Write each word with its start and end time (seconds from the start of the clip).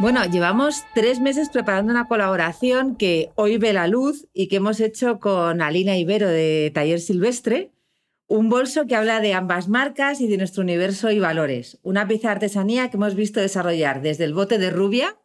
Bueno, 0.00 0.24
llevamos 0.26 0.84
tres 0.92 1.20
meses 1.20 1.48
preparando 1.50 1.92
una 1.92 2.08
colaboración 2.08 2.96
que 2.96 3.30
hoy 3.36 3.58
ve 3.58 3.72
la 3.72 3.86
luz 3.86 4.26
y 4.34 4.48
que 4.48 4.56
hemos 4.56 4.80
hecho 4.80 5.20
con 5.20 5.62
Alina 5.62 5.96
Ibero 5.96 6.28
de 6.28 6.72
Taller 6.74 7.00
Silvestre, 7.00 7.70
un 8.26 8.48
bolso 8.48 8.86
que 8.86 8.96
habla 8.96 9.20
de 9.20 9.34
ambas 9.34 9.68
marcas 9.68 10.20
y 10.20 10.26
de 10.26 10.36
nuestro 10.36 10.62
universo 10.62 11.12
y 11.12 11.20
valores. 11.20 11.78
Una 11.82 12.08
pieza 12.08 12.28
de 12.28 12.32
artesanía 12.32 12.90
que 12.90 12.96
hemos 12.96 13.14
visto 13.14 13.40
desarrollar 13.40 14.02
desde 14.02 14.24
el 14.24 14.34
bote 14.34 14.58
de 14.58 14.70
rubia, 14.70 15.16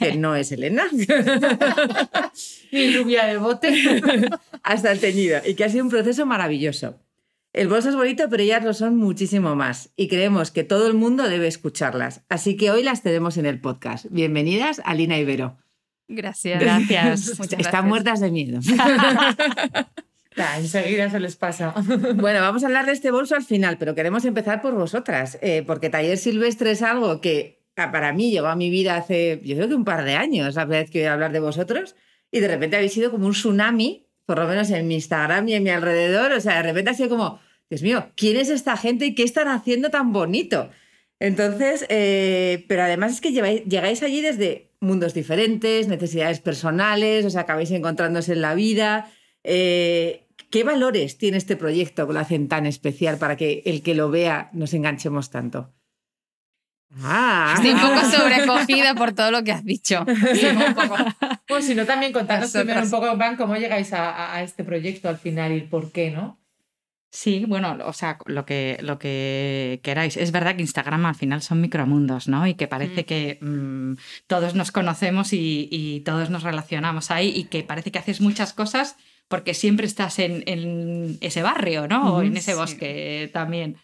que 0.00 0.16
no 0.16 0.34
es 0.34 0.50
Elena, 0.50 0.86
Ni 2.72 2.96
rubia 2.96 3.26
de 3.26 3.36
bote. 3.36 3.72
hasta 4.64 4.90
el 4.90 4.98
teñido, 4.98 5.40
y 5.46 5.54
que 5.54 5.64
ha 5.64 5.68
sido 5.68 5.84
un 5.84 5.90
proceso 5.90 6.26
maravilloso. 6.26 6.98
El 7.56 7.68
bolso 7.68 7.88
es 7.88 7.96
bonito, 7.96 8.28
pero 8.28 8.42
ellas 8.42 8.62
lo 8.62 8.74
son 8.74 8.98
muchísimo 8.98 9.56
más 9.56 9.88
y 9.96 10.08
creemos 10.08 10.50
que 10.50 10.62
todo 10.62 10.86
el 10.86 10.92
mundo 10.92 11.26
debe 11.26 11.46
escucharlas. 11.46 12.20
Así 12.28 12.54
que 12.54 12.70
hoy 12.70 12.82
las 12.82 13.02
tenemos 13.02 13.38
en 13.38 13.46
el 13.46 13.62
podcast. 13.62 14.04
Bienvenidas, 14.10 14.82
Alina 14.84 15.16
Ibero. 15.16 15.56
Gracias. 16.06 16.60
Gracias. 16.60 17.28
Muchas 17.38 17.58
Están 17.58 17.62
gracias. 17.62 17.84
muertas 17.86 18.20
de 18.20 18.30
miedo. 18.30 18.60
Nah, 20.36 20.58
enseguida 20.58 21.08
se 21.08 21.18
les 21.18 21.34
pasa. 21.36 21.72
Bueno, 22.16 22.42
vamos 22.42 22.62
a 22.62 22.66
hablar 22.66 22.84
de 22.84 22.92
este 22.92 23.10
bolso 23.10 23.34
al 23.34 23.42
final, 23.42 23.78
pero 23.78 23.94
queremos 23.94 24.26
empezar 24.26 24.60
por 24.60 24.74
vosotras, 24.74 25.38
eh, 25.40 25.64
porque 25.66 25.88
Taller 25.88 26.18
Silvestre 26.18 26.72
es 26.72 26.82
algo 26.82 27.22
que 27.22 27.64
ah, 27.76 27.90
para 27.90 28.12
mí 28.12 28.30
llegó 28.30 28.48
a 28.48 28.54
mi 28.54 28.68
vida 28.68 28.96
hace, 28.96 29.40
yo 29.42 29.56
creo 29.56 29.68
que 29.68 29.74
un 29.74 29.86
par 29.86 30.04
de 30.04 30.14
años, 30.14 30.54
la 30.56 30.64
primera 30.66 30.82
vez 30.82 30.90
que 30.90 31.00
oí 31.00 31.06
hablar 31.06 31.32
de 31.32 31.40
vosotros, 31.40 31.96
y 32.30 32.40
de 32.40 32.48
repente 32.48 32.76
habéis 32.76 32.92
sido 32.92 33.10
como 33.10 33.24
un 33.24 33.32
tsunami, 33.32 34.10
por 34.26 34.38
lo 34.38 34.46
menos 34.46 34.68
en 34.70 34.86
mi 34.86 34.96
Instagram 34.96 35.48
y 35.48 35.54
en 35.54 35.62
mi 35.62 35.70
alrededor, 35.70 36.32
o 36.32 36.40
sea, 36.42 36.56
de 36.56 36.64
repente 36.64 36.90
ha 36.90 36.94
sido 36.94 37.08
como, 37.08 37.40
Dios 37.70 37.82
mío, 37.82 38.10
¿quién 38.16 38.36
es 38.36 38.48
esta 38.48 38.76
gente 38.76 39.06
y 39.06 39.14
qué 39.14 39.22
están 39.24 39.48
haciendo 39.48 39.90
tan 39.90 40.12
bonito? 40.12 40.70
Entonces, 41.18 41.84
eh, 41.88 42.64
pero 42.68 42.82
además 42.82 43.12
es 43.14 43.20
que 43.20 43.30
lleváis- 43.32 43.64
llegáis 43.64 44.02
allí 44.02 44.20
desde 44.20 44.70
mundos 44.80 45.14
diferentes, 45.14 45.88
necesidades 45.88 46.40
personales, 46.40 47.24
o 47.24 47.30
sea, 47.30 47.40
acabáis 47.42 47.70
encontrándose 47.70 48.34
en 48.34 48.42
la 48.42 48.54
vida. 48.54 49.10
Eh, 49.42 50.22
¿Qué 50.50 50.62
valores 50.62 51.18
tiene 51.18 51.38
este 51.38 51.56
proyecto 51.56 52.06
que 52.06 52.12
lo 52.12 52.20
hacen 52.20 52.46
tan 52.48 52.66
especial 52.66 53.18
para 53.18 53.36
que 53.36 53.62
el 53.66 53.82
que 53.82 53.94
lo 53.94 54.10
vea 54.10 54.50
nos 54.52 54.74
enganchemos 54.74 55.30
tanto? 55.30 55.72
Ah, 57.02 57.54
Estoy 57.56 57.72
un 57.72 57.80
poco 57.80 58.00
sobrecogida 58.10 58.94
por 58.94 59.12
todo 59.12 59.30
lo 59.32 59.42
que 59.42 59.52
has 59.52 59.64
dicho. 59.64 60.04
Sí, 60.34 60.46
un 60.46 60.74
poco. 60.74 60.94
Bueno, 61.48 61.64
si 61.66 61.74
no, 61.74 61.84
también 61.84 62.12
contanos 62.12 62.52
primero 62.52 62.82
un 62.82 62.90
poco, 62.90 63.16
Van, 63.16 63.36
cómo 63.36 63.56
llegáis 63.56 63.92
a, 63.92 64.10
a- 64.10 64.36
a 64.36 64.42
este 64.42 64.62
proyecto 64.62 65.08
al 65.08 65.18
final 65.18 65.50
y 65.52 65.56
el 65.56 65.68
por 65.68 65.90
qué, 65.90 66.10
¿no? 66.10 66.38
Sí, 67.18 67.46
bueno, 67.48 67.78
o 67.86 67.94
sea, 67.94 68.18
lo 68.26 68.44
que, 68.44 68.76
lo 68.82 68.98
que 68.98 69.80
queráis. 69.82 70.18
Es 70.18 70.32
verdad 70.32 70.54
que 70.54 70.60
Instagram 70.60 71.06
al 71.06 71.14
final 71.14 71.40
son 71.40 71.62
micromundos, 71.62 72.28
¿no? 72.28 72.46
Y 72.46 72.52
que 72.54 72.68
parece 72.68 73.02
Mm. 73.02 73.04
que 73.06 73.38
mm, 73.40 73.92
todos 74.26 74.54
nos 74.54 74.70
conocemos 74.70 75.32
y, 75.32 75.66
y 75.72 76.00
todos 76.00 76.28
nos 76.28 76.42
relacionamos 76.42 77.10
ahí 77.10 77.32
y 77.34 77.44
que 77.44 77.62
parece 77.62 77.90
que 77.90 77.98
haces 77.98 78.20
muchas 78.20 78.52
cosas 78.52 78.96
porque 79.28 79.54
siempre 79.54 79.86
estás 79.86 80.18
en, 80.18 80.42
en 80.46 81.16
ese 81.22 81.42
barrio, 81.42 81.88
¿no? 81.88 82.16
O 82.16 82.22
en 82.22 82.36
ese 82.36 82.52
sí. 82.52 82.58
bosque 82.58 83.30
también. 83.32 83.78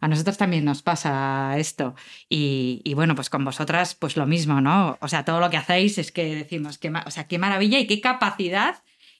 A 0.00 0.06
nosotros 0.06 0.38
también 0.38 0.64
nos 0.64 0.82
pasa 0.82 1.56
esto. 1.58 1.96
Y, 2.28 2.82
y 2.84 2.94
bueno, 2.94 3.16
pues 3.16 3.30
con 3.30 3.44
vosotras, 3.44 3.96
pues 3.96 4.16
lo 4.16 4.26
mismo, 4.26 4.60
¿no? 4.60 4.96
O 5.00 5.08
sea, 5.08 5.24
todo 5.24 5.40
lo 5.40 5.50
que 5.50 5.56
hacéis 5.56 5.98
es 5.98 6.12
que 6.12 6.36
decimos, 6.36 6.78
qué, 6.78 6.90
ma- 6.90 7.02
o 7.04 7.10
sea, 7.10 7.26
qué 7.26 7.38
maravilla 7.38 7.80
y 7.80 7.88
qué 7.88 8.00
capacidad 8.00 8.76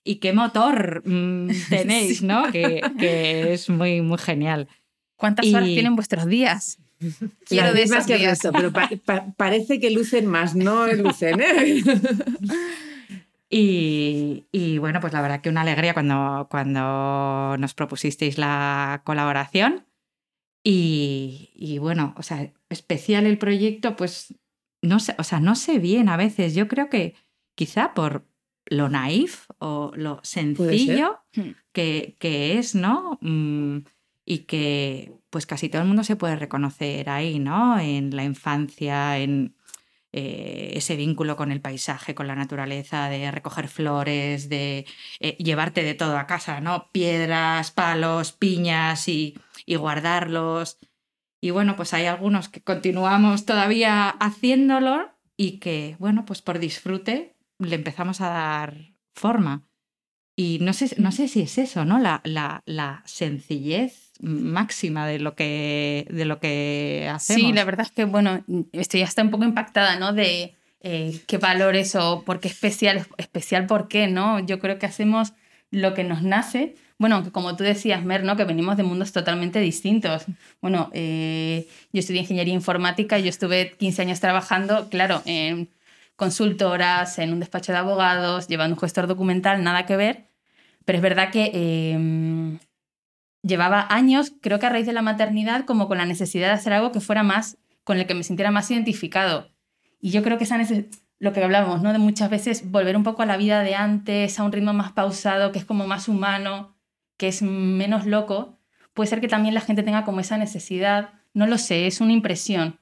y 0.06 0.16
qué 0.16 0.32
motor 0.32 1.02
mm, 1.04 1.50
tenéis, 1.68 2.22
¿no? 2.22 2.50
Que, 2.52 2.80
que 2.98 3.52
es 3.52 3.68
muy, 3.68 4.00
muy 4.00 4.18
genial. 4.18 4.68
¿Cuántas 5.16 5.46
horas 5.52 5.64
tienen 5.74 5.96
vuestros 5.96 6.26
días? 6.26 6.78
Quiero 7.46 7.72
de 7.74 7.82
esos 7.82 8.06
que 8.06 8.16
resto, 8.18 8.52
pero 8.52 8.72
pa- 8.72 8.88
pa- 9.04 9.26
parece 9.36 9.78
que 9.80 9.90
lucen 9.90 10.26
más, 10.26 10.54
no 10.54 10.86
lucen, 10.92 11.40
¿eh? 11.40 11.82
Y, 13.48 14.44
y, 14.50 14.78
bueno, 14.78 15.00
pues 15.00 15.12
la 15.12 15.20
verdad 15.22 15.40
que 15.40 15.48
una 15.48 15.60
alegría 15.60 15.94
cuando, 15.94 16.48
cuando 16.50 17.56
nos 17.58 17.74
propusisteis 17.74 18.38
la 18.38 19.02
colaboración. 19.04 19.86
Y, 20.64 21.50
y 21.54 21.78
bueno, 21.78 22.12
o 22.16 22.22
sea, 22.24 22.52
especial 22.70 23.24
el 23.26 23.38
proyecto, 23.38 23.94
pues 23.94 24.34
no 24.82 24.98
sé, 24.98 25.14
o 25.18 25.22
sea, 25.22 25.38
no 25.38 25.54
sé 25.54 25.78
bien 25.78 26.08
a 26.08 26.16
veces. 26.16 26.54
Yo 26.56 26.66
creo 26.66 26.90
que 26.90 27.14
quizá 27.54 27.94
por 27.94 28.26
lo 28.66 28.88
naif 28.88 29.46
o 29.58 29.92
lo 29.94 30.20
sencillo 30.22 31.20
Hmm. 31.36 31.50
que, 31.72 32.16
que 32.18 32.58
es, 32.58 32.74
¿no? 32.74 33.18
Mm, 33.20 33.80
y 34.24 34.38
que 34.40 35.12
pues 35.28 35.44
casi 35.44 35.68
todo 35.68 35.82
el 35.82 35.88
mundo 35.88 36.02
se 36.02 36.16
puede 36.16 36.34
reconocer 36.36 37.10
ahí, 37.10 37.38
¿no? 37.38 37.78
En 37.78 38.16
la 38.16 38.24
infancia, 38.24 39.18
en 39.18 39.54
eh, 40.12 40.72
ese 40.74 40.96
vínculo 40.96 41.36
con 41.36 41.52
el 41.52 41.60
paisaje, 41.60 42.14
con 42.14 42.26
la 42.26 42.34
naturaleza, 42.34 43.10
de 43.10 43.30
recoger 43.30 43.68
flores, 43.68 44.48
de 44.48 44.86
eh, 45.20 45.36
llevarte 45.36 45.82
de 45.82 45.94
todo 45.94 46.16
a 46.16 46.26
casa, 46.26 46.60
¿no? 46.62 46.90
Piedras, 46.90 47.70
palos, 47.70 48.32
piñas 48.32 49.08
y, 49.08 49.38
y 49.66 49.76
guardarlos. 49.76 50.78
Y 51.42 51.50
bueno, 51.50 51.76
pues 51.76 51.92
hay 51.92 52.06
algunos 52.06 52.48
que 52.48 52.62
continuamos 52.62 53.44
todavía 53.44 54.08
haciéndolo 54.08 55.10
y 55.36 55.58
que, 55.58 55.96
bueno, 55.98 56.24
pues 56.24 56.40
por 56.40 56.58
disfrute 56.58 57.35
le 57.58 57.76
empezamos 57.76 58.20
a 58.20 58.28
dar 58.28 58.94
forma. 59.14 59.68
Y 60.38 60.58
no 60.60 60.74
sé, 60.74 60.94
no 60.98 61.12
sé 61.12 61.28
si 61.28 61.40
es 61.40 61.56
eso, 61.56 61.86
¿no? 61.86 61.98
La, 61.98 62.20
la, 62.24 62.62
la 62.66 63.02
sencillez 63.06 64.12
máxima 64.20 65.06
de 65.06 65.18
lo 65.18 65.34
que, 65.34 66.06
de 66.10 66.26
lo 66.26 66.40
que 66.40 67.08
hacemos. 67.10 67.42
Sí, 67.42 67.52
la 67.52 67.64
verdad 67.64 67.86
es 67.86 67.92
que, 67.92 68.04
bueno, 68.04 68.44
estoy 68.72 69.02
hasta 69.02 69.22
un 69.22 69.30
poco 69.30 69.44
impactada, 69.44 69.98
¿no? 69.98 70.12
De 70.12 70.54
eh, 70.82 71.20
qué 71.26 71.38
valores 71.38 71.94
o 71.96 72.22
por 72.24 72.40
qué 72.40 72.48
especial, 72.48 73.06
especial 73.16 73.66
por 73.66 73.88
qué, 73.88 74.08
¿no? 74.08 74.38
Yo 74.40 74.58
creo 74.58 74.78
que 74.78 74.86
hacemos 74.86 75.32
lo 75.70 75.94
que 75.94 76.04
nos 76.04 76.22
nace. 76.22 76.76
Bueno, 76.98 77.16
aunque 77.16 77.32
como 77.32 77.56
tú 77.56 77.64
decías, 77.64 78.04
Mer, 78.04 78.22
¿no? 78.22 78.36
Que 78.36 78.44
venimos 78.44 78.76
de 78.76 78.82
mundos 78.82 79.12
totalmente 79.12 79.60
distintos. 79.60 80.26
Bueno, 80.60 80.90
eh, 80.92 81.66
yo 81.92 82.00
estudié 82.00 82.20
ingeniería 82.20 82.54
informática, 82.54 83.18
yo 83.18 83.30
estuve 83.30 83.72
15 83.78 84.02
años 84.02 84.20
trabajando, 84.20 84.88
claro, 84.90 85.22
en 85.24 85.70
consultoras, 86.16 87.18
en 87.18 87.32
un 87.32 87.40
despacho 87.40 87.72
de 87.72 87.78
abogados, 87.78 88.48
llevando 88.48 88.74
un 88.74 88.80
gestor 88.80 89.06
documental, 89.06 89.62
nada 89.62 89.86
que 89.86 89.96
ver. 89.96 90.30
Pero 90.84 90.96
es 90.96 91.02
verdad 91.02 91.30
que 91.30 91.50
eh, 91.52 92.58
llevaba 93.42 93.86
años, 93.90 94.32
creo 94.40 94.58
que 94.58 94.66
a 94.66 94.70
raíz 94.70 94.86
de 94.86 94.92
la 94.92 95.02
maternidad, 95.02 95.64
como 95.64 95.88
con 95.88 95.98
la 95.98 96.06
necesidad 96.06 96.48
de 96.48 96.54
hacer 96.54 96.72
algo 96.72 96.92
que 96.92 97.00
fuera 97.00 97.22
más, 97.22 97.58
con 97.84 97.98
el 97.98 98.06
que 98.06 98.14
me 98.14 98.24
sintiera 98.24 98.50
más 98.50 98.70
identificado. 98.70 99.50
Y 100.00 100.10
yo 100.10 100.22
creo 100.22 100.38
que 100.38 100.44
esa 100.44 100.58
neces- 100.58 100.88
lo 101.18 101.32
que 101.32 101.42
hablábamos, 101.42 101.82
¿no? 101.82 101.92
De 101.92 101.98
muchas 101.98 102.28
veces 102.30 102.70
volver 102.70 102.96
un 102.96 103.04
poco 103.04 103.22
a 103.22 103.26
la 103.26 103.36
vida 103.36 103.62
de 103.62 103.74
antes, 103.74 104.38
a 104.38 104.44
un 104.44 104.52
ritmo 104.52 104.72
más 104.72 104.92
pausado, 104.92 105.52
que 105.52 105.58
es 105.58 105.64
como 105.64 105.86
más 105.86 106.08
humano, 106.08 106.76
que 107.16 107.28
es 107.28 107.42
menos 107.42 108.06
loco, 108.06 108.58
puede 108.92 109.08
ser 109.08 109.20
que 109.20 109.28
también 109.28 109.54
la 109.54 109.60
gente 109.60 109.82
tenga 109.82 110.04
como 110.04 110.20
esa 110.20 110.36
necesidad, 110.36 111.10
no 111.32 111.46
lo 111.46 111.58
sé, 111.58 111.86
es 111.86 112.00
una 112.00 112.12
impresión, 112.12 112.78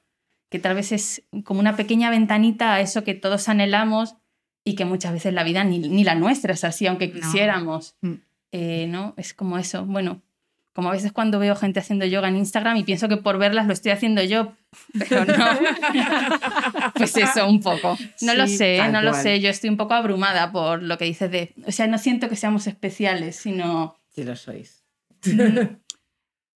que 0.49 0.59
tal 0.59 0.75
vez 0.75 0.91
es 0.91 1.23
como 1.43 1.59
una 1.59 1.75
pequeña 1.75 2.09
ventanita 2.09 2.73
a 2.73 2.81
eso 2.81 3.03
que 3.03 3.13
todos 3.13 3.49
anhelamos 3.49 4.15
y 4.63 4.75
que 4.75 4.85
muchas 4.85 5.13
veces 5.13 5.33
la 5.33 5.43
vida 5.43 5.63
ni, 5.63 5.79
ni 5.79 6.03
la 6.03 6.15
nuestra 6.15 6.53
es 6.53 6.63
así, 6.63 6.87
aunque 6.87 7.11
quisiéramos. 7.11 7.95
Mm. 8.01 8.13
Eh, 8.51 8.87
¿no? 8.87 9.13
Es 9.17 9.33
como 9.33 9.57
eso. 9.57 9.85
Bueno, 9.85 10.21
como 10.73 10.89
a 10.89 10.91
veces 10.91 11.11
cuando 11.11 11.39
veo 11.39 11.55
gente 11.55 11.79
haciendo 11.79 12.05
yoga 12.05 12.27
en 12.27 12.35
Instagram 12.35 12.77
y 12.77 12.83
pienso 12.83 13.07
que 13.07 13.17
por 13.17 13.37
verlas 13.37 13.67
lo 13.67 13.73
estoy 13.73 13.91
haciendo 13.91 14.23
yo, 14.23 14.53
pero 15.09 15.25
no. 15.25 15.45
pues 16.95 17.15
eso, 17.15 17.47
un 17.47 17.61
poco. 17.61 17.97
No 18.21 18.33
lo 18.33 18.47
sé, 18.47 18.79
no 18.89 19.01
lo 19.01 19.13
sé. 19.13 19.39
Yo 19.39 19.49
estoy 19.49 19.69
un 19.69 19.77
poco 19.77 19.93
abrumada 19.93 20.51
por 20.51 20.83
lo 20.83 20.97
que 20.97 21.05
dices 21.05 21.31
de. 21.31 21.53
O 21.67 21.71
sea, 21.71 21.87
no 21.87 21.97
siento 21.97 22.27
que 22.27 22.35
seamos 22.35 22.67
especiales, 22.67 23.35
sino. 23.35 23.97
Sí 24.09 24.23
lo 24.23 24.35
sois. 24.35 24.83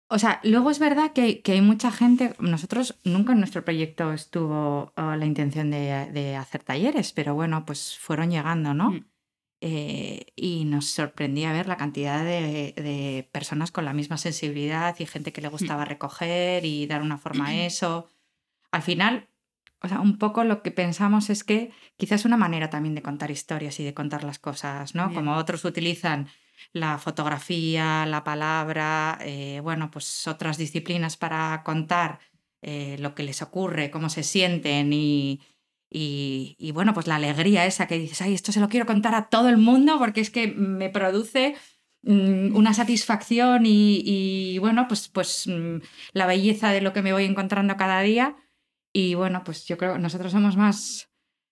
O 0.10 0.20
sea, 0.20 0.40
luego 0.44 0.72
es 0.72 0.80
verdad 0.80 1.12
que 1.12 1.22
hay, 1.22 1.36
que 1.42 1.52
hay 1.54 1.62
mucha 1.62 1.92
gente, 1.92 2.34
nosotros 2.40 2.98
nunca 3.04 3.34
en 3.34 3.40
nuestro 3.40 3.66
proyecto 3.66 4.14
estuvo 4.14 4.94
uh, 4.96 5.16
la 5.18 5.26
intención 5.26 5.70
de, 5.70 6.10
de 6.12 6.36
hacer 6.38 6.64
talleres, 6.64 7.12
pero 7.12 7.36
bueno, 7.36 7.66
pues 7.66 7.98
fueron 8.00 8.32
llegando, 8.32 8.74
¿no? 8.74 8.92
Mm. 8.92 9.06
Eh, 9.60 10.28
y 10.36 10.66
nos 10.66 10.86
sorprendía 10.86 11.52
ver 11.52 11.68
la 11.68 11.78
cantidad 11.78 12.24
de, 12.24 12.74
de 12.76 13.28
personas 13.32 13.72
con 13.72 13.86
la 13.86 13.94
misma 13.94 14.18
sensibilidad 14.18 14.96
y 15.00 15.08
gente 15.08 15.34
que 15.34 15.42
le 15.42 15.48
gustaba 15.50 15.84
recoger 15.84 16.64
y 16.64 16.86
dar 16.86 17.02
una 17.02 17.18
forma 17.18 17.48
a 17.48 17.56
eso. 17.66 18.08
Al 18.72 18.84
final, 18.84 19.28
o 19.82 19.88
sea, 19.88 20.02
un 20.02 20.18
poco 20.18 20.44
lo 20.44 20.64
que 20.64 20.72
pensamos 20.72 21.30
es 21.30 21.44
que 21.44 21.72
quizás 21.98 22.26
una 22.26 22.38
manera 22.38 22.70
también 22.70 22.96
de 22.96 23.04
contar 23.04 23.32
historias 23.32 23.80
y 23.80 23.84
de 23.84 23.94
contar 23.94 24.24
las 24.24 24.40
cosas, 24.40 24.96
¿no? 24.96 25.10
Bien. 25.10 25.16
Como 25.16 25.36
otros 25.36 25.66
utilizan 25.66 26.28
la 26.74 26.98
fotografía, 26.98 28.06
la 28.06 28.24
palabra, 28.24 29.20
eh, 29.22 29.60
bueno, 29.62 29.92
pues 29.92 30.28
otras 30.28 30.58
disciplinas 30.58 31.18
para 31.18 31.62
contar 31.64 32.20
eh, 32.62 32.98
lo 33.00 33.14
que 33.14 33.24
les 33.24 33.42
ocurre, 33.42 33.92
cómo 33.92 34.10
se 34.10 34.24
sienten 34.24 34.92
y, 34.92 35.42
y, 35.90 36.56
y, 36.58 36.72
bueno, 36.72 36.94
pues 36.94 37.08
la 37.08 37.16
alegría 37.16 37.66
esa 37.66 37.88
que 37.88 38.00
dices, 38.00 38.22
ay, 38.22 38.34
esto 38.34 38.52
se 38.52 38.60
lo 38.60 38.70
quiero 38.70 38.86
contar 38.86 39.16
a 39.16 39.30
todo 39.30 39.50
el 39.50 39.58
mundo 39.58 39.98
porque 40.00 40.22
es 40.22 40.32
que 40.32 40.48
me 40.48 40.90
produce 40.90 41.56
mm, 42.02 42.56
una 42.56 42.74
satisfacción 42.74 43.66
y, 43.66 44.02
y, 44.04 44.58
bueno, 44.60 44.88
pues, 44.88 45.08
pues 45.08 45.48
mm, 45.48 45.78
la 46.14 46.26
belleza 46.26 46.72
de 46.72 46.82
lo 46.82 46.94
que 46.94 47.04
me 47.04 47.14
voy 47.14 47.26
encontrando 47.26 47.78
cada 47.78 48.02
día. 48.02 48.36
Y 48.94 49.16
bueno, 49.16 49.44
pues 49.44 49.66
yo 49.66 49.78
creo 49.78 49.94
que 49.94 50.00
nosotros 50.00 50.32
somos 50.32 50.56
más 50.58 51.10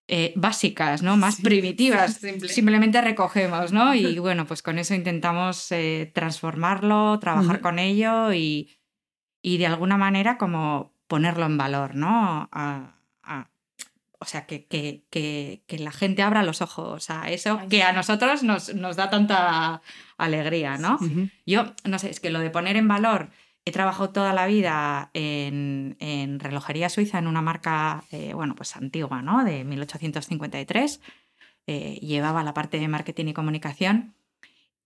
eh, 0.08 0.34
básicas, 0.36 1.02
¿no? 1.02 1.18
Más 1.18 1.36
Sí, 1.36 1.44
primitivas. 1.44 2.14
simple. 2.22 2.50
Simplemente 2.50 3.02
recogemos, 3.02 3.72
¿no? 3.72 3.94
Y 3.96 4.18
bueno, 4.20 4.46
pues 4.46 4.62
con 4.62 4.78
eso 4.80 4.94
intentamos 4.96 5.72
eh, 5.72 6.12
transformarlo, 6.14 7.20
trabajar 7.20 7.62
con 7.62 7.80
ello 7.80 8.34
y, 8.34 8.78
y 9.42 9.58
de 9.58 9.68
alguna 9.68 9.98
manera 9.98 10.38
como 10.38 10.94
ponerlo 11.08 11.46
en 11.46 11.58
valor, 11.58 11.96
¿no? 11.96 12.50
A- 12.52 12.96
a- 13.24 13.50
o 14.18 14.26
sea, 14.26 14.46
que, 14.48 14.66
que, 14.66 15.04
que, 15.12 15.64
que 15.68 15.78
la 15.78 15.92
gente 15.92 16.24
abra 16.24 16.42
los 16.42 16.62
ojos 16.62 17.10
a 17.12 17.30
eso 17.30 17.60
Ay, 17.62 17.68
que 17.68 17.84
a 17.84 17.92
nosotros 17.92 18.42
nos, 18.44 18.74
nos 18.74 18.96
da 18.96 19.10
tanta 19.10 19.82
alegría, 20.18 20.78
¿no? 20.78 20.98
Yo, 21.46 21.74
no 21.84 22.00
sé, 22.00 22.10
es 22.10 22.20
que 22.20 22.30
lo 22.32 22.40
de 22.40 22.50
poner 22.50 22.76
en 22.78 22.88
valor, 22.88 23.30
he 23.66 23.72
trabajado 23.72 24.12
toda 24.12 24.32
la 24.32 24.46
vida 24.46 25.10
en, 25.14 25.98
en 26.00 26.40
relojería 26.40 26.88
suiza, 26.90 27.18
en 27.18 27.28
una 27.28 27.42
marca, 27.42 28.04
eh, 28.12 28.34
bueno, 28.36 28.56
pues 28.56 28.76
antigua, 28.76 29.24
¿no? 29.24 29.44
De 29.44 29.64
1853. 29.64 31.02
Eh, 31.68 32.00
llevaba 32.02 32.44
la 32.44 32.54
parte 32.54 32.80
de 32.80 32.88
marketing 32.88 33.26
y 33.26 33.34
comunicación. 33.34 34.16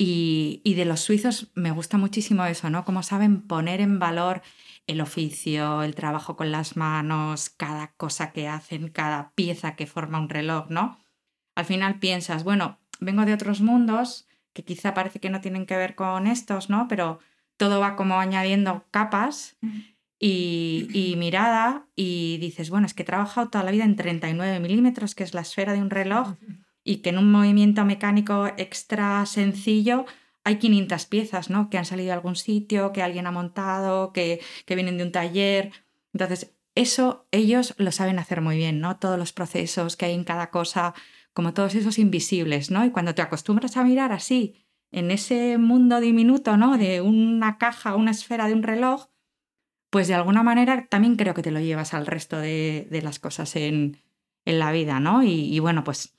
Y, 0.01 0.61
de 0.77 0.85
los 0.85 1.01
suizos 1.01 1.51
me 1.55 1.71
gusta 1.71 1.97
muchísimo 1.97 2.45
eso, 2.45 2.69
¿no? 2.69 2.85
Cómo 2.85 3.03
saben 3.03 3.41
poner 3.41 3.81
en 3.81 3.99
valor 3.99 4.41
el 4.87 5.01
oficio, 5.01 5.83
el 5.83 5.93
trabajo 5.93 6.37
con 6.37 6.53
las 6.53 6.77
manos, 6.77 7.49
cada 7.49 7.91
cosa 7.97 8.31
que 8.31 8.47
hacen, 8.47 8.87
cada 8.87 9.33
pieza 9.35 9.75
que 9.75 9.87
forma 9.87 10.19
un 10.21 10.29
reloj, 10.29 10.69
¿no? 10.69 10.99
Al 11.55 11.65
final 11.65 11.99
piensas, 11.99 12.45
bueno, 12.45 12.79
vengo 13.01 13.25
de 13.25 13.33
otros 13.33 13.59
mundos 13.59 14.25
que 14.53 14.63
quizá 14.63 14.93
parece 14.93 15.19
que 15.19 15.29
no 15.29 15.41
tienen 15.41 15.65
que 15.65 15.75
ver 15.75 15.95
con 15.95 16.27
estos, 16.27 16.69
¿no? 16.69 16.87
Pero 16.87 17.19
todo 17.59 17.81
va 17.81 17.97
como 17.97 18.19
añadiendo 18.19 18.85
capas 18.89 19.57
y, 20.17 20.87
y 20.93 21.17
mirada 21.17 21.85
y 21.95 22.37
dices, 22.37 22.69
bueno, 22.69 22.87
es 22.87 22.93
que 22.93 23.03
he 23.03 23.05
trabajado 23.05 23.49
toda 23.49 23.65
la 23.65 23.71
vida 23.71 23.83
en 23.83 23.97
39 23.97 24.59
milímetros, 24.61 25.13
que 25.13 25.25
es 25.25 25.33
la 25.33 25.41
esfera 25.41 25.73
de 25.73 25.81
un 25.81 25.89
reloj, 25.89 26.35
y 26.85 26.97
que 26.97 27.09
en 27.09 27.17
un 27.17 27.29
movimiento 27.29 27.83
mecánico 27.83 28.47
extra 28.57 29.25
sencillo 29.25 30.05
hay 30.45 30.55
500 30.55 31.05
piezas, 31.05 31.49
¿no? 31.49 31.69
Que 31.69 31.77
han 31.77 31.85
salido 31.85 32.07
de 32.07 32.13
algún 32.13 32.37
sitio, 32.37 32.93
que 32.93 33.03
alguien 33.03 33.27
ha 33.27 33.31
montado, 33.31 34.13
que, 34.13 34.39
que 34.65 34.75
vienen 34.75 34.97
de 34.97 35.03
un 35.03 35.11
taller. 35.11 35.71
Entonces, 36.13 36.55
eso 36.75 37.27
ellos 37.31 37.75
lo 37.77 37.91
saben 37.91 38.19
hacer 38.19 38.39
muy 38.39 38.55
bien, 38.55 38.79
¿no? 38.79 38.97
Todos 38.97 39.19
los 39.19 39.33
procesos 39.33 39.97
que 39.97 40.05
hay 40.05 40.13
en 40.13 40.23
cada 40.23 40.49
cosa, 40.49 40.93
como 41.33 41.53
todos 41.53 41.75
esos 41.75 41.99
invisibles, 41.99 42.71
¿no? 42.71 42.85
Y 42.85 42.91
cuando 42.91 43.13
te 43.13 43.21
acostumbras 43.21 43.75
a 43.75 43.83
mirar 43.83 44.13
así, 44.13 44.65
en 44.91 45.11
ese 45.11 45.57
mundo 45.57 45.99
diminuto, 45.99 46.57
¿no? 46.57 46.77
De 46.77 47.01
una 47.01 47.57
caja, 47.57 47.95
una 47.95 48.11
esfera 48.11 48.47
de 48.47 48.53
un 48.53 48.63
reloj, 48.63 49.07
pues 49.89 50.07
de 50.07 50.15
alguna 50.15 50.43
manera 50.43 50.87
también 50.87 51.15
creo 51.15 51.33
que 51.33 51.41
te 51.41 51.51
lo 51.51 51.59
llevas 51.59 51.93
al 51.93 52.05
resto 52.05 52.37
de, 52.39 52.87
las 53.03 53.19
cosas 53.19 53.55
en, 53.55 53.97
en 54.45 54.59
la 54.59 54.71
vida, 54.71 54.99
¿no? 54.99 55.23
Y, 55.23 55.53
y, 55.53 55.59
bueno, 55.59 55.83
pues 55.83 56.17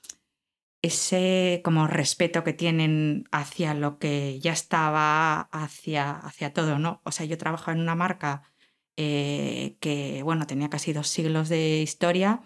ese 0.81 1.61
como 1.63 1.87
respeto 1.87 2.43
que 2.43 2.53
tienen 2.53 3.25
hacia 3.31 3.73
lo 3.73 3.99
que 3.99 4.39
ya 4.39 4.51
estaba, 4.51 5.41
hacia, 5.51 6.11
hacia 6.11 6.53
todo, 6.53 6.79
¿no? 6.79 7.01
O 7.03 7.11
sea, 7.11 7.25
yo 7.25 7.37
trabajo 7.37 7.71
en 7.71 7.79
una 7.79 7.95
marca 7.95 8.43
eh, 8.97 9.77
que, 9.79 10.21
bueno, 10.23 10.47
tenía 10.47 10.69
casi 10.69 10.93
dos 10.93 11.07
siglos 11.07 11.49
de 11.49 11.81
historia 11.81 12.41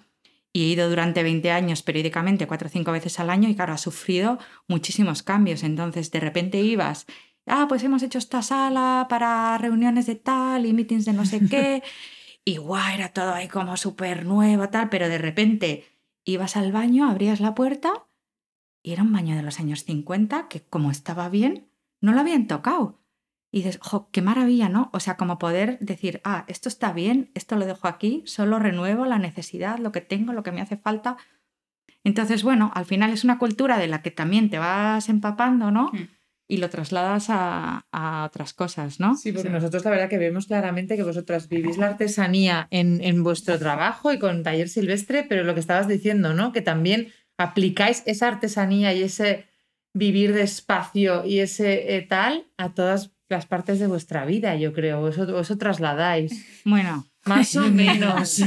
y 0.56 0.64
he 0.64 0.68
ido 0.68 0.90
durante 0.90 1.22
20 1.22 1.52
años 1.52 1.84
periódicamente, 1.84 2.48
cuatro 2.48 2.70
o 2.70 2.72
cinco 2.72 2.94
veces 2.94 3.20
al 3.20 3.30
año 3.30 3.50
y 3.50 3.56
claro, 3.56 3.74
ha 3.74 3.78
sufrido 3.78 4.40
muchísimos 4.70 5.22
cambios. 5.22 5.64
Entonces, 5.64 6.12
de 6.12 6.22
repente 6.22 6.62
ibas, 6.62 7.08
ah, 7.46 7.66
pues 7.68 7.84
hemos 7.84 8.02
hecho 8.04 8.20
esta 8.20 8.42
sala 8.42 9.08
para 9.10 9.58
reuniones 9.58 10.06
de 10.06 10.16
tal 10.16 10.66
y 10.66 10.72
meetings 10.72 11.04
de 11.04 11.12
no 11.12 11.26
sé 11.26 11.42
qué. 11.50 11.84
y 12.46 12.56
guau, 12.56 12.94
era 12.94 13.10
todo 13.10 13.34
ahí 13.34 13.50
como 13.50 13.76
súper 13.76 14.26
nuevo, 14.26 14.70
tal, 14.70 14.88
pero 14.88 15.10
de 15.10 15.18
repente 15.18 15.84
ibas 16.24 16.56
al 16.56 16.72
baño, 16.72 17.10
abrías 17.10 17.42
la 17.42 17.54
puerta 17.54 18.06
y 18.82 18.94
era 18.94 19.04
un 19.04 19.12
baño 19.12 19.36
de 19.36 19.44
los 19.44 19.60
años 19.60 19.84
50 19.84 20.48
que 20.48 20.62
como 20.62 20.90
estaba 20.90 21.28
bien, 21.28 21.68
no 22.00 22.14
lo 22.14 22.22
habían 22.22 22.48
tocado. 22.48 23.02
Y 23.56 23.60
dices, 23.60 23.80
jo, 23.82 24.10
qué 24.12 24.22
maravilla, 24.22 24.68
¿no? 24.68 24.90
O 24.92 25.00
sea, 25.00 25.16
como 25.16 25.40
poder 25.40 25.80
decir, 25.80 26.20
ah, 26.26 26.44
esto 26.50 26.68
está 26.68 26.92
bien, 26.92 27.32
esto 27.36 27.56
lo 27.56 27.66
dejo 27.66 27.88
aquí, 27.88 28.22
solo 28.26 28.60
renuevo 28.60 29.06
la 29.06 29.18
necesidad, 29.18 29.80
lo 29.80 29.94
que 29.94 30.02
tengo, 30.02 30.34
lo 30.34 30.44
que 30.44 30.52
me 30.52 30.60
hace 30.60 30.76
falta. 30.76 31.16
Entonces, 32.04 32.44
bueno, 32.44 32.70
al 32.76 32.84
final 32.84 33.14
es 33.14 33.24
una 33.24 33.40
cultura 33.40 33.78
de 33.78 33.88
la 33.88 34.02
que 34.02 34.12
también 34.12 34.50
te 34.50 34.58
vas 34.58 35.08
empapando, 35.08 35.72
¿no? 35.72 35.90
Mm. 35.94 36.10
Y 36.50 36.58
lo 36.58 36.70
trasladas 36.70 37.30
a, 37.30 37.86
a 37.94 38.26
otras 38.26 38.54
cosas, 38.54 39.00
¿no? 39.00 39.16
Sí, 39.16 39.32
porque 39.32 39.50
nosotros 39.50 39.86
la 39.86 39.92
verdad 39.92 40.10
que 40.10 40.18
vemos 40.18 40.48
claramente 40.48 40.98
que 40.98 41.04
vosotras 41.04 41.48
vivís 41.48 41.78
la 41.78 41.88
artesanía 41.88 42.68
en, 42.72 43.02
en 43.02 43.24
vuestro 43.24 43.58
trabajo 43.58 44.12
y 44.12 44.20
con 44.20 44.44
taller 44.44 44.68
silvestre, 44.68 45.24
pero 45.30 45.46
lo 45.46 45.54
que 45.54 45.62
estabas 45.62 45.88
diciendo, 45.88 46.34
¿no? 46.34 46.52
Que 46.52 46.62
también 46.62 47.08
aplicáis 47.38 48.04
esa 48.06 48.28
artesanía 48.28 48.94
y 48.94 49.04
ese 49.04 49.46
vivir 49.94 50.34
despacio 50.34 51.26
y 51.26 51.40
ese 51.40 51.96
eh, 51.96 52.02
tal 52.02 52.48
a 52.58 52.74
todas 52.74 53.15
las 53.30 53.46
partes 53.46 53.80
de 53.80 53.88
vuestra 53.88 54.26
vida, 54.26 54.56
yo 54.56 54.74
creo. 54.74 55.08
Eso, 55.08 55.40
eso 55.40 55.58
trasladáis. 55.58 56.46
Bueno, 56.66 57.06
Más 57.26 57.56
o 57.56 57.62
menos. 57.72 58.42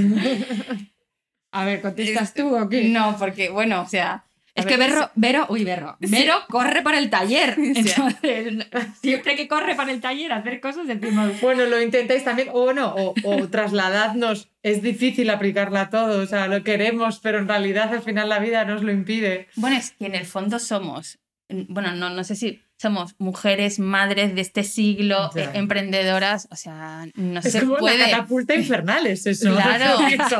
a 1.53 1.65
ver, 1.65 1.81
¿contestas 1.81 2.35
tú 2.35 2.57
o 2.57 2.69
qué? 2.69 2.89
No, 2.89 3.17
porque, 3.19 3.51
bueno, 3.51 3.83
o 3.83 3.87
sea. 3.89 4.25
Es 4.55 4.67
que 4.67 4.77
ver, 4.77 4.93
Vero, 5.15 5.47
uy, 5.51 5.63
Vero, 5.63 5.97
Vero 6.01 6.35
corre 6.49 6.83
por 6.83 6.93
el 6.93 7.09
taller. 7.11 7.55
Entonces, 7.57 8.67
siempre 9.01 9.37
que 9.37 9.47
corre 9.47 9.77
por 9.77 9.89
el 9.89 10.01
taller 10.01 10.33
a 10.33 10.39
hacer 10.39 10.59
cosas, 10.59 10.89
decimos, 10.89 11.41
Bueno, 11.41 11.65
lo 11.67 11.81
intentáis 11.81 12.25
también, 12.25 12.49
o 12.53 12.73
no, 12.73 12.93
o, 12.93 13.15
o 13.23 13.49
trasladadnos. 13.49 14.49
Es 14.65 14.83
difícil 14.83 15.31
aplicarla 15.31 15.83
a 15.83 15.91
todo, 15.91 16.21
o 16.21 16.27
sea, 16.27 16.49
lo 16.49 16.65
queremos, 16.65 17.21
pero 17.21 17.39
en 17.39 17.47
realidad 17.47 17.95
al 17.95 18.03
final 18.03 18.29
la 18.29 18.41
vida 18.41 18.65
nos 18.65 18.83
lo 18.83 18.91
impide. 18.91 19.47
Bueno, 19.55 19.77
es 19.77 19.93
que 19.93 20.07
en 20.07 20.17
el 20.17 20.27
fondo 20.27 20.59
somos, 20.59 21.21
bueno, 21.49 21.95
no, 21.95 22.11
no 22.11 22.25
sé 22.25 22.35
si 22.35 22.61
somos 22.81 23.15
mujeres, 23.19 23.79
madres 23.79 24.35
de 24.35 24.41
este 24.41 24.63
siglo, 24.65 25.31
eh, 25.35 25.49
emprendedoras, 25.55 26.47
o 26.51 26.57
sea, 26.57 27.07
no 27.17 27.41
Es 27.41 27.53
se 27.53 27.61
como 27.61 27.77
puede. 27.77 27.99
la 27.99 28.11
catapulta 28.11 28.55
infernal, 28.55 29.07
es 29.07 29.27
eso. 29.27 29.51
Claro. 29.55 29.99
Eso. 30.09 30.39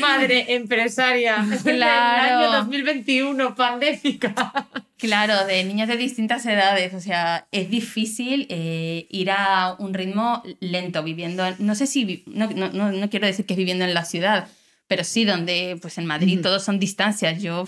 Madre 0.00 0.54
empresaria. 0.54 1.44
Claro. 1.62 1.70
El 1.70 1.82
año 2.46 2.52
2021, 2.58 3.54
pandémica. 3.54 4.34
Claro, 5.02 5.46
de 5.46 5.64
niños 5.64 5.88
de 5.88 5.96
distintas 5.96 6.46
edades, 6.46 6.94
o 6.94 7.00
sea, 7.00 7.48
es 7.50 7.68
difícil 7.68 8.46
eh, 8.50 9.08
ir 9.10 9.32
a 9.32 9.74
un 9.80 9.94
ritmo 9.94 10.44
lento, 10.60 11.02
viviendo, 11.02 11.44
en- 11.44 11.56
no 11.58 11.74
sé 11.74 11.88
si, 11.88 12.22
no, 12.28 12.48
no, 12.48 12.70
no, 12.92 13.10
quiero 13.10 13.26
decir 13.26 13.44
que 13.44 13.54
es 13.54 13.58
viviendo 13.58 13.84
en 13.84 13.94
la 13.94 14.04
ciudad, 14.04 14.46
pero 14.86 15.02
sí 15.02 15.24
donde, 15.24 15.76
pues 15.82 15.98
en 15.98 16.06
Madrid 16.06 16.38
todos 16.40 16.62
son 16.62 16.78
distancias. 16.78 17.42
Yo, 17.42 17.64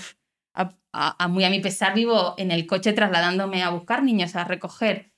a, 0.95 1.09
a- 1.09 1.25
a 1.25 1.29
muy 1.29 1.45
a 1.45 1.51
mi 1.51 1.61
pesar, 1.61 1.95
vivo 1.95 2.35
en 2.39 2.51
el 2.51 2.67
coche 2.67 2.93
trasladándome 2.93 3.63
a 3.63 3.71
buscar 3.71 4.03
niños, 4.03 4.37
a 4.37 4.45
recoger. 4.45 5.11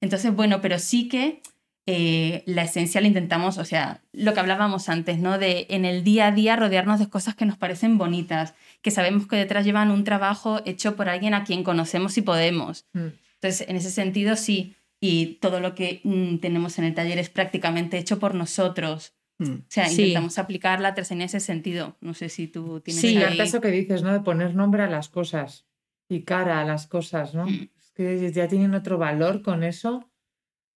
Entonces, 0.00 0.34
bueno, 0.34 0.60
pero 0.60 0.78
sí 0.78 1.08
que 1.08 1.42
eh, 1.86 2.42
la 2.46 2.62
esencia 2.62 3.00
la 3.00 3.08
intentamos, 3.08 3.58
o 3.58 3.64
sea, 3.64 4.00
lo 4.12 4.32
que 4.32 4.40
hablábamos 4.40 4.88
antes, 4.88 5.18
¿no? 5.18 5.38
De 5.38 5.66
en 5.68 5.84
el 5.84 6.02
día 6.02 6.28
a 6.28 6.32
día 6.32 6.56
rodearnos 6.56 6.98
de 6.98 7.08
cosas 7.10 7.34
que 7.34 7.44
nos 7.44 7.58
parecen 7.58 7.98
bonitas, 7.98 8.54
que 8.80 8.90
sabemos 8.90 9.26
que 9.26 9.36
detrás 9.36 9.64
llevan 9.66 9.90
un 9.90 10.04
trabajo 10.04 10.60
hecho 10.64 10.96
por 10.96 11.08
alguien 11.10 11.34
a 11.34 11.44
quien 11.44 11.62
conocemos 11.62 12.16
y 12.16 12.22
podemos. 12.22 12.86
Entonces, 13.34 13.68
en 13.68 13.76
ese 13.76 13.90
sentido, 13.90 14.36
sí. 14.36 14.76
Y 15.00 15.34
todo 15.42 15.60
lo 15.60 15.74
que 15.74 16.00
mm, 16.04 16.38
tenemos 16.38 16.78
en 16.78 16.84
el 16.86 16.94
taller 16.94 17.18
es 17.18 17.28
prácticamente 17.28 17.98
hecho 17.98 18.18
por 18.18 18.34
nosotros. 18.34 19.12
O 19.44 19.64
sea, 19.68 19.86
Sí. 19.88 20.02
intentamos 20.02 20.38
aplicar 20.38 20.80
la 20.80 20.88
artesanía 20.88 21.24
en 21.24 21.26
ese 21.28 21.40
sentido. 21.40 21.96
No 22.00 22.14
sé 22.14 22.28
si 22.28 22.46
tú 22.48 22.80
tienes 22.80 23.00
Sí, 23.00 23.16
ahí- 23.16 23.40
eso 23.40 23.60
que 23.60 23.70
dices, 23.70 24.02
¿no? 24.02 24.12
De 24.12 24.20
poner 24.20 24.54
nombre 24.54 24.82
a 24.82 24.88
las 24.88 25.08
cosas 25.08 25.66
y 26.08 26.22
cara 26.22 26.60
a 26.60 26.64
las 26.64 26.86
cosas, 26.86 27.34
¿no? 27.34 27.46
Mm. 27.46 27.68
Es 27.78 27.90
que 27.94 28.32
ya 28.32 28.48
tienen 28.48 28.74
otro 28.74 28.98
valor 28.98 29.42
con 29.42 29.62
eso. 29.64 30.10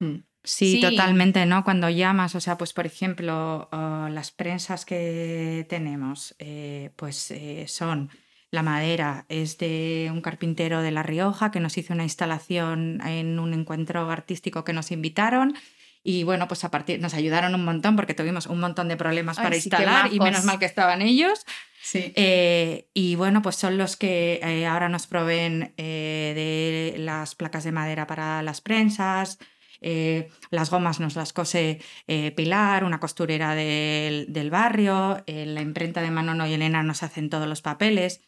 Mm. 0.01 0.17
Sí, 0.45 0.77
Sí. 0.77 0.81
totalmente, 0.81 1.45
¿no? 1.47 1.65
Cuando 1.65 1.91
llamas, 1.91 2.35
o 2.35 2.41
sea, 2.41 2.57
pues 2.57 2.73
por 2.73 2.87
ejemplo, 2.87 3.69
ah, 3.73 4.09
las 4.13 4.31
prensas 4.31 4.85
que 4.85 5.67
tenemos, 5.69 6.35
eh, 6.39 6.91
pues 6.97 7.31
eh, 7.33 7.65
son, 7.69 8.09
la 8.51 8.63
madera 8.63 9.27
es 9.29 9.59
de 9.59 10.09
un 10.11 10.23
carpintero 10.23 10.81
de 10.81 10.91
La 10.93 11.03
Rioja 11.03 11.51
que 11.51 11.61
nos 11.61 11.77
hizo 11.77 11.93
una 11.93 12.05
instalación 12.05 13.01
en 13.07 13.39
un 13.39 13.53
encuentro 13.53 14.09
artístico 14.11 14.65
que 14.65 14.73
nos 14.73 14.91
invitaron. 14.91 15.55
Y 16.03 16.25
bueno, 16.25 16.49
pues 16.49 16.65
a 16.65 16.71
partir 16.71 17.01
nos 17.01 17.15
ayudaron 17.15 17.55
un 17.55 17.65
montón 17.65 17.97
porque 17.97 18.15
tuvimos 18.15 18.47
un 18.47 18.61
montón 18.61 18.89
de 18.89 18.97
problemas 18.97 19.39
Ay, 19.39 19.45
para 19.45 19.57
sí, 19.57 19.63
instalar 19.69 20.13
y 20.13 20.21
menos 20.21 20.45
mal 20.45 20.59
que 20.59 20.65
estaban 20.65 21.03
ellos. 21.03 21.45
Sí. 21.83 22.13
Eh, 22.17 22.89
y 22.95 23.15
bueno, 23.15 23.43
pues 23.43 23.57
son 23.57 23.79
los 23.79 23.97
que 23.97 24.41
eh, 24.43 24.67
ahora 24.67 24.89
nos 24.89 25.07
proveen 25.07 25.75
eh, 25.77 26.93
de 26.95 26.99
las 26.99 27.35
placas 27.35 27.65
de 27.65 27.73
madera 27.73 28.07
para 28.07 28.43
las 28.43 28.61
prensas. 28.61 29.39
las 30.51 30.71
gomas 30.71 31.01
nos 31.01 31.17
las 31.17 31.33
cose 31.33 31.81
Pilar, 32.37 32.85
una 32.85 33.01
costurera 33.01 33.55
del, 33.55 34.27
del 34.33 34.51
barrio. 34.51 35.23
la 35.27 35.61
imprenta 35.61 36.03
de 36.03 36.11
Manono 36.11 36.47
y 36.47 36.55
Elena 36.55 36.83
nos 36.83 37.03
hacen 37.03 37.31
todos 37.31 37.49
los 37.49 37.63
papeles. 37.63 38.21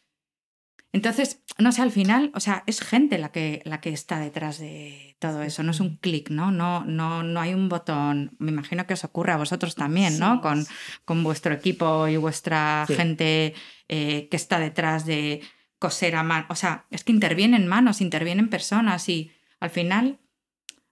Entonces, 0.93 1.43
no 1.59 1.73
sé, 1.73 1.83
al 1.83 1.93
final, 1.93 2.33
o 2.35 2.41
sea, 2.41 2.65
es 2.67 2.81
gente 2.81 3.19
la 3.19 3.31
que, 3.31 3.63
la 3.65 3.81
que 3.81 3.91
está 3.91 4.19
detrás 4.19 4.59
de 4.59 5.10
todo 5.21 5.43
eso, 5.43 5.63
no 5.63 5.71
es 5.71 5.79
un 5.79 5.97
clic, 5.99 6.31
¿no? 6.31 6.51
No, 6.51 6.85
no, 6.85 7.23
no 7.23 7.41
hay 7.41 7.55
un 7.55 7.69
botón. 7.69 8.35
Me 8.39 8.51
imagino 8.51 8.87
que 8.87 8.95
os 8.95 9.05
ocurre 9.05 9.31
a 9.33 9.37
vosotros 9.37 9.77
también, 9.77 10.19
¿no? 10.19 10.35
Sí. 10.37 10.41
Con, 10.41 10.67
con 11.05 11.23
vuestro 11.23 11.55
equipo 11.55 12.09
y 12.09 12.17
vuestra 12.17 12.85
Sí. 12.89 12.95
gente 12.95 13.55
eh, 13.89 14.27
que 14.31 14.37
está 14.37 14.59
detrás 14.59 15.07
de 15.07 15.43
coser 15.79 16.17
a 16.17 16.23
mano. 16.25 16.47
O 16.49 16.55
sea, 16.57 16.87
es 16.91 17.05
que 17.05 17.13
intervienen 17.13 17.69
manos, 17.69 18.01
intervienen 18.01 18.49
personas 18.49 19.09
y 19.09 19.31
al 19.61 19.71
final 19.71 20.19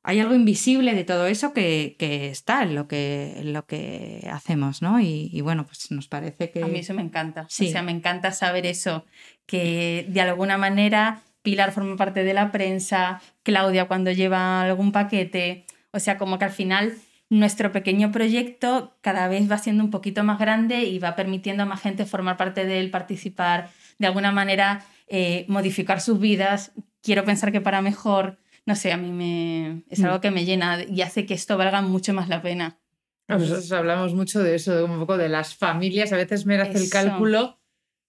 hay 0.02 0.20
algo 0.20 0.34
invisible 0.34 0.94
de 0.94 1.04
todo 1.04 1.26
eso 1.26 1.52
que, 1.52 1.96
que 1.98 2.30
está 2.30 2.62
en 2.62 2.74
lo 2.74 2.86
que, 2.88 3.34
en 3.36 3.52
lo 3.52 3.66
que 3.66 4.26
hacemos, 4.32 4.80
¿no? 4.80 5.00
Y, 5.00 5.28
y 5.32 5.40
bueno, 5.42 5.66
pues 5.66 5.90
nos 5.90 6.08
parece 6.08 6.50
que... 6.50 6.62
A 6.62 6.66
mí 6.66 6.78
eso 6.78 6.94
me 6.94 7.02
encanta. 7.02 7.46
Sí. 7.50 7.68
O 7.68 7.70
sea, 7.70 7.82
me 7.82 7.92
encanta 7.92 8.30
saber 8.32 8.64
eso, 8.64 9.04
que 9.46 10.06
de 10.08 10.20
alguna 10.20 10.56
manera 10.56 11.22
Pilar 11.42 11.72
forma 11.72 11.96
parte 11.96 12.24
de 12.24 12.34
la 12.34 12.50
prensa, 12.52 13.20
Claudia 13.42 13.86
cuando 13.86 14.10
lleva 14.12 14.62
algún 14.62 14.92
paquete. 14.92 15.64
O 15.92 15.98
sea, 16.00 16.18
como 16.18 16.38
que 16.38 16.44
al 16.46 16.50
final 16.50 16.94
nuestro 17.30 17.72
pequeño 17.72 18.10
proyecto 18.10 18.96
cada 19.00 19.28
vez 19.28 19.50
va 19.50 19.58
siendo 19.58 19.84
un 19.84 19.90
poquito 19.90 20.24
más 20.24 20.38
grande 20.38 20.84
y 20.84 20.98
va 20.98 21.14
permitiendo 21.16 21.62
a 21.62 21.66
más 21.66 21.80
gente 21.80 22.06
formar 22.06 22.36
parte 22.36 22.64
de 22.66 22.80
él, 22.80 22.90
participar, 22.90 23.70
de 23.98 24.06
alguna 24.06 24.32
manera 24.32 24.84
eh, 25.08 25.44
modificar 25.48 26.00
sus 26.00 26.18
vidas. 26.20 26.72
Quiero 27.02 27.24
pensar 27.24 27.52
que 27.52 27.60
para 27.60 27.80
mejor. 27.82 28.38
No 28.66 28.74
sé, 28.74 28.92
a 28.92 28.98
mí 28.98 29.10
me, 29.12 29.82
es 29.88 30.00
Mm. 30.00 30.04
algo 30.06 30.20
que 30.20 30.30
me 30.30 30.44
llena 30.44 30.82
y 30.84 31.00
hace 31.00 31.24
que 31.24 31.32
esto 31.34 31.56
valga 31.56 31.80
mucho 31.80 32.12
más 32.12 32.28
la 32.28 32.42
pena. 32.42 32.78
Nosotros 33.26 33.70
hablamos 33.72 34.14
mucho 34.14 34.42
de 34.42 34.54
eso, 34.54 34.74
de 34.74 34.82
un 34.82 34.98
poco 34.98 35.16
de 35.18 35.28
las 35.28 35.54
familias. 35.54 36.12
A 36.12 36.16
veces 36.16 36.46
me 36.46 36.56
hace 36.56 36.78
el 36.78 36.90
cálculo. 36.90 37.57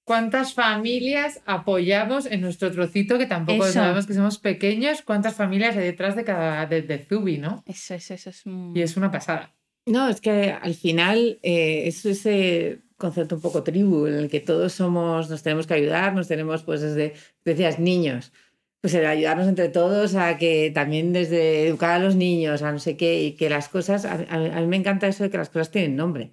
¿Cuántas 0.09 0.55
familias 0.55 1.39
apoyamos 1.45 2.25
en 2.25 2.41
nuestro 2.41 2.71
trocito? 2.71 3.19
Que 3.19 3.27
tampoco 3.27 3.65
Eso. 3.65 3.73
sabemos 3.73 4.07
que 4.07 4.15
somos 4.15 4.39
pequeños. 4.39 5.03
¿Cuántas 5.03 5.35
familias 5.35 5.77
hay 5.77 5.83
detrás 5.83 6.15
de 6.15 6.23
cada 6.23 6.65
de, 6.65 6.81
de 6.81 6.97
Zubi, 6.97 7.37
no? 7.37 7.63
Eso, 7.67 7.93
eso, 7.93 8.15
eso 8.15 8.31
es 8.31 8.43
un... 8.47 8.73
Y 8.75 8.81
es 8.81 8.97
una 8.97 9.11
pasada. 9.11 9.53
No, 9.85 10.09
es 10.09 10.19
que 10.19 10.51
al 10.51 10.73
final 10.73 11.37
eh, 11.43 11.83
es 11.85 12.07
ese 12.07 12.79
concepto 12.97 13.35
un 13.35 13.41
poco 13.41 13.61
tribu 13.61 14.07
en 14.07 14.15
el 14.15 14.29
que 14.31 14.39
todos 14.39 14.73
somos, 14.73 15.29
nos 15.29 15.43
tenemos 15.43 15.67
que 15.67 15.75
ayudar, 15.75 16.15
nos 16.15 16.27
tenemos 16.27 16.63
pues 16.63 16.81
desde, 16.81 17.13
decías, 17.45 17.77
niños, 17.77 18.33
pues 18.81 18.95
el 18.95 19.05
ayudarnos 19.05 19.47
entre 19.47 19.69
todos 19.69 20.15
a 20.15 20.37
que 20.37 20.71
también 20.73 21.13
desde 21.13 21.67
educar 21.67 21.91
a 21.91 21.99
los 21.99 22.15
niños, 22.15 22.63
a 22.63 22.71
no 22.71 22.79
sé 22.79 22.97
qué, 22.97 23.21
y 23.25 23.33
que 23.33 23.47
las 23.49 23.69
cosas, 23.69 24.05
a, 24.05 24.13
a- 24.13 24.57
a 24.57 24.61
mí 24.61 24.65
me 24.67 24.77
encanta 24.77 25.07
eso 25.07 25.23
de 25.23 25.29
que 25.29 25.37
las 25.37 25.49
cosas 25.49 25.69
tienen 25.69 25.95
nombre. 25.95 26.31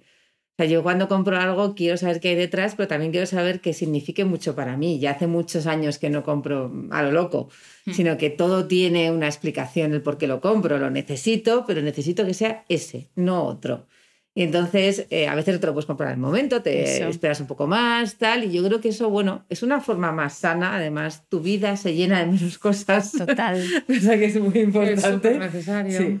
O 0.59 0.63
sea, 0.63 0.65
yo 0.65 0.81
cuando 0.81 1.07
compro 1.07 1.37
algo 1.37 1.75
quiero 1.75 1.97
saber 1.97 2.19
qué 2.19 2.29
hay 2.29 2.35
detrás, 2.35 2.73
pero 2.75 2.87
también 2.87 3.11
quiero 3.11 3.27
saber 3.27 3.61
que 3.61 3.73
signifique 3.73 4.25
mucho 4.25 4.55
para 4.55 4.75
mí. 4.75 4.97
Ya 4.97 5.11
hace 5.11 5.27
muchos 5.27 5.67
años 5.67 5.99
que 5.99 6.09
no 6.09 6.23
compro 6.23 6.71
a 6.89 7.03
lo 7.03 7.11
loco, 7.11 7.49
Mm. 7.85 7.91
sino 7.93 8.17
que 8.17 8.31
todo 8.31 8.65
tiene 8.65 9.11
una 9.11 9.27
explicación, 9.27 9.93
el 9.93 10.01
por 10.01 10.17
qué 10.17 10.25
lo 10.25 10.41
compro, 10.41 10.79
lo 10.79 10.89
necesito, 10.89 11.63
pero 11.67 11.83
necesito 11.83 12.25
que 12.25 12.33
sea 12.33 12.65
ese, 12.69 13.07
no 13.15 13.43
otro. 13.43 13.85
Y 14.33 14.41
entonces, 14.41 15.05
eh, 15.11 15.27
a 15.27 15.35
veces 15.35 15.53
no 15.53 15.59
te 15.59 15.67
lo 15.67 15.73
puedes 15.73 15.85
comprar 15.85 16.09
al 16.11 16.17
momento, 16.17 16.61
te 16.63 16.83
Eso. 16.97 17.07
esperas 17.07 17.39
un 17.39 17.45
poco 17.47 17.67
más, 17.67 18.17
tal, 18.17 18.43
y 18.43 18.51
yo 18.51 18.63
creo 18.63 18.81
que 18.81 18.89
eso, 18.89 19.09
bueno, 19.11 19.45
es 19.49 19.61
una 19.63 19.79
forma 19.79 20.11
más 20.11 20.33
sana, 20.33 20.75
además 20.75 21.23
tu 21.29 21.39
vida 21.39 21.77
se 21.77 21.93
llena 21.93 22.19
de 22.19 22.25
menos 22.31 22.57
cosas, 22.57 23.11
Total. 23.11 23.61
cosa 23.87 24.17
que 24.17 24.25
es 24.25 24.39
muy 24.39 24.57
Es 24.57 24.63
importante. 24.65 25.11
súper 25.11 25.39
necesario. 25.39 25.97
Sí. 25.99 26.19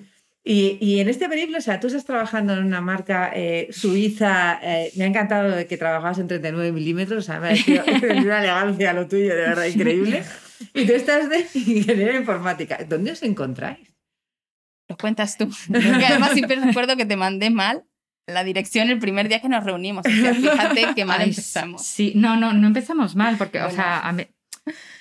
Y, 0.49 0.77
y 0.79 1.01
en 1.01 1.09
este 1.09 1.27
periplo, 1.27 1.57
o 1.57 1.61
sea, 1.61 1.79
tú 1.81 1.87
estás 1.87 2.05
trabajando 2.05 2.53
en 2.53 2.63
una 2.63 2.79
marca 2.79 3.31
eh, 3.35 3.67
suiza, 3.71 4.59
eh, 4.63 4.91
me 4.95 5.03
ha 5.03 5.07
encantado 5.07 5.51
de 5.51 5.67
que 5.67 5.75
trabajabas 5.77 6.19
en 6.19 6.27
39 6.29 6.71
milímetros, 6.71 7.19
o 7.19 7.21
sea, 7.25 7.39
me 7.41 7.47
ha 7.47 7.49
parecido 7.49 7.83
una 8.23 8.39
elegancia 8.39 8.93
lo 8.93 9.07
tuyo, 9.07 9.35
de 9.35 9.41
verdad, 9.41 9.65
increíble. 9.65 10.23
Y 10.73 10.85
tú 10.87 10.93
estás 10.93 11.29
de 11.29 11.39
ingeniería 11.53 12.15
informática. 12.15 12.77
¿Dónde 12.87 13.11
os 13.11 13.23
encontráis? 13.23 13.93
Lo 14.89 14.95
cuentas 14.95 15.37
tú. 15.37 15.49
Porque 15.69 16.05
además 16.05 16.31
siempre 16.31 16.55
recuerdo 16.55 16.95
que 16.95 17.05
te 17.05 17.17
mandé 17.17 17.49
mal 17.49 17.83
la 18.25 18.43
dirección 18.45 18.89
el 18.89 18.99
primer 18.99 19.27
día 19.27 19.41
que 19.41 19.49
nos 19.49 19.63
reunimos. 19.65 20.05
O 20.05 20.09
sea, 20.09 20.33
fíjate 20.33 20.87
qué 20.95 21.03
mal 21.03 21.19
Ay, 21.21 21.29
empezamos. 21.29 21.85
Sí, 21.85 22.13
no, 22.15 22.37
no, 22.37 22.53
no 22.53 22.67
empezamos 22.67 23.15
mal, 23.15 23.37
porque, 23.37 23.59
o 23.59 23.63
Bueno. 23.63 23.75
sea, 23.75 23.99
a 23.99 24.11
mí- 24.13 24.27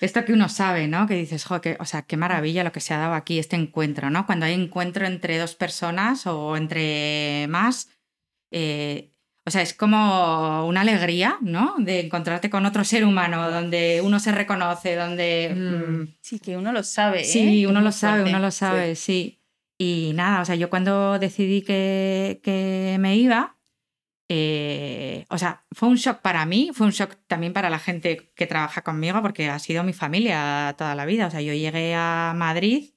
esto 0.01 0.25
que 0.25 0.33
uno 0.33 0.49
sabe, 0.49 0.89
¿no? 0.89 1.07
Que 1.07 1.15
dices, 1.15 1.45
jo, 1.45 1.61
que, 1.61 1.77
o 1.81 1.85
sea, 1.85 2.03
qué 2.03 2.17
maravilla 2.17 2.65
lo 2.65 2.73
que 2.73 2.81
se 2.81 2.95
ha 2.95 2.99
dado 2.99 3.15
aquí, 3.15 3.39
este 3.39 3.57
encuentro, 3.57 4.11
¿no? 4.11 4.27
Cuando 4.27 4.47
hay 4.47 4.55
encuentro 4.55 5.07
entre 5.07 5.39
dos 5.39 5.55
personas 5.55 6.27
o 6.27 6.57
entre 6.57 7.47
más, 7.49 7.89
eh, 8.51 9.13
o 9.47 9.51
sea, 9.51 9.63
es 9.63 9.75
como 9.75 10.67
una 10.67 10.81
alegría, 10.81 11.39
¿no? 11.41 11.77
De 11.79 12.01
encontrarte 12.01 12.51
con 12.51 12.67
otro 12.67 12.85
ser 12.85 13.05
humano, 13.05 13.49
donde 13.51 14.01
uno 14.03 14.19
se 14.19 14.33
reconoce, 14.33 14.97
donde... 14.97 15.53
Mm. 15.55 16.01
mm, 16.03 16.17
Sí, 16.21 16.41
que 16.41 16.57
uno 16.57 16.73
lo 16.73 16.83
sabe. 16.83 17.21
¿eh? 17.21 17.25
Sí, 17.25 17.65
uno 17.65 17.81
lo 17.81 17.93
sabe, 17.93 18.29
uno 18.29 18.41
lo 18.41 18.51
sabe, 18.51 18.97
sí. 18.97 19.41
Y 19.79 20.13
nada, 20.15 20.41
o 20.41 20.45
sea, 20.45 20.55
yo 20.55 20.69
cuando 20.69 21.19
decidí 21.19 21.63
que, 21.63 22.41
que 22.43 22.97
me 22.99 23.17
iba, 23.17 23.56
eh, 24.29 25.25
o 25.31 25.39
sea, 25.39 25.65
fue 25.71 25.89
un 25.89 25.97
shock 25.97 26.21
para 26.21 26.45
mí, 26.47 26.71
fue 26.75 26.87
un 26.87 26.93
shock 26.93 27.17
también 27.27 27.53
para 27.53 27.71
la 27.71 27.79
gente 27.79 28.33
que 28.35 28.47
trabaja 28.47 28.83
conmigo, 28.83 29.23
porque 29.23 29.49
ha 29.49 29.59
sido 29.59 29.85
mi 29.85 29.93
familia 29.93 30.75
toda 30.77 30.95
la 30.95 31.07
vida. 31.07 31.27
O 31.27 31.31
sea, 31.31 31.41
yo 31.41 31.53
llegué 31.53 31.95
a 31.95 32.33
Madrid, 32.37 32.91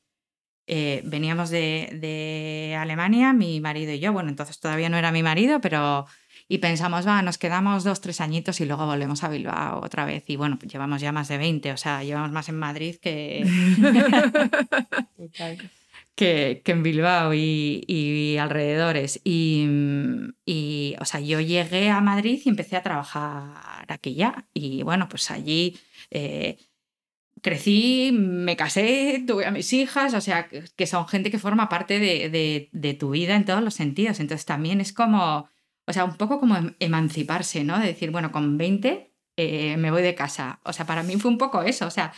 eh, 0.65 1.01
veníamos 1.05 1.49
de, 1.49 1.89
de 1.99 2.75
Alemania, 2.79 3.33
mi 3.33 3.59
marido 3.59 3.93
y 3.93 3.99
yo, 3.99 4.11
bueno, 4.13 4.29
entonces 4.29 4.59
todavía 4.59 4.89
no 4.89 4.97
era 4.97 5.11
mi 5.11 5.23
marido, 5.23 5.61
pero... 5.61 6.05
Y 6.51 6.57
pensamos, 6.57 7.05
va, 7.05 7.21
nos 7.21 7.37
quedamos 7.37 7.83
dos, 7.83 8.01
tres 8.01 8.21
añitos 8.21 8.59
y 8.59 8.65
luego 8.65 8.87
volvemos 8.87 9.23
a 9.23 9.29
Bilbao 9.29 9.81
otra 9.83 10.03
vez. 10.05 10.23
Y 10.27 10.35
bueno, 10.35 10.57
pues 10.57 10.71
llevamos 10.71 10.99
ya 10.99 11.11
más 11.11 11.27
de 11.27 11.37
20, 11.37 11.71
o 11.73 11.77
sea, 11.77 12.03
llevamos 12.03 12.31
más 12.31 12.49
en 12.49 12.57
Madrid 12.57 12.95
que, 12.99 13.45
que, 16.19 16.61
en 16.65 16.83
Bilbao 16.83 17.33
y, 17.33 18.37
alrededores. 18.37 19.21
Y, 19.23 19.65
y, 20.45 20.95
o 20.99 21.05
sea, 21.05 21.21
yo 21.21 21.39
llegué 21.39 21.89
a 21.89 22.01
Madrid 22.01 22.41
y 22.43 22.49
empecé 22.49 22.75
a 22.75 22.83
trabajar 22.83 23.85
aquí 23.87 24.15
ya. 24.15 24.45
Y 24.53 24.83
bueno, 24.83 25.07
pues 25.07 25.31
allí 25.31 25.79
eh, 26.11 26.57
crecí, 27.41 28.11
me 28.13 28.57
casé, 28.57 29.23
tuve 29.25 29.45
a 29.45 29.51
mis 29.51 29.71
hijas, 29.71 30.13
o 30.13 30.19
sea, 30.19 30.49
que, 30.49 30.87
son 30.87 31.07
gente 31.07 31.31
que 31.31 31.39
forma 31.39 31.69
parte 31.69 31.99
de 31.99 32.93
tu 32.99 33.11
vida 33.11 33.37
en 33.37 33.45
todos 33.45 33.63
los 33.63 33.73
sentidos. 33.73 34.19
Entonces 34.19 34.45
también 34.45 34.81
es 34.81 34.91
como, 34.91 35.49
o 35.87 35.93
sea, 35.93 36.03
un 36.03 36.17
poco 36.17 36.41
como 36.41 36.57
em- 36.57 36.75
emanciparse, 36.79 37.63
¿no? 37.63 37.79
De 37.79 37.87
decir, 37.87 38.11
bueno, 38.11 38.33
con 38.33 38.57
20 38.57 39.13
eh, 39.37 39.77
me 39.77 39.89
voy 39.89 40.01
de 40.01 40.15
casa. 40.15 40.59
O 40.65 40.73
sea, 40.73 40.85
para 40.85 41.01
mí 41.03 41.15
fue 41.15 41.31
un 41.31 41.37
poco 41.37 41.63
eso, 41.63 41.87
o 41.87 41.91
sea 41.91 42.11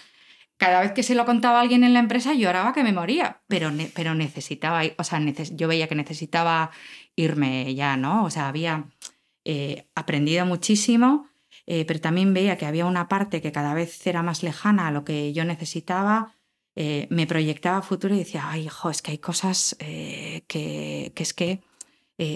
cada 0.61 0.81
vez 0.81 0.91
que 0.91 1.01
se 1.01 1.15
lo 1.15 1.25
contaba 1.25 1.57
a 1.57 1.61
alguien 1.63 1.83
en 1.83 1.93
la 1.93 1.99
empresa 1.99 2.35
lloraba 2.35 2.71
que 2.71 2.83
me 2.83 2.93
moría, 2.93 3.41
pero, 3.47 3.71
pero 3.95 4.13
necesitaba, 4.13 4.83
o 4.95 5.03
sea, 5.03 5.17
neces- 5.19 5.55
yo 5.55 5.67
veía 5.67 5.87
que 5.87 5.95
necesitaba 5.95 6.69
irme 7.15 7.73
ya, 7.73 7.97
¿no? 7.97 8.23
O 8.23 8.29
sea, 8.29 8.47
había 8.47 8.85
eh, 9.43 9.87
aprendido 9.95 10.45
muchísimo, 10.45 11.27
eh, 11.65 11.83
pero 11.87 11.99
también 11.99 12.31
veía 12.35 12.57
que 12.57 12.67
había 12.67 12.85
una 12.85 13.07
parte 13.07 13.41
que 13.41 13.51
cada 13.51 13.73
vez 13.73 14.05
era 14.05 14.21
más 14.21 14.43
lejana 14.43 14.85
a 14.85 14.91
lo 14.91 15.03
que 15.03 15.33
yo 15.33 15.45
necesitaba, 15.45 16.35
eh, 16.75 17.07
me 17.09 17.25
proyectaba 17.25 17.77
a 17.79 17.81
futuro 17.81 18.13
y 18.13 18.19
decía, 18.19 18.43
ay, 18.47 18.65
hijo, 18.65 18.91
es 18.91 19.01
que 19.01 19.11
hay 19.13 19.17
cosas 19.17 19.75
que, 19.79 20.43
que 20.47 21.23
es 21.23 21.33
que 21.33 21.61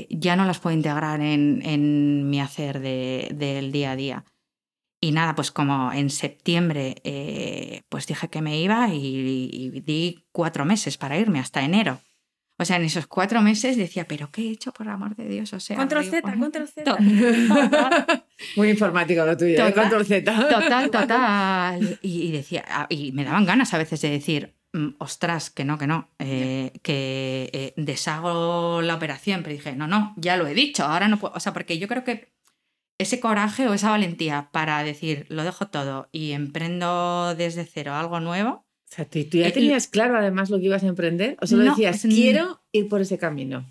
ya 0.10 0.36
no 0.36 0.46
las 0.46 0.58
puedo 0.60 0.76
integrar 0.76 1.22
en, 1.22 1.62
en 1.64 2.28
mi 2.28 2.42
hacer 2.42 2.80
de- 2.80 3.30
del 3.36 3.72
día 3.72 3.92
a 3.92 3.96
día. 3.96 4.26
Y 5.06 5.12
nada, 5.12 5.36
pues 5.36 5.52
como 5.52 5.94
en 5.94 6.10
septiembre, 6.10 6.96
eh, 7.04 7.84
pues 7.90 8.08
dije 8.08 8.28
que 8.28 8.42
me 8.42 8.60
iba 8.60 8.90
y, 8.92 9.52
y 9.54 9.80
di 9.82 10.26
cuatro 10.32 10.66
meses 10.66 10.98
para 10.98 11.16
irme 11.16 11.38
hasta 11.40 11.62
enero. 11.62 12.00
O 12.58 12.66
sea, 12.66 12.78
en 12.78 12.86
esos 12.86 13.06
cuatro 13.06 13.40
meses 13.44 13.78
decía, 13.78 14.08
pero 14.08 14.32
¿qué 14.32 14.42
he 14.42 14.50
hecho 14.50 14.72
por 14.72 14.90
amor 14.90 15.16
de 15.16 15.28
Dios? 15.28 15.54
O 15.54 15.60
sea, 15.60 15.78
Control 15.78 16.06
Z, 16.06 16.22
control 16.40 16.68
Z. 16.68 16.98
Muy 18.56 18.72
informático 18.72 19.24
lo 19.24 19.38
tuyo, 19.38 19.54
¿eh? 19.54 19.58
Total. 19.58 19.74
Control 19.76 20.06
Z. 20.08 20.50
total, 20.50 20.90
total. 20.92 22.00
Y, 22.02 22.24
y 22.24 22.32
decía, 22.32 22.66
y 22.90 23.12
me 23.12 23.26
daban 23.26 23.46
ganas 23.46 23.76
a 23.76 23.78
veces 23.78 24.02
de 24.02 24.10
decir, 24.10 24.56
mm, 24.74 24.96
ostras, 24.98 25.52
que 25.52 25.66
no, 25.66 25.78
que 25.78 25.86
no, 25.86 26.10
eh, 26.18 26.72
que 26.82 27.52
eh, 27.54 27.74
deshago 27.78 28.82
la 28.82 28.96
operación, 28.96 29.44
pero 29.44 29.56
dije, 29.56 29.76
no, 29.76 29.86
no, 29.86 30.16
ya 30.18 30.36
lo 30.36 30.48
he 30.48 30.56
dicho, 30.56 30.84
ahora 30.84 31.08
no 31.08 31.20
puedo, 31.20 31.36
o 31.36 31.40
sea, 31.40 31.54
porque 31.54 31.78
yo 31.78 31.88
creo 31.88 32.04
que 32.04 32.35
ese 32.98 33.20
coraje 33.20 33.68
o 33.68 33.74
esa 33.74 33.90
valentía 33.90 34.50
para 34.52 34.84
decir, 34.84 35.26
lo 35.30 35.44
dejo 35.44 35.68
todo 35.68 36.08
y 36.12 36.32
emprendo 36.32 37.36
desde 37.36 37.66
cero 37.66 37.94
algo 37.94 38.20
nuevo. 38.20 38.50
O 38.52 38.96
sea, 38.96 39.06
¿tú, 39.06 39.20
tú 39.30 39.38
ya 39.38 39.48
Eh, 39.48 39.52
tenías 39.52 39.88
claro 39.88 40.18
además 40.18 40.50
lo 40.50 40.58
que 40.60 40.66
ibas 40.66 40.84
a 40.84 40.88
emprender? 40.88 41.38
¿O 41.42 41.48
solo 41.48 41.64
No, 41.64 41.72
decías, 41.72 42.02
quiero 42.04 42.62
ir 42.72 42.88
por 42.88 43.02
ese 43.02 43.18
camino? 43.18 43.66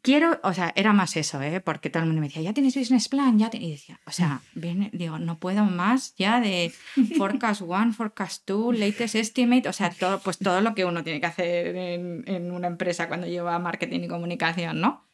Quiero, 0.00 0.38
o 0.44 0.52
sea, 0.54 0.72
era 0.76 0.92
más 0.92 1.16
eso, 1.16 1.42
¿eh? 1.42 1.60
porque 1.60 1.90
todo 1.90 2.02
el 2.02 2.06
mundo 2.08 2.20
me 2.20 2.28
decía, 2.28 2.42
ya 2.42 2.52
tienes 2.54 2.76
business 2.76 3.08
plan, 3.08 3.38
ya 3.38 3.50
te-". 3.50 3.56
Y 3.58 3.70
decía, 3.72 4.00
o 4.06 4.12
sea, 4.12 4.42
viene, 4.54 4.90
digo, 4.92 5.18
no 5.18 5.38
puedo 5.38 5.64
más 5.64 6.14
ya 6.16 6.40
de 6.40 6.72
forecast 7.16 7.62
one, 7.66 7.92
forecast 7.92 8.46
two, 8.46 8.72
latest 8.72 9.16
estimate, 9.16 9.68
o 9.68 9.72
sea, 9.72 9.90
todo, 9.90 10.20
pues 10.20 10.38
todo 10.38 10.60
lo 10.60 10.74
que 10.74 10.84
uno 10.84 11.02
tiene 11.02 11.20
que 11.20 11.26
hacer 11.26 11.74
en, 11.76 12.22
en 12.26 12.52
una 12.52 12.68
empresa 12.68 13.08
cuando 13.08 13.26
lleva 13.26 13.58
marketing 13.58 14.00
y 14.04 14.08
comunicación, 14.08 14.80
¿no? 14.80 15.04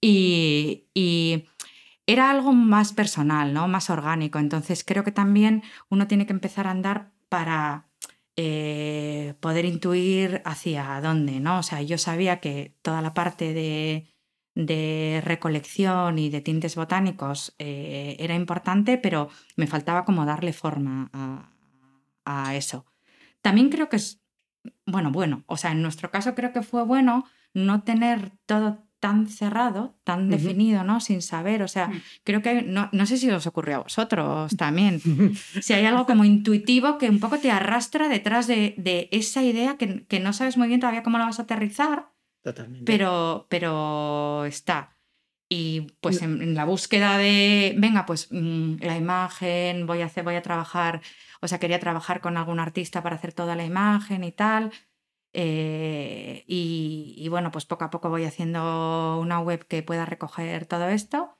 Y, 0.00 0.86
y 0.94 1.44
era 2.12 2.30
algo 2.30 2.52
más 2.52 2.92
personal, 2.92 3.52
¿no? 3.54 3.68
Más 3.68 3.90
orgánico. 3.90 4.38
Entonces 4.38 4.84
creo 4.84 5.04
que 5.04 5.12
también 5.12 5.62
uno 5.88 6.06
tiene 6.06 6.26
que 6.26 6.32
empezar 6.32 6.66
a 6.66 6.72
andar 6.72 7.12
para 7.28 7.88
eh, 8.36 9.34
poder 9.40 9.64
intuir 9.64 10.42
hacia 10.44 11.00
dónde, 11.00 11.40
¿no? 11.40 11.58
O 11.58 11.62
sea, 11.62 11.82
yo 11.82 11.98
sabía 11.98 12.40
que 12.40 12.76
toda 12.82 13.02
la 13.02 13.14
parte 13.14 13.52
de, 13.54 14.08
de 14.54 15.22
recolección 15.24 16.18
y 16.18 16.30
de 16.30 16.40
tintes 16.40 16.74
botánicos 16.74 17.54
eh, 17.58 18.16
era 18.18 18.34
importante, 18.34 18.98
pero 18.98 19.28
me 19.56 19.66
faltaba 19.66 20.04
como 20.04 20.24
darle 20.24 20.52
forma 20.52 21.10
a, 21.12 21.52
a 22.24 22.56
eso. 22.56 22.86
También 23.42 23.68
creo 23.70 23.88
que 23.88 23.96
es, 23.96 24.22
bueno, 24.86 25.10
bueno, 25.12 25.44
o 25.46 25.56
sea, 25.56 25.72
en 25.72 25.82
nuestro 25.82 26.10
caso 26.10 26.34
creo 26.34 26.52
que 26.52 26.62
fue 26.62 26.84
bueno 26.84 27.24
no 27.54 27.82
tener 27.82 28.32
todo 28.46 28.89
tan 29.00 29.26
cerrado, 29.26 29.96
tan 30.04 30.28
Ujú. 30.28 30.30
definido, 30.36 30.84
¿no? 30.84 31.00
Sin 31.00 31.22
saber, 31.22 31.62
o 31.62 31.68
sea, 31.68 31.88
Mm. 31.88 32.02
creo 32.24 32.42
que, 32.42 32.48
hay- 32.50 32.64
no, 32.66 32.88
no 32.92 33.06
sé 33.06 33.16
si 33.16 33.30
os 33.30 33.46
ocurrió 33.46 33.76
a 33.76 33.82
vosotros 33.82 34.54
también, 34.56 35.00
si 35.60 35.72
hay 35.72 35.86
algo 35.86 36.06
como 36.06 36.24
intuitivo 36.24 36.98
que 36.98 37.08
un 37.10 37.18
poco 37.18 37.38
te 37.38 37.50
arrastra 37.50 38.08
detrás 38.08 38.46
de, 38.46 38.74
de 38.76 39.08
esa 39.10 39.42
idea 39.42 39.76
que, 39.78 40.04
que 40.06 40.20
no 40.20 40.32
sabes 40.32 40.56
muy 40.56 40.68
bien 40.68 40.80
todavía 40.80 41.02
cómo 41.02 41.18
la 41.18 41.24
vas 41.24 41.38
a 41.38 41.42
aterrizar, 41.42 42.10
Totalmente. 42.42 42.84
pero, 42.84 43.46
pero 43.48 44.44
está. 44.44 44.96
Y 45.52 45.88
pues 46.00 46.22
en, 46.22 46.42
en 46.42 46.54
la 46.54 46.64
búsqueda 46.64 47.18
de, 47.18 47.74
venga, 47.76 48.06
pues 48.06 48.28
mm, 48.30 48.74
la 48.82 48.96
imagen, 48.96 49.84
voy 49.86 50.00
a, 50.02 50.06
hacer, 50.06 50.22
voy 50.22 50.36
a 50.36 50.42
trabajar, 50.42 51.00
o 51.40 51.48
sea, 51.48 51.58
quería 51.58 51.80
trabajar 51.80 52.20
con 52.20 52.36
algún 52.36 52.60
artista 52.60 53.02
para 53.02 53.16
hacer 53.16 53.32
toda 53.32 53.56
la 53.56 53.64
imagen 53.64 54.22
y 54.22 54.30
tal. 54.30 54.70
Eh, 55.32 56.44
y, 56.46 57.14
y 57.16 57.28
bueno, 57.28 57.50
pues 57.50 57.64
poco 57.66 57.84
a 57.84 57.90
poco 57.90 58.08
voy 58.10 58.24
haciendo 58.24 59.18
una 59.20 59.40
web 59.40 59.66
que 59.66 59.82
pueda 59.82 60.04
recoger 60.06 60.66
todo 60.66 60.88
esto. 60.88 61.36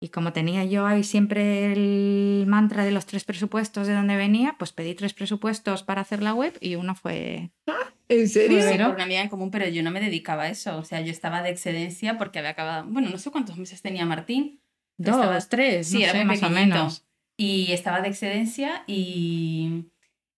Y 0.00 0.08
como 0.08 0.32
tenía 0.32 0.64
yo 0.64 0.84
ahí 0.84 1.04
siempre 1.04 1.72
el 1.72 2.44
mantra 2.48 2.84
de 2.84 2.90
los 2.90 3.06
tres 3.06 3.22
presupuestos 3.24 3.86
de 3.86 3.94
donde 3.94 4.16
venía, 4.16 4.56
pues 4.58 4.72
pedí 4.72 4.94
tres 4.96 5.14
presupuestos 5.14 5.84
para 5.84 6.00
hacer 6.00 6.22
la 6.22 6.34
web 6.34 6.56
y 6.60 6.74
uno 6.74 6.94
fue... 6.96 7.52
¿En 8.08 8.28
serio? 8.28 8.60
Sí, 8.68 8.76
por 8.78 8.94
una 8.96 9.04
amiga 9.04 9.22
en 9.22 9.28
común, 9.28 9.50
pero 9.50 9.66
yo 9.68 9.82
no 9.82 9.90
me 9.92 10.00
dedicaba 10.00 10.42
a 10.42 10.48
eso. 10.48 10.76
O 10.76 10.84
sea, 10.84 11.00
yo 11.00 11.10
estaba 11.12 11.40
de 11.42 11.50
excedencia 11.50 12.18
porque 12.18 12.40
había 12.40 12.50
acabado. 12.50 12.84
Bueno, 12.88 13.08
no 13.08 13.16
sé 13.16 13.30
cuántos 13.30 13.56
meses 13.56 13.80
tenía 13.80 14.04
Martín. 14.04 14.60
Dos, 14.98 15.14
Estaba- 15.14 15.38
tres, 15.48 15.86
Sí, 15.88 15.98
no 15.98 16.02
era 16.04 16.12
sé, 16.12 16.18
muy 16.18 16.26
más 16.26 16.42
o 16.42 16.50
menos. 16.50 17.06
Y 17.38 17.72
estaba 17.72 18.02
de 18.02 18.08
excedencia 18.08 18.82
y, 18.86 19.86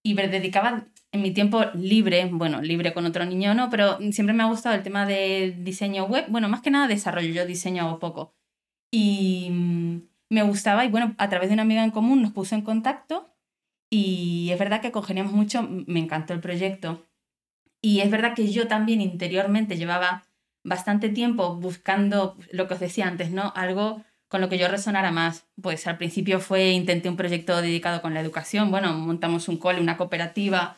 y 0.05 0.15
me 0.15 0.29
dedicaba 0.29 0.87
en 1.15 1.23
mi 1.23 1.31
tiempo 1.31 1.65
libre, 1.75 2.29
bueno, 2.33 2.61
libre 2.61 2.93
con 2.93 3.07
otro 3.07 3.25
niño 3.25 3.55
no, 3.55 3.71
pero 3.71 3.99
siempre 4.11 4.35
me 4.35 4.43
ha 4.43 4.47
gustado 4.47 4.75
el 4.75 4.83
tema 4.83 5.07
de 5.07 5.55
diseño 5.61 6.07
web. 6.07 6.25
Bueno, 6.29 6.49
más 6.49 6.61
que 6.61 6.73
nada 6.73 6.89
desarrollo, 6.89 7.33
yo 7.33 7.47
diseño 7.47 7.85
hago 7.85 8.01
poco. 8.01 8.35
Y 8.91 9.49
mm, 9.53 10.01
me 10.31 10.43
gustaba 10.43 10.85
y 10.85 10.89
bueno, 10.89 11.15
a 11.19 11.29
través 11.29 11.49
de 11.49 11.55
una 11.55 11.63
amiga 11.63 11.85
en 11.85 11.93
común 11.93 12.21
nos 12.21 12.33
puso 12.33 12.57
en 12.57 12.63
contacto 12.63 13.33
y 13.89 14.51
es 14.51 14.59
verdad 14.59 14.81
que 14.81 14.91
congeniamos 14.91 15.33
mucho, 15.33 15.63
me 15.87 16.01
encantó 16.01 16.35
el 16.35 16.41
proyecto. 16.41 17.07
Y 17.81 18.01
es 18.01 18.11
verdad 18.11 18.35
que 18.35 18.51
yo 18.51 18.67
también 18.67 19.01
interiormente 19.01 19.77
llevaba 19.77 20.25
bastante 20.65 21.11
tiempo 21.11 21.55
buscando 21.55 22.37
lo 22.51 22.67
que 22.67 22.75
os 22.75 22.81
decía 22.81 23.07
antes, 23.07 23.31
¿no? 23.31 23.53
Algo 23.55 24.03
con 24.27 24.41
lo 24.41 24.49
que 24.49 24.59
yo 24.59 24.67
resonara 24.67 25.13
más. 25.13 25.47
Pues 25.63 25.87
al 25.87 25.97
principio 25.97 26.41
fue, 26.41 26.73
intenté 26.73 27.09
un 27.09 27.17
proyecto 27.17 27.63
dedicado 27.63 28.03
con 28.03 28.15
la 28.15 28.21
educación. 28.21 28.73
Bueno, 28.73 28.95
montamos 28.95 29.49
un 29.49 29.59
cole, 29.59 29.81
una 29.81 29.97
cooperativa 29.97 30.77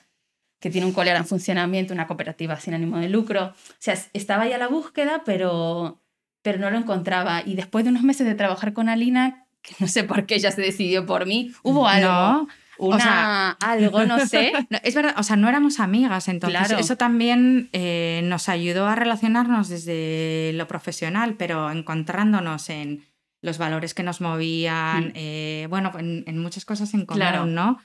que 0.67 0.73
tiene 0.73 0.87
un 0.87 0.93
cole 0.93 1.11
ahora 1.11 1.21
en 1.21 1.27
funcionamiento, 1.27 1.95
una 1.95 2.07
cooperativa 2.07 2.59
sin 2.59 2.75
ánimo 2.75 2.99
de 2.99 3.09
lucro. 3.09 3.45
O 3.47 3.75
sea, 3.79 3.95
es- 3.95 4.11
estaba 4.13 4.47
ya 4.49 4.57
a 4.57 4.59
la 4.59 4.69
búsqueda, 4.69 5.23
pero, 5.25 6.01
pero 6.43 6.59
no 6.59 6.71
lo 6.71 6.79
encontraba. 6.79 7.43
Y 7.45 7.55
después 7.55 7.85
de 7.85 7.91
unos 7.91 8.03
meses 8.03 8.27
de 8.27 8.35
trabajar 8.35 8.73
con 8.73 8.89
Alina, 8.89 9.47
que 9.63 9.75
no 9.79 9.87
sé 9.89 10.05
por 10.05 10.27
qué 10.27 10.37
ella 10.37 10.51
se 10.51 10.61
decidió 10.63 11.07
por 11.07 11.27
mí, 11.27 11.53
hubo 11.63 11.87
algo. 11.89 12.09
No, 12.09 12.49
Una, 12.79 12.99
sea- 13.01 13.51
algo, 13.61 14.05
no 14.05 14.19
sé. 14.27 14.53
no, 14.71 14.79
es 14.83 14.95
verdad, 14.95 15.15
o 15.19 15.23
sea, 15.23 15.37
no 15.37 15.49
éramos 15.49 15.81
amigas, 15.81 16.29
entonces 16.29 16.59
Claro. 16.67 16.79
eso 16.79 16.97
también 16.97 17.69
eh, 17.73 18.21
nos 18.25 18.49
ayudó 18.49 18.87
a 18.87 18.95
relacionarnos 18.95 19.69
desde 19.69 20.53
lo 20.55 20.67
profesional, 20.69 21.35
pero 21.39 21.71
encontrándonos 21.71 22.69
en 22.71 23.05
los 23.41 23.59
valores 23.59 23.95
que 23.95 24.03
nos 24.03 24.21
movían, 24.21 25.07
Mm. 25.09 25.13
eh, 25.15 25.67
bueno, 25.71 25.93
en, 25.99 26.25
en 26.27 26.39
muchas 26.39 26.65
cosas 26.65 26.93
en 26.95 27.07
común, 27.07 27.21
Claro. 27.21 27.47
¿no? 27.47 27.79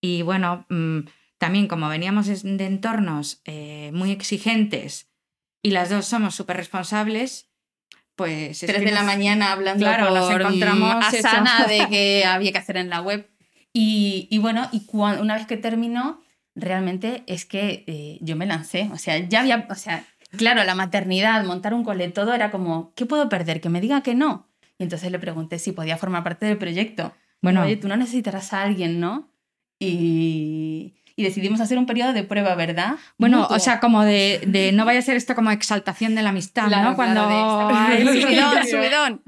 Y 0.00 0.22
bueno, 0.22 0.66
mm, 0.70 1.00
también 1.42 1.66
como 1.66 1.88
veníamos 1.88 2.28
de 2.44 2.66
entornos 2.66 3.42
eh, 3.46 3.90
muy 3.92 4.12
exigentes 4.12 5.10
y 5.60 5.70
las 5.72 5.90
dos 5.90 6.06
somos 6.06 6.36
súper 6.36 6.56
responsables, 6.56 7.50
pues... 8.14 8.62
es 8.62 8.68
Tres 8.68 8.78
que 8.78 8.84
de 8.84 8.92
la 8.92 9.00
nos- 9.02 9.06
mañana 9.06 9.50
hablando 9.50 9.84
Claro, 9.84 10.14
nos 10.14 10.26
por, 10.30 10.38
mm, 10.38 10.46
encontramos 10.46 11.12
eso. 11.12 11.26
Asana 11.26 11.66
de 11.66 11.86
que 11.90 12.24
había 12.24 12.52
que 12.52 12.58
hacer 12.58 12.76
en 12.76 12.90
la 12.90 13.00
web. 13.00 13.28
Y, 13.72 14.28
y 14.30 14.38
bueno, 14.38 14.68
y 14.70 14.86
cuan- 14.86 15.20
una 15.20 15.34
vez 15.34 15.48
que 15.48 15.56
terminó, 15.56 16.22
realmente 16.54 17.24
es 17.26 17.44
que 17.44 17.82
eh, 17.88 18.18
yo 18.20 18.36
me 18.36 18.46
lancé. 18.46 18.88
O 18.92 18.96
sea, 18.98 19.18
ya 19.18 19.40
había, 19.40 19.66
o 19.68 19.74
sea, 19.74 20.04
claro, 20.36 20.62
la 20.62 20.76
maternidad, 20.76 21.42
montar 21.44 21.74
un 21.74 21.82
cole, 21.82 22.08
todo 22.10 22.34
era 22.34 22.52
como, 22.52 22.92
¿qué 22.94 23.04
puedo 23.04 23.28
perder? 23.28 23.60
Que 23.60 23.68
me 23.68 23.80
diga 23.80 24.04
que 24.04 24.14
no. 24.14 24.48
Y 24.78 24.84
entonces 24.84 25.10
le 25.10 25.18
pregunté 25.18 25.58
si 25.58 25.72
podía 25.72 25.96
formar 25.96 26.22
parte 26.22 26.46
del 26.46 26.56
proyecto. 26.58 27.12
Bueno, 27.40 27.62
Oye, 27.62 27.76
tú 27.76 27.88
no 27.88 27.96
necesitarás 27.96 28.52
a 28.52 28.62
alguien, 28.62 29.00
¿no? 29.00 29.28
Y, 29.80 30.94
y 31.16 31.22
decidimos 31.24 31.60
hacer 31.60 31.78
un 31.78 31.86
periodo 31.86 32.12
de 32.12 32.22
prueba, 32.24 32.54
¿verdad? 32.54 32.96
Bueno, 33.18 33.40
Mutuo. 33.40 33.56
o 33.56 33.60
sea, 33.60 33.80
como 33.80 34.02
de, 34.04 34.42
de 34.46 34.72
no 34.72 34.84
vaya 34.84 34.98
a 35.00 35.02
ser 35.02 35.16
esto 35.16 35.34
como 35.34 35.50
exaltación 35.50 36.14
de 36.14 36.22
la 36.22 36.30
amistad, 36.30 36.68
Claro, 36.68 36.90
¿no? 36.90 36.96
Cuando 36.96 37.26
claro, 37.26 37.68
de- 37.68 37.74
ay, 37.74 38.02
subidón, 38.22 38.66
subidón. 38.66 39.22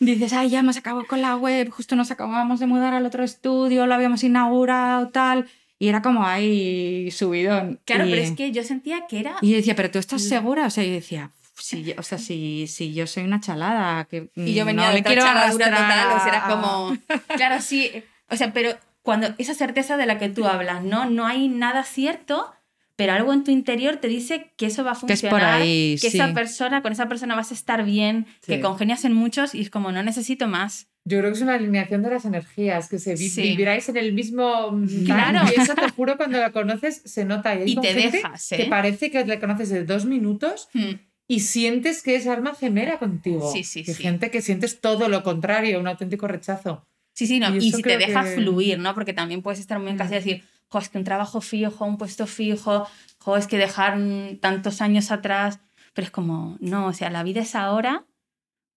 dices, 0.00 0.32
ay, 0.32 0.50
ya 0.50 0.60
hemos 0.60 0.76
acabado 0.76 1.06
con 1.06 1.20
la 1.22 1.36
web, 1.36 1.70
justo 1.70 1.96
nos 1.96 2.10
acabamos 2.10 2.60
de 2.60 2.66
mudar 2.66 2.94
al 2.94 3.04
otro 3.06 3.24
estudio, 3.24 3.86
lo 3.86 3.94
habíamos 3.94 4.22
inaugurado, 4.24 5.08
tal. 5.08 5.46
Y 5.80 5.88
era 5.88 6.02
como, 6.02 6.24
ay, 6.26 7.10
subidón. 7.12 7.78
Claro, 7.84 8.06
y, 8.06 8.10
pero 8.10 8.22
es 8.22 8.32
que 8.32 8.50
yo 8.50 8.64
sentía 8.64 9.06
que 9.08 9.20
era 9.20 9.36
Y 9.40 9.50
yo 9.50 9.56
decía, 9.56 9.76
¿pero 9.76 9.90
tú 9.90 9.98
estás 10.00 10.22
segura? 10.22 10.66
O 10.66 10.70
sea, 10.70 10.82
yo 10.82 10.90
decía, 10.92 11.30
si 11.56 11.92
o 11.96 12.02
sea, 12.02 12.18
si, 12.26 12.66
si 12.66 12.94
yo 12.94 13.06
soy 13.06 13.24
una 13.24 13.40
chalada, 13.40 14.04
que 14.06 14.30
Y 14.34 14.54
yo 14.54 14.64
venía 14.64 14.86
no 14.88 14.92
de 14.94 15.00
otra 15.00 15.12
quiero 15.12 15.24
arrastrar 15.24 15.70
total, 15.70 16.16
o 16.16 16.18
sea, 16.20 16.28
era 16.28 16.42
como... 16.48 16.96
Claro, 17.36 17.60
sí, 17.60 17.92
o 18.28 18.36
sea, 18.36 18.52
pero 18.52 18.76
cuando 19.08 19.28
esa 19.38 19.54
certeza 19.54 19.96
de 19.96 20.04
la 20.04 20.18
que 20.18 20.28
tú 20.28 20.44
hablas, 20.46 20.84
¿no? 20.84 21.08
No 21.08 21.24
hay 21.26 21.48
nada 21.48 21.82
cierto, 21.82 22.52
pero 22.94 23.14
algo 23.14 23.32
en 23.32 23.42
tu 23.42 23.50
interior 23.50 23.96
te 23.96 24.06
dice 24.08 24.52
que 24.58 24.66
eso 24.66 24.84
va 24.84 24.90
a 24.90 24.94
Que 25.00 25.14
es 25.14 25.20
funcionar, 25.22 25.30
por 25.40 25.48
ahí, 25.48 25.96
que 25.98 26.10
sí. 26.10 26.18
esa 26.18 26.34
persona, 26.34 26.82
con 26.82 26.92
esa 26.92 27.08
persona 27.08 27.34
vas 27.34 27.50
a 27.50 27.54
estar 27.54 27.84
bien, 27.86 28.26
que 28.46 28.56
Sí. 28.56 28.60
congenias 28.60 29.06
en 29.06 29.14
muchos 29.14 29.54
y 29.54 29.62
es 29.62 29.70
como, 29.70 29.92
no 29.92 30.02
necesito 30.02 30.46
más. 30.46 30.88
Yo 31.06 31.20
creo 31.20 31.30
que 31.30 31.36
es 31.38 31.42
una 31.42 31.54
alineación 31.54 32.02
de 32.02 32.10
las 32.10 32.26
energías, 32.26 32.90
que 32.90 32.98
se 32.98 33.14
vi- 33.14 33.30
Sí. 33.30 33.40
viviráis 33.40 33.88
en 33.88 33.96
el 33.96 34.12
mismo... 34.12 34.72
mm, 34.72 35.06
Claro. 35.06 35.40
Y 35.56 35.58
eso 35.58 35.74
te 35.74 35.88
juro, 35.88 36.18
cuando 36.18 36.36
la 36.38 36.52
conoces 36.52 37.00
se 37.06 37.24
nota. 37.24 37.48
hay 37.52 37.62
Y 37.70 37.76
con 37.76 37.82
te 37.84 37.94
dejas, 37.94 38.46
Que 38.50 38.64
¿eh? 38.64 38.66
parece 38.68 39.10
que 39.10 39.24
le 39.24 39.40
conoces 39.40 39.70
de 39.70 39.84
dos 39.86 40.04
minutos 40.04 40.68
Hmm. 40.74 40.96
y 41.26 41.40
sientes 41.40 42.02
que 42.02 42.14
es 42.16 42.26
alma 42.26 42.54
gemela 42.54 42.98
contigo. 42.98 43.50
Sí, 43.50 43.64
sí, 43.64 43.80
Y 43.80 43.84
sí. 43.84 43.94
gente 44.02 44.30
que 44.30 44.42
sientes 44.42 44.82
todo 44.82 45.08
lo 45.08 45.22
contrario, 45.22 45.80
un 45.80 45.88
auténtico 45.88 46.28
rechazo. 46.28 46.84
Sí, 47.18 47.26
sí, 47.26 47.40
no. 47.40 47.52
Y 47.56 47.72
si 47.72 47.82
te 47.82 47.98
dejas 47.98 48.26
que- 48.26 48.34
fluir, 48.36 48.78
¿no? 48.78 48.94
Porque 48.94 49.12
también 49.12 49.42
puedes 49.42 49.58
estar 49.58 49.80
muy 49.80 49.90
en 49.90 49.96
casa 49.96 50.12
y 50.12 50.18
decir, 50.18 50.44
jo, 50.68 50.78
es 50.78 50.88
que 50.88 50.98
un 50.98 51.02
trabajo 51.04 51.40
fijo, 51.40 51.84
un 51.84 51.98
puesto 51.98 52.28
fijo, 52.28 52.86
jo, 53.18 53.36
es 53.36 53.48
que 53.48 53.58
dejar 53.58 53.96
mm, 53.98 54.36
tantos 54.38 54.80
años 54.80 55.10
atrás. 55.10 55.58
Pero 55.94 56.04
es 56.04 56.12
como, 56.12 56.56
no, 56.60 56.86
o 56.86 56.92
sea, 56.92 57.10
la 57.10 57.24
vida 57.24 57.40
es 57.40 57.56
ahora. 57.56 58.04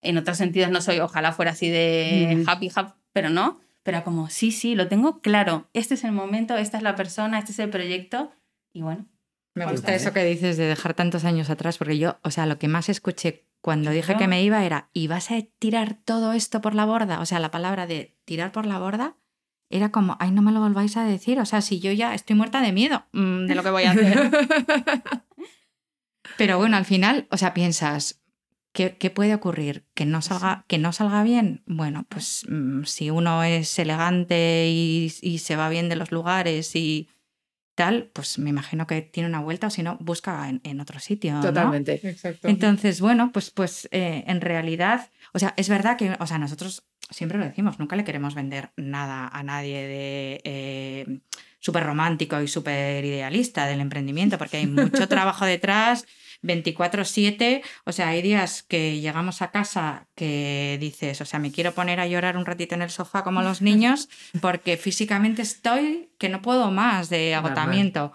En 0.02 0.18
otros 0.18 0.38
sentidos 0.38 0.72
no 0.72 0.82
soy, 0.82 1.00
ojalá 1.02 1.34
fuera 1.34 1.52
así 1.52 1.70
de 1.70 2.38
Mm. 2.44 2.50
happy, 2.50 2.72
happy, 2.74 2.94
pero 3.14 3.30
no. 3.30 3.60
Pero 3.84 4.04
como, 4.04 4.28
sí, 4.30 4.52
sí, 4.52 4.74
lo 4.74 4.88
tengo 4.88 5.22
claro. 5.22 5.70
Este 5.74 5.94
es 5.94 6.04
el 6.04 6.12
momento, 6.12 6.58
esta 6.58 6.78
es 6.78 6.84
la 6.84 6.96
persona, 6.96 7.38
este 7.38 7.52
es 7.52 7.60
el 7.60 7.70
proyecto. 7.70 8.32
Y 8.74 8.82
bueno, 8.82 9.06
Me 9.54 9.66
gusta 9.66 9.74
gusta 9.76 9.94
eso 9.96 10.14
que 10.14 10.24
dices 10.24 10.58
de 10.58 10.66
dejar 10.66 10.96
tantos 10.96 11.26
años 11.26 11.52
atrás, 11.52 11.78
porque 11.78 12.00
yo, 12.00 12.18
o 12.24 12.32
sea, 12.32 12.48
lo 12.48 12.58
que 12.58 12.68
más 12.68 12.90
escuché 12.90 13.46
cuando 13.62 13.92
dije 13.92 14.18
que 14.18 14.28
me 14.28 14.42
iba 14.42 14.66
era, 14.66 14.90
¿y 14.94 15.06
vas 15.08 15.30
a 15.30 15.36
tirar 15.60 15.94
todo 15.94 16.34
esto 16.34 16.62
por 16.62 16.74
la 16.74 16.86
borda? 16.86 17.20
O 17.20 17.28
sea, 17.28 17.40
la 17.40 17.52
palabra 17.52 17.86
de 17.86 18.16
tirar 18.32 18.54
por 18.54 18.66
la 18.66 18.80
borda 18.80 19.18
era 19.70 19.92
como, 19.92 20.16
ay, 20.22 20.32
no 20.32 20.42
me 20.42 20.54
lo 20.54 20.62
volváis 20.62 20.96
a 20.96 21.04
decir. 21.04 21.38
O 21.42 21.46
sea, 21.46 21.60
si 21.60 21.82
yo 21.82 21.92
ya 21.92 22.16
estoy 22.16 22.34
muerta 22.34 22.62
de 22.62 22.72
miedo 22.72 23.04
mm, 23.12 23.46
de 23.46 23.56
lo 23.56 23.62
que 23.62 23.72
voy 23.72 23.84
a 23.84 23.92
hacer. 23.92 24.32
Pero 26.38 26.58
bueno, 26.58 26.78
al 26.78 26.86
final, 26.86 27.28
o 27.30 27.36
sea, 27.36 27.54
piensas, 27.54 28.22
¿qué, 28.72 28.96
qué 28.96 29.10
puede 29.10 29.36
ocurrir? 29.36 29.86
¿Que 29.96 30.06
no, 30.06 30.22
salga, 30.22 30.64
¿Que 30.70 30.78
no 30.78 30.94
salga 30.94 31.24
bien? 31.24 31.62
Bueno, 31.66 32.06
pues 32.08 32.46
mm, 32.48 32.84
si 32.86 33.10
uno 33.10 33.44
es 33.44 33.78
elegante 33.80 34.70
y, 34.70 35.14
y 35.22 35.40
se 35.40 35.58
va 35.58 35.68
bien 35.68 35.90
de 35.90 35.98
los 35.98 36.14
lugares 36.14 36.74
y 36.78 37.10
tal, 37.76 38.12
pues 38.14 38.40
me 38.40 38.50
imagino 38.50 38.88
que 38.88 39.02
tiene 39.02 39.28
una 39.28 39.42
vuelta 39.42 39.68
o 39.68 39.70
si 39.70 39.84
no, 39.84 39.98
busca 40.00 40.48
en, 40.48 40.62
en 40.64 40.80
otro 40.80 41.02
sitio. 41.02 41.34
¿no? 41.34 41.42
Totalmente. 41.42 42.00
Exacto. 42.02 42.48
Entonces, 42.48 43.02
bueno, 43.02 43.34
pues, 43.34 43.52
pues 43.52 43.90
eh, 43.92 44.24
en 44.26 44.40
realidad, 44.40 45.10
o 45.34 45.40
sea, 45.40 45.54
es 45.58 45.68
verdad 45.68 45.98
que, 45.98 46.16
o 46.18 46.28
sea, 46.28 46.38
nosotros 46.38 46.86
siempre 47.12 47.38
lo 47.38 47.46
decimos, 47.46 47.80
nunca 47.80 47.96
le 47.96 48.04
queremos 48.04 48.36
vender 48.36 48.72
nada 48.76 49.28
a 49.28 49.44
nadie 49.44 49.86
de 49.88 50.42
eh, 50.44 51.20
súper 51.60 51.84
romántico 51.86 52.42
y 52.42 52.48
súper 52.48 53.06
idealista 53.06 53.68
del 53.68 53.82
emprendimiento, 53.82 54.38
porque 54.38 54.58
hay 54.58 54.68
mucho 54.68 55.08
trabajo 55.08 55.46
detrás. 55.46 56.06
24/7, 56.44 57.62
o 57.86 57.92
sea, 57.92 58.08
hay 58.08 58.24
días 58.24 58.64
que 58.64 59.00
llegamos 59.00 59.44
a 59.44 59.52
casa 59.52 60.08
que 60.16 60.78
dices, 60.80 61.22
o 61.22 61.26
sea, 61.26 61.40
me 61.40 61.52
quiero 61.52 61.74
poner 61.74 62.00
a 62.00 62.08
llorar 62.08 62.36
un 62.36 62.48
ratito 62.48 62.74
en 62.74 62.82
el 62.82 62.90
sofá 62.90 63.24
como 63.24 63.44
los 63.44 63.62
niños 63.62 64.10
porque 64.42 64.78
físicamente 64.78 65.44
estoy 65.44 66.10
que 66.18 66.30
no 66.30 66.42
puedo 66.42 66.72
más 66.72 67.10
de 67.10 67.36
agotamiento. 67.36 68.14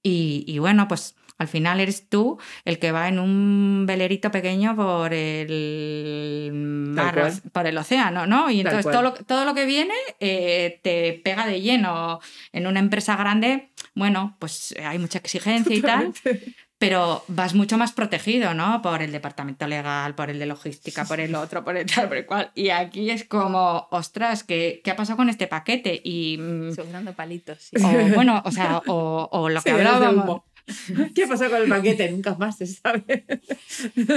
Y, 0.00 0.44
y 0.46 0.60
bueno, 0.60 0.86
pues 0.86 1.16
al 1.38 1.48
final 1.48 1.80
eres 1.80 2.08
tú 2.08 2.38
el 2.64 2.78
que 2.78 2.92
va 2.92 3.08
en 3.08 3.18
un 3.18 3.84
velerito 3.86 4.30
pequeño 4.30 4.74
por 4.74 5.12
el 5.12 6.50
mar, 6.52 7.32
por 7.52 7.66
el 7.66 7.76
océano, 7.78 8.26
¿no? 8.26 8.50
Y 8.50 8.60
entonces 8.60 8.90
todo 8.90 9.02
lo, 9.02 9.12
todo 9.12 9.44
lo 9.44 9.54
que 9.54 9.66
viene 9.66 9.94
eh, 10.20 10.80
te 10.82 11.20
pega 11.24 11.46
de 11.46 11.60
lleno. 11.60 12.20
En 12.52 12.66
una 12.66 12.80
empresa 12.80 13.16
grande, 13.16 13.70
bueno, 13.94 14.36
pues 14.38 14.74
hay 14.82 14.98
mucha 14.98 15.18
exigencia 15.18 15.76
y 15.76 15.82
tal, 15.82 16.12
pero 16.78 17.24
vas 17.28 17.54
mucho 17.54 17.78
más 17.78 17.92
protegido, 17.92 18.54
¿no? 18.54 18.82
Por 18.82 19.02
el 19.02 19.12
departamento 19.12 19.66
legal, 19.66 20.14
por 20.14 20.30
el 20.30 20.38
de 20.38 20.46
logística, 20.46 21.04
por 21.04 21.20
el 21.20 21.34
otro, 21.34 21.64
por 21.64 21.76
el 21.76 21.86
tal, 21.86 22.08
por 22.08 22.16
el 22.18 22.26
cual. 22.26 22.50
Y 22.54 22.70
aquí 22.70 23.10
es 23.10 23.24
como, 23.24 23.88
ostras, 23.90 24.44
¿qué, 24.44 24.80
qué 24.84 24.90
ha 24.90 24.96
pasado 24.96 25.16
con 25.16 25.28
este 25.28 25.46
paquete? 25.46 26.00
Y, 26.02 26.38
mm, 26.38 26.74
Sobrando 26.74 27.12
palitos. 27.14 27.70
sí. 27.74 27.82
o, 27.82 28.14
bueno, 28.14 28.42
o 28.44 28.50
sea, 28.52 28.82
o, 28.86 29.28
o 29.32 29.48
lo 29.48 29.60
que 29.62 29.70
Sí, 29.70 29.76
hablábamos. 29.76 30.42
¿Qué 31.14 31.24
ha 31.24 31.28
pasado 31.28 31.50
con 31.52 31.62
el 31.62 31.68
paquete? 31.68 32.10
Nunca 32.10 32.34
más 32.34 32.58
se 32.58 32.66
sabe. 32.66 33.24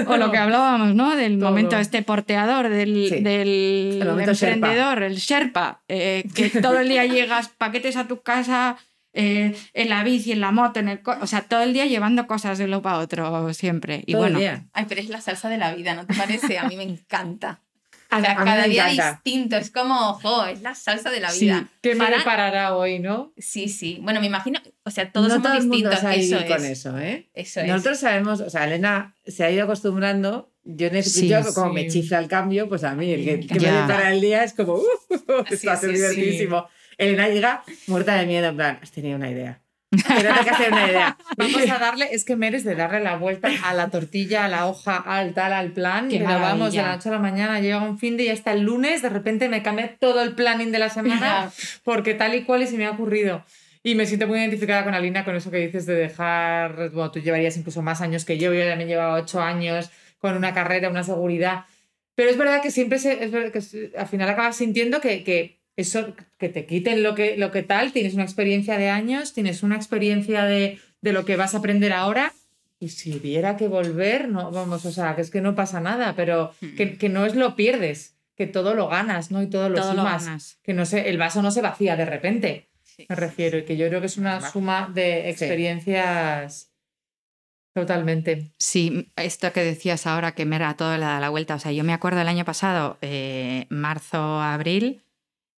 O 0.08 0.18
lo 0.18 0.32
que 0.32 0.38
hablábamos, 0.38 0.96
¿no? 0.96 1.16
Del 1.16 1.38
Todo. 1.40 1.50
momento 1.50 1.78
este 1.78 2.02
porteador, 2.02 2.70
del, 2.70 3.08
Sí. 3.10 3.22
del 3.22 4.02
El 4.02 4.20
emprendedor, 4.30 5.04
el 5.04 5.16
Sherpa, 5.18 5.82
eh, 5.88 6.24
que 6.34 6.50
todo 6.62 6.80
el 6.80 6.90
día 6.90 7.06
llegas 7.06 7.50
paquetes 7.50 7.96
a 7.98 8.08
tu 8.08 8.22
casa 8.22 8.78
eh, 9.14 9.56
en 9.74 9.90
la 9.90 10.04
bici, 10.04 10.32
en 10.32 10.40
la 10.42 10.52
moto, 10.52 10.80
en 10.80 10.88
el 10.90 11.02
co- 11.02 11.18
o 11.22 11.28
sea, 11.28 11.42
todo 11.42 11.62
el 11.64 11.74
día 11.74 11.86
llevando 11.86 12.28
cosas 12.28 12.58
de 12.58 12.66
uno 12.66 12.82
para 12.82 13.00
otro 13.00 13.54
siempre. 13.54 14.04
Y 14.06 14.14
Todo 14.14 14.26
el 14.28 14.36
día. 14.36 14.66
Ay, 14.74 14.86
pero 14.88 15.02
es 15.02 15.10
la 15.10 15.22
salsa 15.22 15.50
de 15.50 15.58
la 15.58 15.74
vida, 15.74 15.94
¿no 15.96 16.06
te 16.06 16.14
parece? 16.14 16.58
A 16.60 16.64
mí 16.68 16.76
me 16.76 16.84
encanta. 16.84 17.62
A, 18.12 18.18
O 18.18 18.22
sea, 18.22 18.36
cada 18.36 18.64
día 18.66 18.92
encanta. 18.92 19.22
distinto. 19.24 19.56
Es 19.58 19.70
como, 19.70 20.10
ojo, 20.10 20.46
es 20.48 20.62
la 20.62 20.74
salsa 20.74 21.12
de 21.12 21.20
la 21.20 21.30
Sí, 21.30 21.46
vida. 21.46 21.68
¿Qué 21.82 21.94
me 21.94 22.06
Para- 22.06 22.18
deparará 22.18 22.76
hoy, 22.76 22.98
no? 23.00 23.34
Sí, 23.38 23.70
sí. 23.70 24.00
Bueno, 24.02 24.20
me 24.20 24.26
imagino, 24.28 24.60
o 24.84 24.90
sea, 24.90 25.12
todos 25.12 25.28
no 25.28 25.36
somos 25.36 25.48
todo 25.50 25.58
el 25.62 25.68
mundo 25.68 25.90
distintos. 25.92 26.16
Eso 26.18 26.48
con 26.48 26.64
es. 26.66 26.72
eso, 26.72 26.98
¿eh? 27.00 27.30
Eso 27.36 27.60
es. 27.62 27.68
Nosotros 27.68 28.00
sabemos, 28.00 28.42
o 28.42 28.50
sea, 28.50 28.66
Elena 28.66 29.16
se 29.28 29.44
ha 29.44 29.52
ido 29.52 29.64
acostumbrando. 29.66 30.52
Yo 30.64 30.90
necesito, 30.92 31.38
Sí, 31.42 31.48
yo 31.48 31.54
como 31.54 31.70
sí. 31.70 31.74
me 31.76 31.88
chifla 31.88 32.20
el 32.20 32.28
cambio, 32.28 32.68
pues 32.68 32.84
a 32.84 32.94
mí 32.96 33.12
el 33.12 33.24
que, 33.24 33.40
que 33.48 33.54
me 33.56 33.60
Ya. 33.62 33.82
depara 33.82 34.12
el 34.12 34.22
día 34.22 34.44
es 34.44 34.54
como, 34.54 34.74
uh, 34.80 34.84
esto 35.50 35.56
Sí, 35.58 35.68
va 35.68 35.74
a 35.74 35.78
ser 35.78 35.90
sí, 35.92 35.96
sí. 35.96 36.02
divertidísimo. 36.02 36.68
Elena 36.98 37.28
llega 37.30 37.64
muerta 37.88 38.16
de 38.16 38.26
miedo, 38.26 38.48
en 38.48 38.56
plan, 38.56 38.80
has 38.82 38.92
tenido 38.92 39.16
una 39.16 39.30
idea. 39.32 39.62
Pero 39.90 40.36
no 40.36 40.44
te 40.44 40.50
hacer 40.50 40.72
una 40.72 40.88
idea. 40.88 41.18
Vamos 41.38 41.70
a 41.70 41.80
darle, 41.80 42.10
es 42.12 42.24
que 42.24 42.36
meres 42.36 42.64
de 42.64 42.76
darle 42.76 43.00
la 43.00 43.18
vuelta 43.18 43.50
a 43.64 43.74
la 43.74 43.90
tortilla, 43.90 44.46
a 44.46 44.48
la 44.48 44.68
hoja, 44.68 44.98
al 44.98 45.34
tal, 45.34 45.52
al 45.52 45.72
plan. 45.72 46.10
Qué 46.10 46.20
pero 46.20 46.40
vamos 46.40 46.74
de 46.74 46.82
la 46.82 46.96
noche 46.96 47.10
a 47.10 47.14
la 47.14 47.20
mañana, 47.20 47.60
llega 47.60 47.82
un 47.82 47.98
fin 47.98 48.16
de 48.16 48.24
y 48.26 48.30
hasta 48.30 48.52
el 48.54 48.62
lunes 48.62 49.02
de 49.02 49.10
repente 49.10 49.50
me 49.50 49.64
cambié 49.64 49.96
todo 50.00 50.22
el 50.22 50.36
planning 50.36 50.72
de 50.72 50.80
la 50.80 50.90
semana 50.90 51.52
porque 51.84 52.14
tal 52.14 52.36
y 52.36 52.44
cual 52.44 52.62
y 52.62 52.68
se 52.68 52.78
me 52.78 52.86
ha 52.86 52.92
ocurrido. 52.92 53.44
Y 53.82 53.96
me 53.96 54.06
siento 54.06 54.28
muy 54.28 54.40
identificada 54.40 54.84
con 54.84 54.94
Alina 54.94 55.24
con 55.24 55.36
eso 55.36 55.50
que 55.50 55.58
dices 55.58 55.86
de 55.86 55.96
dejar, 55.96 56.90
bueno, 56.92 57.12
tú 57.12 57.20
llevarías 57.20 57.58
incluso 57.58 57.82
más 57.82 58.02
años 58.02 58.26
que 58.26 58.38
yo, 58.38 58.54
yo 58.54 58.68
también 58.68 58.90
llevaba 58.90 59.16
ocho 59.16 59.42
años 59.42 59.90
con 60.20 60.36
una 60.36 60.54
carrera, 60.54 60.90
una 60.90 61.04
seguridad. 61.04 61.66
Pero 62.14 62.30
es 62.30 62.38
verdad 62.38 62.62
que 62.62 62.72
siempre 62.72 63.00
se, 63.00 63.24
es 63.24 63.32
verdad 63.32 63.54
que 63.54 63.98
al 63.98 64.08
final 64.08 64.30
acabas 64.30 64.58
sintiendo 64.58 65.00
que, 65.00 65.24
que 65.24 65.59
eso, 65.80 66.14
que 66.38 66.50
te 66.50 66.66
quiten 66.66 67.04
lo 67.04 67.16
que, 67.16 67.38
lo 67.38 67.52
que 67.52 67.64
tal, 67.64 67.92
tienes 67.92 68.14
una 68.14 68.24
experiencia 68.24 68.78
de 68.78 68.90
años, 68.90 69.34
tienes 69.34 69.64
una 69.64 69.76
experiencia 69.76 70.44
de, 70.46 70.80
de 71.02 71.14
lo 71.14 71.26
que 71.26 71.36
vas 71.36 71.54
a 71.56 71.60
aprender 71.60 71.94
ahora. 71.94 72.34
Y 72.80 72.90
si 72.90 73.14
hubiera 73.16 73.58
que 73.58 73.68
volver, 73.68 74.30
no, 74.30 74.52
vamos, 74.52 74.86
o 74.86 74.92
sea, 74.92 75.16
que 75.16 75.22
es 75.22 75.32
que 75.32 75.42
no 75.42 75.54
pasa 75.56 75.82
nada, 75.82 76.14
pero 76.16 76.54
que, 76.78 76.98
que 76.98 77.10
no 77.10 77.26
es 77.26 77.36
lo 77.36 77.56
pierdes, 77.56 78.16
que 78.36 78.48
todo 78.48 78.74
lo 78.74 78.88
ganas, 78.88 79.32
¿no? 79.32 79.42
Y 79.42 79.48
todo 79.48 79.68
lo 79.70 79.76
todo 79.82 79.94
lo 79.94 80.02
sumas. 80.02 80.26
ganas. 80.26 80.60
Que 80.64 80.74
no 80.74 80.86
sé, 80.86 81.10
el 81.10 81.18
vaso 81.18 81.42
no 81.42 81.52
se 81.52 81.62
vacía 81.62 81.96
de 81.98 82.06
repente, 82.06 82.66
Sí. 82.84 83.06
me 83.08 83.16
refiero, 83.16 83.58
y 83.58 83.64
que 83.66 83.78
yo 83.78 83.88
creo 83.88 84.00
que 84.02 84.08
es 84.08 84.18
una 84.18 84.42
suma 84.52 84.90
de 84.94 85.30
experiencias 85.30 86.72
totalmente. 87.74 88.52
Sí, 88.58 89.12
esto 89.16 89.54
que 89.54 89.64
decías 89.64 90.08
ahora 90.08 90.34
que 90.34 90.46
me 90.46 90.56
era 90.58 90.76
todo 90.76 90.94
le 90.98 91.04
da 91.06 91.20
la 91.20 91.30
vuelta. 91.30 91.56
O 91.56 91.60
sea, 91.60 91.72
yo 91.72 91.84
me 91.84 91.94
acuerdo 91.94 92.22
el 92.22 92.28
año 92.28 92.46
pasado, 92.46 92.98
eh, 93.02 93.68
marzo, 93.70 94.42
abril, 94.42 95.04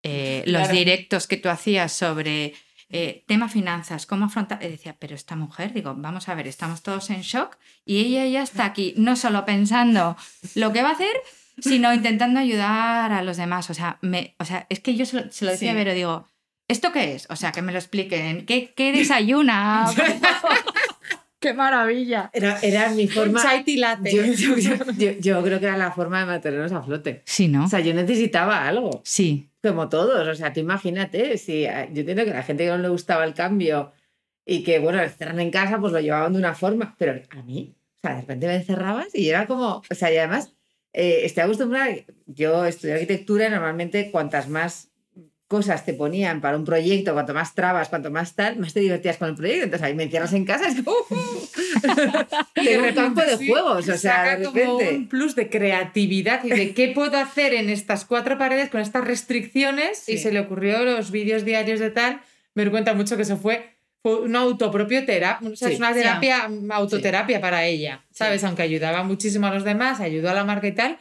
eh, 0.04 0.44
los 0.48 0.70
directos 0.70 1.28
que 1.28 1.38
tú 1.38 1.50
hacías 1.50 1.92
sobre 1.92 2.54
eh, 2.90 3.24
tema 3.28 3.48
finanzas, 3.50 4.06
cómo 4.06 4.26
afrontar. 4.26 4.60
Y 4.64 4.68
decía, 4.68 4.96
pero 5.00 5.16
esta 5.16 5.36
mujer, 5.36 5.74
digo, 5.74 5.94
vamos 5.98 6.28
a 6.30 6.36
ver, 6.36 6.48
estamos 6.48 6.82
todos 6.84 7.10
en 7.10 7.22
shock 7.22 7.58
y 7.86 8.00
ella 8.00 8.26
ya 8.26 8.44
está 8.44 8.66
aquí, 8.66 8.94
no 8.98 9.16
solo 9.16 9.46
pensando 9.46 10.18
lo 10.56 10.74
que 10.74 10.82
va 10.84 10.90
a 10.90 10.94
hacer, 10.94 11.16
sino 11.60 11.94
intentando 11.94 12.40
ayudar 12.40 13.12
a 13.14 13.22
los 13.24 13.38
demás. 13.38 13.70
O 13.70 13.74
sea, 13.74 13.98
me, 14.02 14.36
o 14.40 14.46
sea 14.46 14.66
es 14.70 14.80
que 14.80 14.96
yo 14.96 15.06
se 15.06 15.22
lo, 15.22 15.32
se 15.32 15.46
lo 15.46 15.52
decía, 15.52 15.72
Sí. 15.72 15.78
pero 15.78 15.94
digo, 15.94 16.28
¿esto 16.68 16.92
qué 16.92 17.14
es? 17.16 17.28
O 17.30 17.36
sea, 17.36 17.52
que 17.52 17.62
me 17.62 17.72
lo 17.72 17.78
expliquen. 17.78 18.46
¿Qué, 18.46 18.74
qué 18.76 18.92
desayuna? 18.92 19.86
¡Qué 21.40 21.54
maravilla! 21.54 22.30
Era, 22.34 22.60
era 22.62 22.90
mi 22.90 23.08
forma. 23.08 23.42
yo- 24.04 24.26
yo- 24.26 24.56
yo- 24.98 25.12
yo 25.20 25.42
creo 25.44 25.60
que 25.60 25.66
era 25.66 25.76
la 25.78 25.92
forma 25.92 26.20
de 26.20 26.26
mantenernos 26.28 26.72
a 26.72 26.84
flote. 26.84 27.24
Sí, 27.26 27.48
¿no? 27.48 27.66
O 27.66 27.68
sea, 27.68 27.80
yo 27.80 27.94
necesitaba 27.96 28.68
algo, 28.68 29.02
Sí. 29.04 29.50
Como 29.64 29.90
todos. 29.90 30.28
O 30.28 30.36
sea, 30.36 30.54
tú 30.54 30.60
imagínate, 30.60 31.38
si 31.38 31.66
eh, 31.66 31.90
yo 31.94 32.02
entiendo 32.02 32.26
que 32.26 32.32
la 32.32 32.44
gente 32.44 32.66
que 32.66 32.70
no 32.70 32.78
le 32.78 32.90
gustaba 32.90 33.24
el 33.26 33.34
cambio 33.34 33.94
y 34.46 34.64
que, 34.64 34.80
bueno, 34.80 35.02
estarán 35.02 35.40
en 35.40 35.52
casa, 35.52 35.80
pues 35.80 35.94
lo 35.94 36.00
llevaban 36.00 36.34
de 36.34 36.40
una 36.40 36.56
forma, 36.56 36.96
pero 36.98 37.22
a 37.30 37.44
mí, 37.44 37.76
o 37.98 38.00
sea, 38.02 38.16
de 38.16 38.22
repente 38.22 38.48
me 38.48 38.56
encerrabas 38.56 39.14
y 39.14 39.30
era 39.30 39.48
como, 39.48 39.84
o 39.90 39.96
sea, 39.96 40.12
y 40.12 40.18
además 40.18 40.56
eh, 40.94 41.22
estoy 41.26 41.44
acostumbrada, 41.44 41.96
yo 42.26 42.66
estudié 42.66 42.96
arquitectura 42.96 43.48
y 43.48 43.52
normalmente 43.52 44.12
cuantas 44.12 44.50
más 44.50 44.91
cosas 45.52 45.84
te 45.84 45.94
ponían 45.94 46.40
para 46.40 46.56
un 46.56 46.64
proyecto, 46.64 47.12
cuanto 47.12 47.34
más 47.34 47.54
trabas, 47.54 47.90
cuanto 47.90 48.10
más 48.10 48.36
tal, 48.36 48.56
más 48.58 48.74
te 48.74 48.80
divertías 48.80 49.18
con 49.18 49.28
el 49.28 49.36
proyecto. 49.36 49.66
Entonces 49.66 49.86
ahí 49.86 49.94
me 49.94 50.04
encierras 50.04 50.32
en 50.32 50.46
casa, 50.46 50.66
es 50.70 50.76
como... 50.82 50.96
Tengo 52.56 52.88
un 52.88 52.94
campo 52.96 53.20
de 53.22 53.38
Sí, 53.38 53.50
juegos, 53.50 53.80
o 53.80 53.82
sea, 53.82 53.98
saca 53.98 54.38
de 54.38 54.46
como 54.46 54.56
repente... 54.80 54.96
un 54.96 55.08
plus 55.10 55.36
de 55.36 55.50
creatividad 55.50 56.44
y 56.46 56.50
de 56.52 56.74
qué 56.74 56.88
puedo 56.96 57.18
hacer 57.18 57.54
en 57.54 57.70
estas 57.70 58.06
cuatro 58.06 58.38
paredes 58.38 58.70
con 58.70 58.80
estas 58.80 59.04
restricciones. 59.04 60.08
Y 60.08 60.14
Sí. 60.14 60.18
se 60.20 60.32
le 60.32 60.40
ocurrió 60.40 60.84
los 60.86 61.12
vídeos 61.12 61.44
diarios 61.44 61.80
de 61.82 61.90
tal. 61.92 62.22
Me 62.56 62.64
doy 62.64 62.72
cuenta 62.72 62.94
mucho 62.94 63.16
que 63.18 63.24
eso 63.24 63.36
fue, 63.38 63.76
fue 64.02 64.22
una 64.22 64.40
autopropio 64.40 65.06
terapia, 65.06 65.50
o 65.50 65.56
sea, 65.56 65.68
Sí. 65.68 65.74
es 65.74 65.80
una 65.80 65.94
Sí. 65.94 66.00
terapia, 66.00 66.50
autoterapia 66.72 67.42
para 67.42 67.66
ella, 67.66 68.04
¿sabes? 68.12 68.44
Aunque 68.46 68.62
ayudaba 68.62 69.04
muchísimo 69.04 69.48
a 69.48 69.54
los 69.54 69.64
demás, 69.66 70.00
ayudó 70.00 70.30
a 70.30 70.34
la 70.34 70.44
marca 70.46 70.68
y 70.68 70.72
tal, 70.72 70.98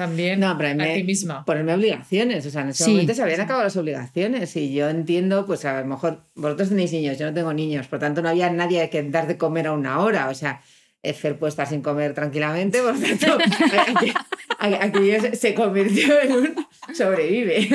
también 0.00 0.40
No, 0.40 0.56
pero 0.58 0.82
a 0.82 0.94
ti 0.94 1.02
misma. 1.04 1.44
ponerme 1.44 1.74
obligaciones. 1.74 2.44
O 2.46 2.50
sea, 2.50 2.62
en 2.62 2.68
ese 2.70 2.84
Sí. 2.84 2.90
momento 2.90 3.14
se 3.14 3.22
habían 3.22 3.40
acabado 3.40 3.64
las 3.64 3.76
obligaciones 3.76 4.56
y 4.56 4.72
yo 4.72 4.88
entiendo, 4.88 5.46
pues 5.46 5.64
a 5.64 5.80
lo 5.80 5.86
mejor 5.86 6.22
vosotros 6.34 6.68
tenéis 6.70 6.92
niños, 6.92 7.18
yo 7.18 7.26
no 7.26 7.34
tengo 7.34 7.52
niños, 7.52 7.86
por 7.88 7.98
tanto 7.98 8.22
no 8.22 8.28
había 8.28 8.50
nadie 8.50 8.88
que 8.90 9.02
dar 9.02 9.26
de 9.26 9.36
comer 9.36 9.66
a 9.68 9.72
una 9.72 10.00
hora. 10.00 10.28
O 10.28 10.34
sea, 10.34 10.60
Fer 11.02 11.38
puede 11.38 11.48
estar 11.50 11.66
sin 11.66 11.80
comer 11.82 12.12
tranquilamente, 12.14 12.80
por 12.82 12.94
tanto, 12.98 13.38
aquello 14.60 15.20
se- 15.20 15.36
se 15.36 15.54
convirtió 15.54 16.20
en 16.20 16.32
un 16.32 16.66
sobrevive. 16.94 17.68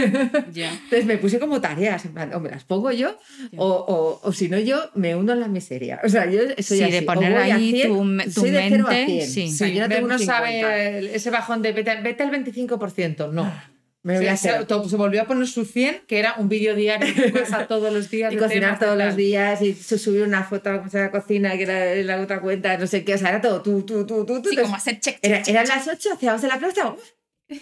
Entonces 0.54 1.06
me 1.06 1.17
puse 1.17 1.39
como 1.39 1.60
tareas, 1.62 2.06
en 2.06 2.13
plan, 2.13 2.34
o 2.34 2.39
me 2.39 2.50
las 2.50 2.63
pongo 2.63 2.91
yo, 2.91 3.17
o, 3.58 3.67
o, 3.67 4.19
o 4.28 4.32
si 4.34 4.50
no 4.50 4.60
yo 4.60 4.89
me 4.93 5.15
uno 5.15 5.34
en 5.34 5.39
la 5.39 5.48
miseria. 5.48 6.00
O 6.04 6.10
sea, 6.10 6.30
yo 6.30 6.41
soy 6.60 6.78
Sí, 6.78 6.84
así, 6.84 6.91
de 6.91 7.02
poner 7.02 7.36
ahí 7.38 7.71
100, 7.71 7.88
tu, 7.88 8.24
tu 8.34 8.41
soy 8.41 8.52
de 8.52 8.65
0 8.69 8.86
a 8.88 8.91
mente. 8.91 9.26
100. 9.26 9.30
Sí. 9.50 9.54
O 9.54 9.58
sea, 9.58 9.67
yo 9.67 9.82
no 9.82 9.89
tengo 9.89 10.08
no 10.08 10.13
un 10.13 10.19
50. 10.19 10.26
sabe 10.45 11.15
ese 11.15 11.30
bajón 11.32 11.62
de 11.62 11.71
vete, 11.74 11.95
vete 12.02 12.24
al 12.24 12.32
25%, 12.32 13.32
no. 13.32 13.75
Me 14.06 14.18
voy 14.18 14.28
a 14.28 14.38
se, 14.38 14.50
hacer 14.52 14.68
volvió 14.98 15.24
a 15.24 15.26
poner 15.26 15.48
su 15.48 15.65
100, 15.65 16.04
que 16.08 16.20
era 16.20 16.36
un 16.38 16.48
vídeo 16.48 16.76
diario 16.76 17.08
en 17.26 17.32
casa 17.32 17.68
todos 17.68 17.91
los 17.91 18.10
días. 18.10 18.32
y 18.34 18.38
cocinar 18.38 18.78
todos 18.80 18.98
los 18.98 19.15
días 19.15 19.62
y 19.62 19.74
su- 19.74 19.98
subir 19.98 20.22
una 20.22 20.44
foto 20.44 20.70
a 20.70 20.88
la 20.94 21.12
cocina 21.12 21.58
que 21.58 21.63
era 21.63 21.94
en 21.94 22.06
la 22.08 22.22
otra 22.22 22.39
cuenta, 22.39 22.78
no 22.78 22.86
sé 22.88 23.04
qué, 23.04 23.15
o 23.15 23.18
sea, 23.18 23.30
era 23.30 23.41
todo 23.41 23.62
tú, 23.62 23.82
tú, 23.84 24.06
tú, 24.06 24.26
tú, 24.26 24.41
tú. 24.41 24.50
Sí, 24.50 24.56
Entonces, 24.56 24.62
como 24.63 24.76
hacer 24.76 25.00
check. 25.00 25.18
era, 25.22 25.38
check, 25.38 25.46
check, 25.46 25.54
eran 25.56 25.65
check. 25.65 25.76
las 25.76 25.88
8, 25.88 26.10
hacíamos 26.13 26.44
en 26.44 26.50
la 26.50 26.60
plaza, 26.60 26.89
¡uf! 26.94 27.02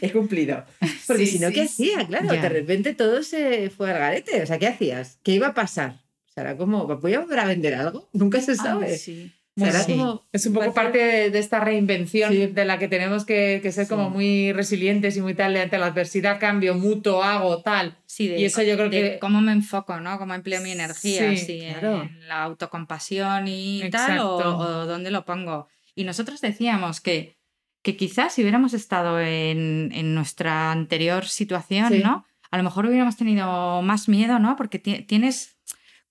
he 0.02 0.12
cumplido. 0.12 0.66
Porque 1.08 1.26
Sí, 1.26 1.32
si 1.34 1.40
no, 1.40 1.50
¿qué 1.50 1.68
sí, 1.68 1.94
hacía? 1.94 2.08
Claro, 2.08 2.30
de 2.30 2.50
repente 2.50 2.94
todo 2.94 3.24
se 3.24 3.70
fue 3.70 3.92
al 3.92 4.00
garete. 4.00 4.42
O 4.44 4.46
sea, 4.46 4.60
¿qué 4.60 4.68
hacías? 4.68 5.20
¿Qué 5.24 5.32
iba 5.32 5.48
a 5.48 5.54
pasar? 5.54 5.92
O 6.28 6.32
sea, 6.34 6.44
era 6.44 6.58
como, 6.58 6.86
¿voy 6.88 7.14
a 7.14 7.20
volver 7.20 7.40
a 7.40 7.46
vender 7.46 7.76
algo? 7.76 8.10
Nunca 8.14 8.42
se 8.42 8.56
sabe. 8.56 8.88
Ay, 8.88 8.98
sí. 8.98 9.32
Era 9.56 9.84
Sí. 9.84 9.92
como, 9.92 10.26
Es 10.32 10.48
un 10.48 10.54
poco 10.54 10.74
parte 10.74 10.98
de, 10.98 11.30
de 11.30 11.38
esta 11.38 11.60
reinvención 11.60 12.32
Sí. 12.32 12.48
de 12.48 12.66
la 12.66 12.80
que 12.80 12.88
tenemos 12.88 13.24
que, 13.24 13.60
que 13.62 13.72
ser 13.72 13.88
como 13.88 14.08
Sí. 14.08 14.14
muy 14.14 14.52
resilientes 14.54 15.16
y 15.16 15.22
muy 15.22 15.36
tal 15.36 15.56
ante 15.56 15.78
la 15.78 15.86
adversidad, 15.88 16.40
cambio, 16.40 16.74
mutuo, 16.74 17.22
hago, 17.24 17.62
tal. 17.62 17.96
Sí, 18.08 18.28
de, 18.30 18.40
Y 18.40 18.46
eso 18.46 18.64
yo 18.64 18.76
creo 18.76 18.90
de 18.90 19.02
que- 19.14 19.20
cómo 19.20 19.42
me 19.42 19.52
enfoco, 19.52 20.00
¿no? 20.00 20.18
Cómo 20.18 20.34
empleo 20.34 20.60
mi 20.62 20.72
energía, 20.72 21.36
Sí, 21.38 21.62
claro. 21.80 22.02
en 22.02 22.28
la 22.28 22.42
autocompasión 22.44 23.48
y 23.48 23.82
tal, 23.92 24.20
o, 24.20 24.38
Exacto. 24.40 24.58
o 24.58 24.86
dónde 24.88 25.12
lo 25.12 25.24
pongo. 25.24 25.68
Y 25.94 26.04
nosotros 26.04 26.42
decíamos 26.42 27.00
que, 27.00 27.38
que 27.84 27.96
quizás 27.96 28.34
si 28.34 28.42
hubiéramos 28.42 28.74
estado 28.74 29.20
en, 29.20 29.92
en 29.94 30.16
nuestra 30.16 30.72
anterior 30.72 31.26
situación, 31.28 31.90
Sí. 31.92 32.00
¿no? 32.04 32.26
A 32.50 32.58
lo 32.58 32.64
mejor 32.64 32.88
hubiéramos 32.88 33.18
tenido 33.18 33.82
más 33.84 34.10
miedo, 34.10 34.40
¿no? 34.40 34.56
Porque 34.56 34.80
ti- 34.80 35.04
tienes, 35.04 35.58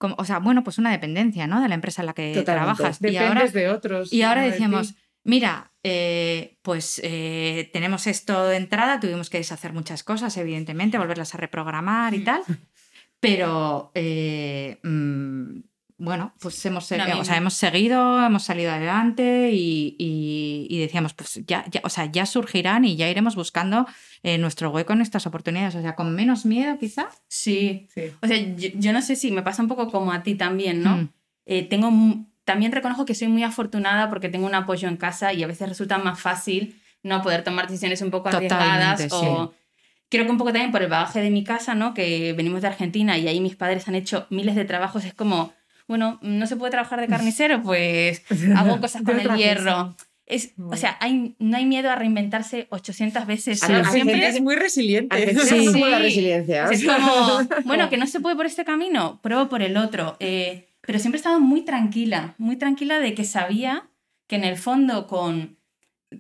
como, 0.03 0.17
o 0.19 0.25
sea, 0.25 0.41
bueno, 0.41 0.65
pues 0.65 0.79
una 0.79 0.91
dependencia, 0.91 1.47
¿no? 1.47 1.63
De 1.63 1.69
la 1.69 1.77
empresa 1.77 2.03
en 2.03 2.07
la 2.07 2.13
que 2.13 2.35
Totalmente. 2.35 2.77
trabajas. 2.77 3.01
Y 3.01 3.05
Dependes 3.05 3.29
ahora, 3.29 3.47
de 3.47 3.69
otros. 3.69 4.13
y 4.13 4.23
ahora 4.23 4.43
de 4.43 4.51
decíamos, 4.51 4.95
mira, 5.23 5.71
eh, 5.85 6.59
pues 6.63 7.01
eh, 7.05 7.71
tenemos 7.73 8.09
esto 8.09 8.49
de 8.49 8.57
entrada, 8.57 8.99
tuvimos 8.99 9.31
que 9.31 9.39
deshacer 9.39 9.73
muchas 9.73 10.03
cosas, 10.03 10.37
evidentemente, 10.37 10.99
volverlas 10.99 11.37
a 11.37 11.39
reprogramar 11.39 12.15
y 12.15 12.25
tal, 12.25 12.43
pero 13.21 13.93
eh, 13.95 14.81
mm, 14.83 15.61
bueno, 16.05 16.33
pues 16.41 16.65
hemos, 16.67 16.91
No, 16.91 17.21
o 17.21 17.25
sea, 17.25 17.37
hemos 17.37 17.55
seguido, 17.55 18.25
hemos 18.27 18.43
salido 18.43 18.73
adelante 18.73 19.51
y, 19.53 19.95
y- 19.99 20.67
y 20.69 20.79
decíamos, 20.81 21.15
pues 21.15 21.41
ya, 21.47 21.65
ya, 21.71 21.81
o 21.85 21.89
sea, 21.89 22.07
ya 22.11 22.27
surgirán 22.27 22.85
y 22.85 22.97
ya 22.97 23.09
iremos 23.09 23.37
buscando 23.37 23.87
eh, 24.25 24.37
nuestro 24.39 24.71
hueco, 24.71 24.95
nuestras 24.97 25.27
oportunidades, 25.27 25.75
o 25.77 25.81
sea, 25.81 25.95
con 25.95 26.13
menos 26.15 26.45
miedo 26.45 26.77
quizá. 26.79 27.09
Sí. 27.29 27.87
Sí. 27.95 28.03
O 28.21 28.27
sea, 28.27 28.37
yo, 28.37 28.71
yo 28.75 28.93
no 28.93 29.01
sé 29.01 29.15
si 29.15 29.31
me 29.31 29.43
pasa 29.43 29.63
un 29.63 29.69
poco 29.69 29.91
como 29.91 30.13
a 30.13 30.23
ti 30.25 30.35
también, 30.35 30.83
¿no? 30.83 30.97
Mm. 30.97 31.09
Eh, 31.47 31.63
tengo 31.63 31.91
también 32.45 32.73
reconozco 32.73 33.05
que 33.05 33.15
soy 33.15 33.29
muy 33.29 33.45
afortunada 33.45 34.11
porque 34.11 34.29
tengo 34.29 34.47
un 34.47 34.55
apoyo 34.57 34.89
en 34.89 34.97
casa 34.97 35.33
y 35.33 35.43
a 35.45 35.47
veces 35.47 35.69
resulta 35.69 35.99
más 35.99 36.19
fácil 36.21 36.81
no 37.05 37.23
poder 37.23 37.45
tomar 37.45 37.67
decisiones 37.69 38.03
un 38.03 38.11
poco 38.11 38.29
arriesgadas 38.29 39.09
Totalmente, 39.09 39.15
o 39.15 39.55
creo 40.09 40.25
que 40.25 40.31
un 40.33 40.39
poco 40.39 40.53
también 40.53 40.73
por 40.73 40.83
el 40.83 40.89
bagaje 40.89 41.21
de 41.21 41.31
mi 41.31 41.45
casa, 41.45 41.75
¿no? 41.77 41.95
Que 41.95 42.33
venimos 42.33 42.61
de 42.63 42.69
Argentina 42.69 43.17
y 43.19 43.29
ahí 43.29 43.41
mis 43.41 43.55
padres 43.57 43.87
han 43.89 43.95
hecho 43.95 44.27
miles 44.31 44.57
de 44.57 44.65
trabajos, 44.65 45.05
es 45.05 45.15
como, 45.15 45.53
bueno, 45.93 46.19
no 46.23 46.47
se 46.47 46.57
puede 46.57 46.71
trabajar 46.71 47.01
de 47.01 47.07
carnicero, 47.15 47.63
pues 47.63 48.23
hago 48.57 48.81
cosas 48.81 49.03
con 49.03 49.21
el 49.21 49.29
hierro. 49.37 49.95
Es, 50.25 50.55
o 50.59 50.77
sea, 50.77 50.97
hay, 51.01 51.35
no 51.39 51.59
hay 51.59 51.67
miedo 51.67 51.91
a 51.91 51.95
reinventarse 51.97 52.67
800 52.71 53.27
veces. 53.27 53.63
A 53.63 53.69
la 53.69 53.85
siempre 53.85 54.15
Argentina 54.15 54.29
es 54.29 54.41
muy 54.41 54.55
resiliente. 54.55 55.15
Argentina 55.15 55.45
Sí. 55.49 55.67
es 55.67 55.73
como 55.73 55.87
la 55.87 55.99
resiliencia. 55.99 56.65
es 56.71 56.85
como, 56.85 57.41
bueno, 57.65 57.91
que 57.91 57.99
no 57.99 58.07
se 58.07 58.21
puede 58.21 58.37
por 58.37 58.47
este 58.47 58.65
camino, 58.65 59.21
pruebo 59.23 59.49
por 59.51 59.61
el 59.63 59.77
otro. 59.77 60.17
Eh, 60.21 60.69
pero 60.81 60.99
siempre 60.99 61.19
he 61.19 61.21
estado 61.21 61.39
muy 61.41 61.63
tranquila, 61.63 62.35
muy 62.39 62.57
tranquila 62.57 62.99
de 62.99 63.13
que 63.15 63.25
sabía 63.25 63.85
que 64.27 64.37
en 64.37 64.45
el 64.45 64.57
fondo 64.57 65.07
con... 65.07 65.59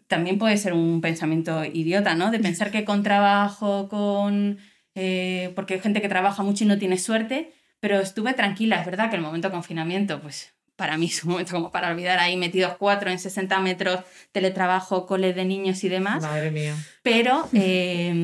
También 0.09 0.39
puede 0.39 0.57
ser 0.59 0.73
un 0.75 1.01
pensamiento 1.01 1.65
idiota, 1.65 2.15
¿no? 2.15 2.31
De 2.31 2.39
pensar 2.41 2.71
que 2.71 2.85
con 2.85 3.03
trabajo, 3.03 3.89
con... 3.89 4.59
eh, 4.95 5.53
porque 5.55 5.75
hay 5.75 5.81
gente 5.81 6.03
que 6.03 6.09
trabaja 6.09 6.43
mucho 6.43 6.65
y 6.65 6.67
no 6.67 6.79
tiene 6.79 6.99
suerte, 6.99 7.53
pero 7.83 7.99
estuve 7.99 8.33
tranquila. 8.33 8.79
Es 8.79 8.87
verdad 8.87 9.11
que 9.11 9.17
el 9.17 9.23
momento 9.23 9.49
de 9.49 9.53
confinamiento, 9.53 10.21
pues 10.21 10.55
para 10.77 10.97
mí 10.97 11.07
es 11.07 11.25
un 11.25 11.33
momento 11.33 11.53
como 11.53 11.73
para 11.73 11.91
olvidar 11.91 12.21
ahí 12.21 12.37
metidos 12.37 12.77
cuatro 12.79 13.11
en 13.11 13.19
60 13.19 13.59
metros, 13.59 14.01
teletrabajo, 14.31 15.05
cole 15.05 15.35
de 15.35 15.45
niños 15.45 15.83
y 15.83 15.89
demás. 15.89 16.23
Madre 16.23 16.53
mía. 16.53 16.77
Pero, 17.03 17.49
eh, 17.53 18.15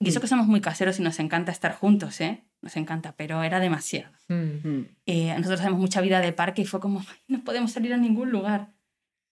y 0.00 0.08
eso 0.08 0.20
que 0.20 0.26
somos 0.26 0.48
muy 0.48 0.60
caseros 0.60 0.98
y 0.98 1.02
nos 1.02 1.20
encanta 1.20 1.52
estar 1.52 1.72
juntos, 1.72 2.20
¿eh? 2.20 2.42
Nos 2.62 2.76
encanta, 2.76 3.14
pero 3.16 3.44
era 3.44 3.60
demasiado. 3.60 4.12
Mm. 4.26 4.68
Mm. 4.68 4.86
Eh, 5.06 5.34
nosotros 5.36 5.60
hacemos 5.60 5.78
mucha 5.78 6.00
vida 6.00 6.20
de 6.20 6.32
parque 6.32 6.62
y 6.62 6.66
fue 6.66 6.80
como, 6.80 6.98
"Ay, 6.98 7.16
no 7.28 7.44
podemos 7.44 7.70
salir 7.70 7.94
a 7.94 7.96
ningún 7.96 8.30
lugar. 8.32 8.72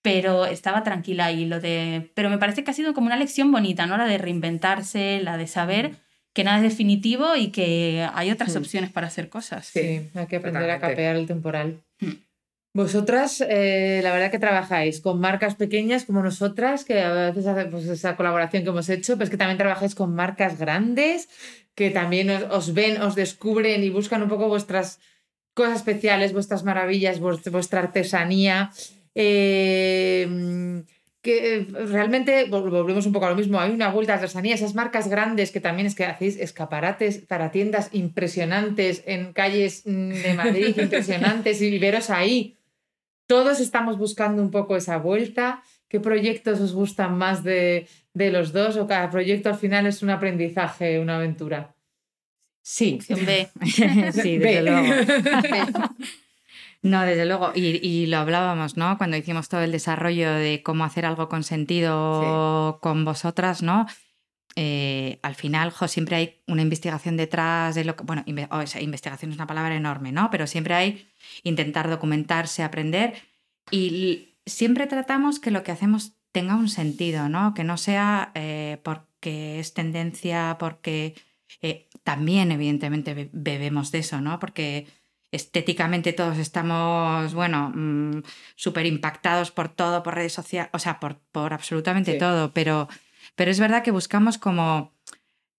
Pero 0.03 0.47
estaba 0.47 0.85
tranquila 0.85 1.33
y 1.33 1.47
lo 1.47 1.59
de... 1.59 2.13
Pero 2.15 2.31
me 2.31 2.39
parece 2.39 2.63
que 2.63 2.71
ha 2.71 2.75
sido 2.75 2.95
como 2.95 3.09
una 3.09 3.17
lección 3.17 3.51
bonita, 3.51 3.87
¿no? 3.87 3.97
La 3.97 4.07
de 4.07 4.19
reinventarse, 4.19 5.21
la 5.21 5.37
de 5.37 5.49
saber 5.49 5.97
que 6.35 6.45
nada 6.45 6.59
es 6.59 6.63
definitivo 6.63 7.35
y 7.37 7.49
que 7.49 8.07
hay 8.15 8.31
otras 8.31 8.55
Mm. 8.55 8.59
opciones 8.59 8.91
para 8.91 9.07
hacer 9.09 9.29
cosas. 9.29 9.67
Sí, 9.67 10.09
hay 10.15 10.27
que 10.27 10.37
aprender 10.37 10.63
a 10.71 10.75
Totalmente. 10.77 10.89
capear 10.89 11.17
el 11.17 11.27
temporal. 11.27 11.81
Mm. 12.01 12.13
Vosotras, 12.75 13.41
eh, 13.49 14.01
la 14.05 14.13
verdad 14.13 14.31
que 14.31 14.39
trabajáis 14.39 15.01
con 15.01 15.19
marcas 15.21 15.57
pequeñas 15.57 16.05
como 16.05 16.23
nosotras, 16.23 16.85
que 16.85 17.01
a 17.01 17.13
veces 17.31 17.47
hace 17.47 17.65
pues, 17.65 17.87
esa 17.87 18.15
colaboración 18.15 18.63
que 18.63 18.69
hemos 18.69 18.89
hecho, 18.89 19.15
pero 19.15 19.25
es 19.25 19.31
que 19.31 19.37
también 19.37 19.59
trabajáis 19.59 19.95
con 19.97 20.15
marcas 20.15 20.59
grandes, 20.59 21.29
que 21.75 21.91
también 21.91 22.31
os, 22.31 22.43
os 22.51 22.75
ven, 22.75 23.01
os 23.03 23.15
descubren 23.17 23.83
y 23.83 23.89
buscan 23.91 24.23
un 24.23 24.29
poco 24.29 24.49
vuestras 24.49 25.01
cosas 25.55 25.77
especiales, 25.77 26.33
vuestras 26.33 26.63
maravillas, 26.63 27.21
vuest- 27.21 27.51
vuestra 27.51 27.81
artesanía. 27.81 28.71
eh, 29.15 30.29
que 31.21 31.57
eh, 31.57 31.67
realmente 31.87 32.49
vol- 32.49 32.71
volvemos 32.71 33.05
un 33.07 33.13
poco 33.13 33.27
a 33.27 33.31
lo 33.31 33.37
mismo. 33.37 33.59
Hay 33.61 33.71
una 33.73 33.91
vuelta 33.91 34.13
de 34.13 34.19
artesanía, 34.21 34.55
esas 34.55 34.75
marcas 34.75 35.09
grandes 35.09 35.51
que 35.51 35.61
también 35.61 35.87
es 35.87 35.95
que 35.95 36.05
hacéis 36.05 36.37
escaparates 36.39 37.19
para 37.19 37.51
tiendas 37.51 37.89
impresionantes 37.93 39.03
en 39.07 39.33
calles 39.33 39.83
mm, 39.85 40.11
de 40.11 40.35
Madrid, 40.35 40.77
impresionantes, 40.81 41.61
y 41.61 41.77
veros 41.79 42.11
ahí. 42.11 42.57
Todos 43.27 43.61
estamos 43.61 43.99
buscando 43.99 44.41
un 44.43 44.51
poco 44.51 44.77
esa 44.77 44.97
vuelta. 44.99 45.63
¿Qué 45.89 46.01
proyectos 46.01 46.61
os 46.61 46.73
gustan 46.73 47.17
más 47.19 47.43
de, 47.43 47.89
de 48.15 48.31
los 48.31 48.53
dos? 48.53 48.77
¿O 48.77 48.87
cada 48.87 49.11
proyecto 49.11 49.49
al 49.49 49.57
final 49.57 49.87
es 49.87 50.03
un 50.03 50.11
aprendizaje, 50.11 50.99
una 51.01 51.17
aventura? 51.17 51.75
Sí, 52.63 52.95
Opción 53.01 53.25
B. 53.27 53.49
sí, 54.13 54.39
desde 54.39 54.63
luego. 54.63 54.87
No, 56.83 57.03
desde 57.03 57.27
luego. 57.27 57.53
Y, 57.55 57.85
y 57.87 58.07
lo 58.07 58.19
hablábamos, 58.19 58.77
¿no? 58.77 58.97
Cuando 58.99 59.17
hicimos 59.17 59.49
todo 59.49 59.63
el 59.63 59.73
desarrollo 59.73 60.33
de 60.33 60.63
cómo 60.63 60.85
hacer 60.85 61.05
algo 61.07 61.29
con 61.29 61.43
sentido 61.43 62.79
con 62.81 63.05
vosotras, 63.05 63.63
¿no? 63.63 63.87
Eh, 64.57 65.19
al 65.23 65.35
final, 65.35 65.71
jo, 65.71 65.87
siempre 65.89 66.17
hay 66.17 66.41
una 66.47 66.63
investigación 66.63 67.17
detrás 67.17 67.75
de 67.75 67.85
lo 67.85 67.97
que. 67.97 68.05
Bueno, 68.05 68.23
inve- 68.27 68.49
o 68.51 68.67
sea, 68.67 68.81
investigación 68.81 69.31
es 69.31 69.37
una 69.37 69.47
palabra 69.47 69.75
enorme, 69.77 70.13
¿no? 70.13 70.31
Pero 70.31 70.47
siempre 70.47 70.75
hay 70.75 71.09
intentar 71.43 71.89
documentarse, 71.91 72.63
aprender. 72.63 73.15
Y 73.71 74.37
siempre 74.47 74.87
tratamos 74.87 75.39
que 75.41 75.51
lo 75.51 75.63
que 75.63 75.73
hacemos 75.73 76.13
tenga 76.33 76.55
un 76.57 76.69
sentido, 76.69 77.29
¿no? 77.29 77.55
Que 77.55 77.65
no 77.65 77.77
sea 77.77 78.33
eh, 78.35 78.81
porque 78.83 79.59
es 79.61 79.75
tendencia, 79.75 80.57
porque 80.59 81.15
eh, 81.63 81.89
también, 82.05 82.51
evidentemente, 82.53 83.15
be- 83.15 83.31
bebemos 83.33 83.91
de 83.93 83.99
eso, 83.99 84.21
¿no? 84.21 84.39
Porque 84.39 84.87
estéticamente 85.31 86.13
todos 86.13 86.39
estamos, 86.39 87.35
bueno, 87.35 87.71
mm, 87.75 88.23
súper 88.57 88.87
impactados 88.87 89.51
por 89.51 89.69
todo, 89.69 90.03
por 90.03 90.15
redes 90.15 90.33
sociales, 90.33 90.71
o 90.73 90.79
sea, 90.79 91.01
por, 91.01 91.19
por 91.33 91.53
absolutamente 91.53 92.13
Sí. 92.13 92.19
todo, 92.19 92.53
pero, 92.53 92.89
pero 93.35 93.51
es 93.51 93.61
verdad 93.61 93.83
que 93.83 93.91
buscamos 93.91 94.39
como 94.39 94.93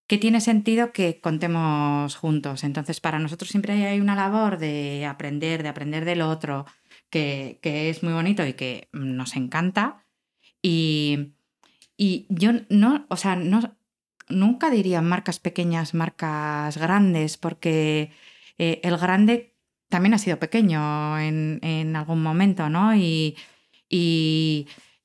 que 0.07 0.17
tiene 0.17 0.41
sentido 0.41 0.91
que 0.91 1.19
contemos 1.21 2.15
juntos. 2.15 2.63
Entonces, 2.63 2.99
para 2.99 3.19
nosotros 3.19 3.51
siempre 3.51 3.73
hay 3.85 3.99
una 3.99 4.15
labor 4.15 4.57
de 4.57 5.05
aprender, 5.05 5.61
de 5.61 5.69
aprender 5.69 6.03
del 6.03 6.21
otro, 6.23 6.65
que, 7.11 7.59
que 7.61 7.91
es 7.91 8.01
muy 8.01 8.13
bonito 8.13 8.43
y 8.43 8.53
que 8.53 8.87
nos 8.91 9.35
encanta. 9.35 10.03
Y, 10.63 11.33
y 11.95 12.25
yo 12.29 12.51
no, 12.69 13.05
o 13.09 13.17
sea, 13.17 13.35
no, 13.35 13.77
nunca 14.29 14.71
diría 14.71 15.01
marcas 15.01 15.39
pequeñas, 15.39 15.93
marcas 15.93 16.77
grandes, 16.77 17.37
porque 17.37 18.11
eh, 18.57 18.81
el 18.83 18.97
grande 18.97 19.48
también 19.89 20.13
ha 20.13 20.19
sido 20.19 20.39
pequeño 20.39 21.19
en, 21.19 21.95
algún 21.95 22.21
momento, 22.21 22.69
¿no? 22.69 22.95
Y, 22.95 23.35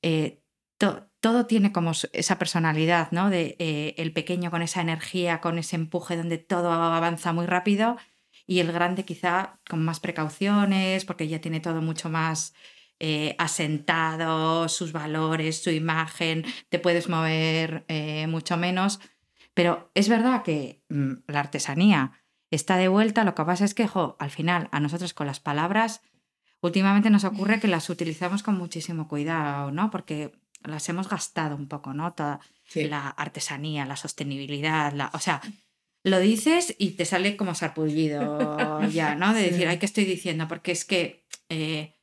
eh, 0.01 0.41
to- 0.77 1.09
todo 1.19 1.47
tiene 1.47 1.71
como 1.71 1.91
esa 2.13 2.37
personalidad, 2.37 3.11
¿no? 3.11 3.29
De 3.29 3.55
eh, 3.59 3.95
el 3.97 4.13
pequeño 4.13 4.51
con 4.51 4.61
esa 4.61 4.81
energía, 4.81 5.41
con 5.41 5.57
ese 5.57 5.75
empuje 5.75 6.15
donde 6.17 6.37
todo 6.37 6.71
avanza 6.71 7.33
muy 7.33 7.47
rápido 7.47 7.97
y 8.45 8.59
el 8.59 8.71
grande 8.71 9.05
quizá 9.05 9.59
con 9.67 9.83
más 9.83 9.99
precauciones, 9.99 11.03
porque 11.05 11.27
ya 11.27 11.41
tiene 11.41 11.59
todo 11.61 11.81
mucho 11.81 12.09
más 12.09 12.53
eh, 12.99 13.35
asentado, 13.39 14.69
sus 14.69 14.91
valores, 14.91 15.63
su 15.63 15.71
imagen, 15.71 16.45
te 16.69 16.77
puedes 16.79 17.09
mover 17.09 17.85
mucho 18.27 18.55
menos. 18.57 18.99
Pero 19.55 19.89
es 19.95 20.09
verdad 20.09 20.43
que 20.43 20.83
mm, 20.89 21.13
la 21.27 21.39
artesanía 21.39 22.24
está 22.51 22.77
de 22.77 22.87
vuelta, 22.87 23.23
lo 23.23 23.35
que 23.35 23.43
pasa 23.45 23.65
es 23.65 23.73
que, 23.73 23.87
jo, 23.87 24.15
al 24.19 24.29
final, 24.31 24.69
a 24.71 24.79
nosotros 24.79 25.13
con 25.13 25.27
las 25.27 25.39
palabras, 25.39 26.01
últimamente 26.61 27.09
nos 27.09 27.23
ocurre 27.23 27.59
que 27.59 27.67
las 27.67 27.89
utilizamos 27.89 28.43
con 28.43 28.57
muchísimo 28.57 29.07
cuidado, 29.07 29.71
¿no? 29.71 29.91
Porque 29.91 30.31
las 30.63 30.87
hemos 30.89 31.09
gastado 31.09 31.55
un 31.55 31.67
poco, 31.67 31.93
¿no? 31.93 32.13
Toda 32.13 32.39
Sí. 32.67 32.85
la 32.87 33.09
artesanía, 33.09 33.85
la 33.85 33.95
sostenibilidad, 33.95 34.91
la, 34.93 35.11
o 35.13 35.19
sea, 35.19 35.41
lo 36.03 36.19
dices 36.19 36.75
y 36.79 36.91
te 36.91 37.05
sale 37.05 37.37
como 37.37 37.53
sarpullido 37.55 38.79
ya, 38.91 39.15
¿no? 39.15 39.33
De 39.33 39.41
decir, 39.41 39.59
Sí. 39.61 39.65
ay, 39.65 39.77
¿qué 39.79 39.85
estoy 39.85 40.05
diciendo? 40.05 40.47
Porque 40.47 40.71
es 40.71 40.85
que 40.85 41.25
eh, 41.49 41.93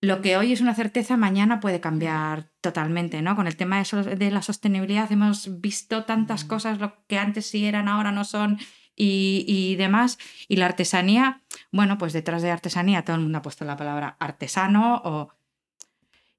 lo 0.00 0.20
que 0.20 0.36
hoy 0.36 0.52
es 0.52 0.60
una 0.60 0.74
certeza, 0.74 1.16
mañana 1.16 1.60
puede 1.60 1.80
cambiar 1.80 2.50
totalmente, 2.60 3.22
¿no? 3.22 3.36
Con 3.36 3.46
el 3.46 3.56
tema 3.56 3.82
de, 3.82 4.16
de 4.16 4.30
la 4.30 4.42
sostenibilidad 4.42 5.10
hemos 5.12 5.60
visto 5.60 6.04
tantas 6.04 6.44
cosas, 6.44 6.78
lo 6.80 7.04
que 7.06 7.18
antes 7.18 7.46
sí 7.46 7.64
eran, 7.66 7.86
ahora 7.88 8.10
no 8.12 8.24
son 8.24 8.58
y, 8.96 9.44
y, 9.46 9.76
demás. 9.76 10.18
Y 10.48 10.56
la 10.56 10.66
artesanía, 10.66 11.42
bueno, 11.72 11.98
pues 11.98 12.12
detrás 12.12 12.42
de 12.42 12.50
artesanía 12.50 13.04
todo 13.04 13.16
el 13.16 13.22
mundo 13.22 13.38
ha 13.38 13.42
puesto 13.42 13.64
la 13.64 13.76
palabra 13.76 14.16
artesano 14.20 15.02
o... 15.04 15.28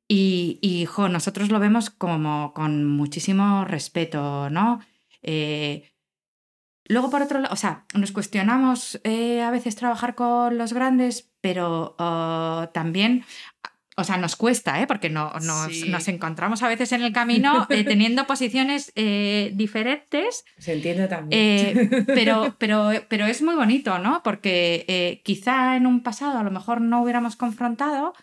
Y, 0.08 0.60
y 0.62 0.88
nosotros 1.10 1.50
lo 1.50 1.60
vemos 1.60 1.90
como 1.90 2.54
con 2.54 2.86
muchísimo 2.86 3.66
respeto, 3.66 4.52
¿no? 4.52 4.80
Eh, 5.24 5.92
luego, 6.86 7.10
por 7.10 7.24
otro 7.24 7.40
lado, 7.40 7.52
o 7.52 7.58
sea, 7.58 7.86
nos 7.96 8.12
cuestionamos 8.12 9.02
eh, 9.04 9.42
a 9.42 9.50
veces 9.50 9.76
trabajar 9.76 10.14
con 10.14 10.60
los 10.60 10.74
grandes, 10.74 11.32
pero 11.42 11.96
uh, 11.98 12.68
también 12.72 13.26
o 13.98 14.04
sea, 14.04 14.18
nos 14.18 14.36
cuesta, 14.36 14.82
¿eh? 14.82 14.88
porque 14.88 15.10
no, 15.10 15.32
nos, 15.42 15.74
sí. 15.74 15.90
nos, 15.90 16.08
encontramos 16.10 16.62
a 16.64 16.68
veces 16.68 16.92
en 16.92 17.02
el 17.02 17.14
camino 17.14 17.66
eh, 17.70 17.84
teniendo 17.86 18.28
posiciones 18.28 18.92
eh, 18.96 19.52
diferentes. 19.56 20.44
Se 20.58 20.74
entiende 20.74 21.08
también. 21.08 21.42
Eh, 21.42 22.04
pero, 22.08 22.56
pero, 22.58 22.92
pero 23.08 23.26
es 23.26 23.42
muy 23.42 23.56
bonito, 23.56 23.98
¿no? 24.00 24.22
Porque 24.22 25.22
quizá 25.24 25.78
en 25.78 25.88
un 25.88 26.04
pasado 26.04 26.38
a 26.38 26.44
lo 26.44 26.52
mejor 26.52 26.82
no 26.82 27.02
hubiéramos 27.02 27.38
confrontado, 27.38 28.14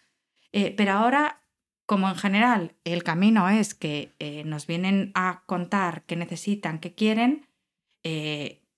pero 0.50 0.92
ahora, 0.92 1.40
como 1.86 2.10
en 2.10 2.16
general 2.16 2.74
el 2.84 3.02
camino 3.02 3.48
es 3.48 3.74
que 3.74 4.12
nos 4.44 4.66
vienen 4.66 5.10
a 5.14 5.42
contar 5.46 6.02
qué 6.06 6.16
necesitan, 6.16 6.80
qué 6.80 6.94
quieren, 6.94 7.46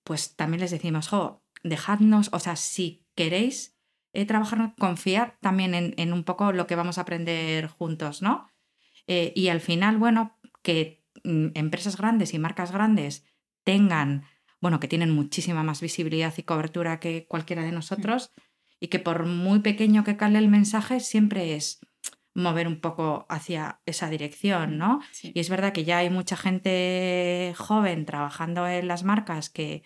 pues 0.05 0.35
también 0.37 0.61
les 0.61 0.71
decimos, 0.71 1.09
jo, 1.09 1.43
dejadnos, 1.63 2.29
o 2.31 2.39
sea, 2.39 2.55
si 2.55 3.05
queréis 3.15 3.74
eh, 4.15 4.25
trabajar, 4.25 4.73
confiar 4.79 5.37
también 5.41 5.75
en, 5.75 5.93
en, 5.97 6.13
un 6.13 6.23
poco 6.23 6.51
lo 6.53 6.67
que 6.67 6.75
vamos 6.75 6.97
a 6.97 7.01
aprender 7.01 7.67
juntos, 7.67 8.21
¿no? 8.21 8.49
Eh, 9.07 9.33
y 9.35 9.49
al 9.49 9.61
final, 9.61 9.97
bueno, 9.97 10.37
que 10.63 11.03
mm, 11.23 11.47
empresas 11.53 11.97
grandes 11.97 12.33
y 12.33 12.39
marcas 12.39 12.71
grandes 12.71 13.25
tengan, 13.63 14.23
bueno, 14.61 14.79
que 14.79 14.87
tienen 14.87 15.11
muchísima 15.11 15.63
más 15.63 15.81
visibilidad 15.81 16.33
y 16.37 16.43
cobertura 16.43 16.99
que 16.99 17.27
cualquiera 17.27 17.63
de 17.63 17.73
nosotros 17.73 18.31
mm. 18.35 18.41
y 18.79 18.87
que 18.87 18.99
por 18.99 19.25
muy 19.25 19.59
pequeño 19.59 20.03
que 20.03 20.17
cale 20.17 20.39
el 20.39 20.47
mensaje, 20.47 21.01
siempre 21.01 21.55
es 21.55 21.81
mover 22.33 22.67
un 22.67 22.79
poco 22.79 23.25
hacia 23.27 23.81
esa 23.85 24.09
dirección, 24.09 24.77
¿no? 24.77 25.01
Sí. 25.11 25.31
Y 25.35 25.39
es 25.39 25.49
verdad 25.49 25.73
que 25.73 25.83
ya 25.83 25.97
hay 25.97 26.09
mucha 26.09 26.37
gente 26.37 27.53
joven 27.57 28.05
trabajando 28.05 28.67
en 28.67 28.87
las 28.87 29.03
marcas 29.03 29.49
que 29.49 29.83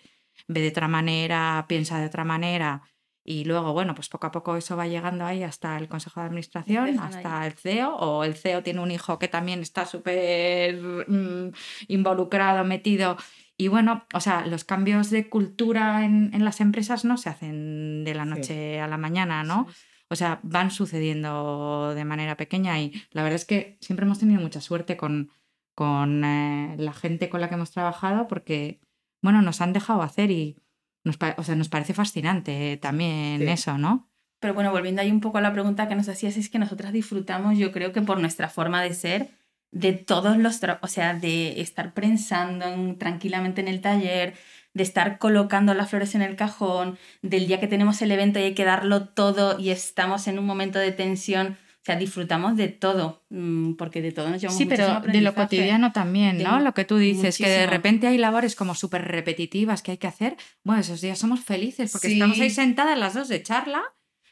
ve 0.48 0.60
de 0.60 0.68
otra 0.68 0.88
manera, 0.88 1.66
piensa 1.68 1.98
de 1.98 2.06
otra 2.06 2.24
manera 2.24 2.82
y 3.30 3.44
luego, 3.44 3.72
bueno, 3.72 3.94
pues 3.94 4.08
poco 4.08 4.26
a 4.26 4.32
poco 4.32 4.56
eso 4.56 4.76
va 4.76 4.88
llegando 4.88 5.24
ahí 5.24 5.44
hasta 5.44 5.78
el 5.78 5.86
Consejo 5.86 6.18
de 6.18 6.26
Administración, 6.26 6.98
hasta 6.98 7.46
el 7.46 7.52
CEO, 7.52 7.94
o 7.94 8.24
el 8.24 8.34
CEO 8.34 8.64
tiene 8.64 8.80
un 8.80 8.90
hijo 8.90 9.20
que 9.20 9.28
también 9.28 9.60
está 9.60 9.86
súper 9.86 10.74
mmm, 11.06 11.52
involucrado, 11.86 12.64
metido. 12.64 13.16
Y 13.56 13.68
bueno, 13.68 14.04
o 14.14 14.18
sea, 14.18 14.44
los 14.46 14.64
cambios 14.64 15.10
de 15.10 15.28
cultura 15.28 16.04
en, 16.04 16.34
en, 16.34 16.44
las 16.44 16.60
empresas 16.60 17.04
no 17.04 17.16
se 17.18 17.28
hacen 17.28 18.02
de 18.02 18.14
la 18.16 18.24
noche 18.24 18.74
sí. 18.74 18.78
a 18.80 18.88
la 18.88 18.96
mañana, 18.96 19.44
¿no? 19.44 19.68
Sí. 19.70 19.76
O 20.08 20.16
sea, 20.16 20.40
van 20.42 20.72
sucediendo 20.72 21.94
de 21.94 22.04
manera 22.04 22.36
pequeña 22.36 22.80
y 22.80 22.92
la 23.12 23.22
verdad 23.22 23.36
es 23.36 23.44
que 23.44 23.78
siempre 23.80 24.06
hemos 24.06 24.18
tenido 24.18 24.40
mucha 24.40 24.60
suerte 24.60 24.96
con, 24.96 25.30
con 25.76 26.24
eh, 26.24 26.74
la 26.78 26.92
gente 26.92 27.28
con 27.28 27.40
la 27.40 27.48
que 27.48 27.54
hemos 27.54 27.70
trabajado 27.70 28.26
porque, 28.26 28.80
bueno, 29.22 29.40
nos 29.40 29.60
han 29.60 29.72
dejado 29.72 30.02
hacer 30.02 30.32
y, 30.32 30.56
nos, 31.04 31.18
o 31.36 31.42
sea, 31.42 31.54
nos 31.54 31.68
parece 31.68 31.94
fascinante 31.94 32.76
también 32.76 33.40
sí. 33.40 33.46
eso, 33.46 33.78
¿no? 33.78 34.10
Pero 34.40 34.54
bueno, 34.54 34.70
volviendo 34.70 35.02
ahí 35.02 35.10
un 35.10 35.20
poco 35.20 35.38
a 35.38 35.42
la 35.42 35.52
pregunta 35.52 35.88
que 35.88 35.94
nos 35.94 36.08
hacías, 36.08 36.36
es 36.36 36.48
que 36.48 36.58
nosotras 36.58 36.92
disfrutamos, 36.92 37.58
yo 37.58 37.72
creo 37.72 37.92
que 37.92 38.00
por 38.00 38.18
nuestra 38.20 38.48
forma 38.48 38.82
de 38.82 38.94
ser, 38.94 39.30
de 39.70 39.92
todos 39.92 40.38
los, 40.38 40.60
o 40.80 40.86
sea, 40.86 41.14
de 41.14 41.60
estar 41.60 41.92
prensando 41.92 42.64
en, 42.66 42.98
tranquilamente 42.98 43.60
en 43.60 43.68
el 43.68 43.80
taller, 43.80 44.34
de 44.72 44.82
estar 44.82 45.18
colocando 45.18 45.74
las 45.74 45.90
flores 45.90 46.14
en 46.14 46.22
el 46.22 46.36
cajón, 46.36 46.98
del 47.22 47.46
día 47.46 47.60
que 47.60 47.66
tenemos 47.66 48.00
el 48.02 48.12
evento 48.12 48.38
y 48.38 48.44
hay 48.44 48.54
que 48.54 48.64
darlo 48.64 49.08
todo 49.08 49.58
y 49.58 49.70
estamos 49.70 50.26
en 50.26 50.38
un 50.38 50.46
momento 50.46 50.78
de 50.78 50.92
tensión. 50.92 51.58
O 51.80 51.82
sea, 51.82 51.96
disfrutamos 51.96 52.58
de 52.58 52.68
todo, 52.68 53.24
mm, 53.30 53.72
porque 53.72 54.02
de 54.02 54.12
todo 54.12 54.28
nos 54.28 54.42
llevamos 54.42 54.58
Sí, 54.58 54.66
pero 54.66 55.00
de 55.00 55.22
lo 55.22 55.34
cotidiano 55.34 55.92
también, 55.92 56.42
¿no? 56.42 56.60
Lo 56.60 56.74
que 56.74 56.84
tú 56.84 56.98
dices, 56.98 57.22
muchísimo. 57.22 57.46
que 57.48 57.52
de 57.54 57.66
repente 57.66 58.06
hay 58.06 58.18
labores 58.18 58.54
como 58.54 58.74
súper 58.74 59.08
repetitivas 59.08 59.80
que 59.80 59.92
hay 59.92 59.96
que 59.96 60.06
hacer. 60.06 60.36
Bueno, 60.62 60.82
esos 60.82 61.00
días 61.00 61.18
somos 61.18 61.40
felices 61.40 61.90
porque 61.90 62.08
sí. 62.08 62.14
estamos 62.14 62.38
ahí 62.38 62.50
sentadas 62.50 62.98
las 62.98 63.14
dos 63.14 63.28
de 63.28 63.42
charla 63.42 63.82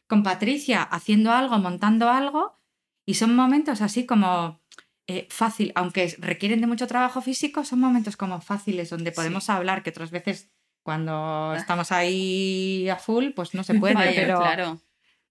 con 0.07 0.23
Patricia 0.23 0.83
haciendo 0.83 1.33
algo, 1.33 1.59
montando 1.59 2.11
algo, 2.11 2.59
y 3.07 3.15
son 3.15 3.35
momentos 3.35 3.81
así 3.81 4.05
como 4.05 4.61
eh, 5.07 5.27
fácil, 5.31 5.73
aunque 5.75 6.15
requieren 6.19 6.61
de 6.61 6.67
mucho 6.67 6.87
trabajo 6.87 7.23
físico, 7.23 7.65
son 7.65 7.81
momentos 7.81 8.19
como 8.19 8.43
fáciles 8.43 8.91
donde 8.91 9.11
podemos 9.11 9.45
sí. 9.45 9.53
hablar, 9.53 9.83
que 9.83 9.91
otras 9.91 10.11
veces 10.11 10.51
cuando 10.83 11.13
ah. 11.53 11.57
estamos 11.57 11.93
ahí 11.93 12.91
a 12.91 12.97
full, 12.97 13.31
pues 13.31 13.55
no 13.55 13.65
se 13.65 13.73
puede, 13.81 13.95
Vaya, 13.95 14.13
pero... 14.15 14.39
Claro 14.39 14.81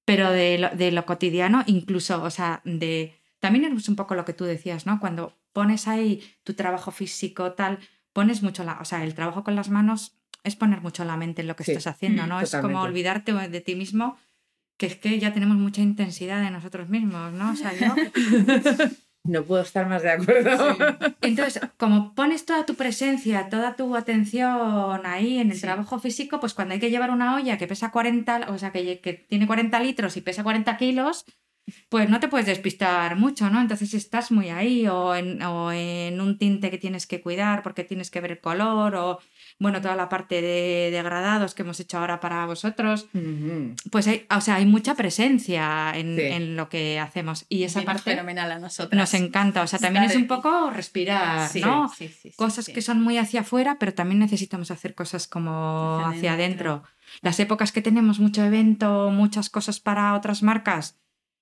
pero 0.07 0.31
de 0.31 0.57
lo, 0.57 0.69
de 0.69 0.93
lo, 0.93 1.05
cotidiano, 1.05 1.65
incluso, 1.67 2.23
o 2.23 2.29
sea, 2.29 2.61
de... 2.63 3.19
También 3.39 3.65
es 3.65 3.89
un 3.89 3.97
poco 3.97 4.15
lo 4.15 4.23
que 4.23 4.31
tú 4.31 4.45
decías, 4.45 4.85
¿no? 4.85 5.01
Cuando 5.01 5.37
pones 5.51 5.85
ahí 5.85 6.23
tu 6.45 6.53
trabajo 6.53 6.91
físico, 6.91 7.51
tal, 7.51 7.79
pones 8.13 8.41
mucho 8.41 8.63
la... 8.63 8.79
O 8.79 8.85
sea, 8.85 9.03
el 9.03 9.13
trabajo 9.15 9.43
con 9.43 9.57
las 9.57 9.69
manos 9.69 10.17
es 10.45 10.55
poner 10.55 10.79
mucho 10.79 11.03
la 11.03 11.17
mente 11.17 11.41
en 11.41 11.49
lo 11.49 11.57
que 11.57 11.65
sí, 11.65 11.71
estás 11.71 11.87
haciendo, 11.87 12.21
¿no? 12.21 12.39
Totalmente. 12.39 12.55
Es 12.55 12.61
como 12.61 12.81
olvidarte 12.83 13.33
de 13.33 13.59
ti 13.59 13.75
mismo, 13.75 14.17
que 14.77 14.85
es 14.85 14.95
que 14.95 15.19
ya 15.19 15.33
tenemos 15.33 15.57
mucha 15.57 15.81
intensidad 15.81 16.41
de 16.41 16.51
nosotros 16.51 16.87
mismos, 16.87 17.33
¿no? 17.33 17.51
O 17.51 17.55
sea, 17.57 17.73
yo... 17.73 17.93
No 19.23 19.43
puedo 19.43 19.61
estar 19.61 19.87
más 19.87 20.03
de 20.03 20.11
acuerdo. 20.11 20.75
Sí. 20.75 20.83
Entonces, 21.21 21.61
como 21.77 22.15
pones 22.15 22.45
toda 22.45 22.65
tu 22.65 22.75
presencia, 22.75 23.49
toda 23.49 23.75
tu 23.75 23.95
atención 23.95 25.05
ahí 25.05 25.39
en 25.39 25.51
el 25.51 25.57
sí. 25.57 25.61
trabajo 25.63 25.99
físico, 25.99 26.39
pues 26.39 26.53
cuando 26.53 26.73
hay 26.73 26.79
que 26.79 26.89
llevar 26.89 27.11
una 27.11 27.35
olla 27.35 27.57
que 27.57 27.67
pesa 27.67 27.91
40, 27.91 28.47
o 28.49 28.57
sea, 28.57 28.71
que, 28.71 28.99
que, 29.01 29.13
tiene 29.13 29.47
40 29.47 29.79
litros 29.81 30.15
y 30.15 30.21
pesa 30.21 30.43
40 30.43 30.77
kilos, 30.77 31.25
pues 31.89 32.09
no 32.09 32.19
te 32.19 32.29
puedes 32.29 32.47
despistar 32.47 33.17
mucho, 33.17 33.49
¿no? 33.49 33.59
Entonces 33.59 33.93
estás 33.93 34.31
muy 34.31 34.49
ahí 34.49 34.87
o 34.87 35.15
en, 35.15 35.41
o 35.41 35.71
en 35.71 36.21
un 36.21 36.37
tinte 36.37 36.71
que 36.71 36.77
tienes 36.77 37.05
que 37.07 37.21
cuidar 37.21 37.63
porque 37.63 37.83
tienes 37.83 38.09
que 38.09 38.21
ver 38.21 38.31
el 38.31 38.39
color 38.39 38.95
o 38.95 39.19
bueno, 39.59 39.81
toda 39.81 39.95
la 39.95 40.07
parte 40.07 40.41
de 40.41 40.89
degradados 40.91 41.55
que 41.55 41.63
hemos 41.63 41.79
hecho 41.79 41.97
ahora 41.97 42.19
para 42.19 42.45
vosotros, 42.45 43.07
uh 43.13 43.17
-huh. 43.17 43.75
pues 43.89 44.07
hay, 44.07 44.25
o 44.29 44.39
sea, 44.39 44.55
hay 44.55 44.65
mucha 44.65 44.93
presencia 44.93 45.91
en, 45.95 46.15
sí. 46.15 46.21
en 46.21 46.55
lo 46.55 46.69
que 46.69 46.99
hacemos 46.99 47.45
y 47.49 47.63
esa 47.63 47.81
parte 47.81 48.11
fenomenal 48.11 48.51
a 48.51 48.59
nosotros. 48.59 48.97
nos 48.97 49.13
encanta, 49.15 49.63
o 49.63 49.67
sea, 49.67 49.79
también 49.79 50.03
Estar 50.05 50.17
es 50.17 50.21
un 50.21 50.27
poco 50.27 50.69
respirar, 50.69 51.49
sí, 51.49 51.61
¿no? 51.61 51.89
Sí, 51.89 52.11
cosas 52.35 52.67
que 52.67 52.81
son 52.81 53.01
muy 53.01 53.17
hacia 53.17 53.41
afuera, 53.41 53.77
pero 53.79 53.93
también 53.93 54.19
necesitamos 54.19 54.69
hacer 54.69 54.93
cosas 54.93 55.27
como 55.27 55.99
hacia, 56.05 56.17
hacia 56.17 56.33
adentro. 56.33 56.83
Las 57.21 57.39
épocas 57.39 57.71
que 57.71 57.81
tenemos 57.81 58.19
mucho 58.19 58.43
evento, 58.43 59.09
muchas 59.11 59.49
cosas 59.49 59.79
para 59.79 60.13
otras 60.13 60.43
marcas, 60.43 60.99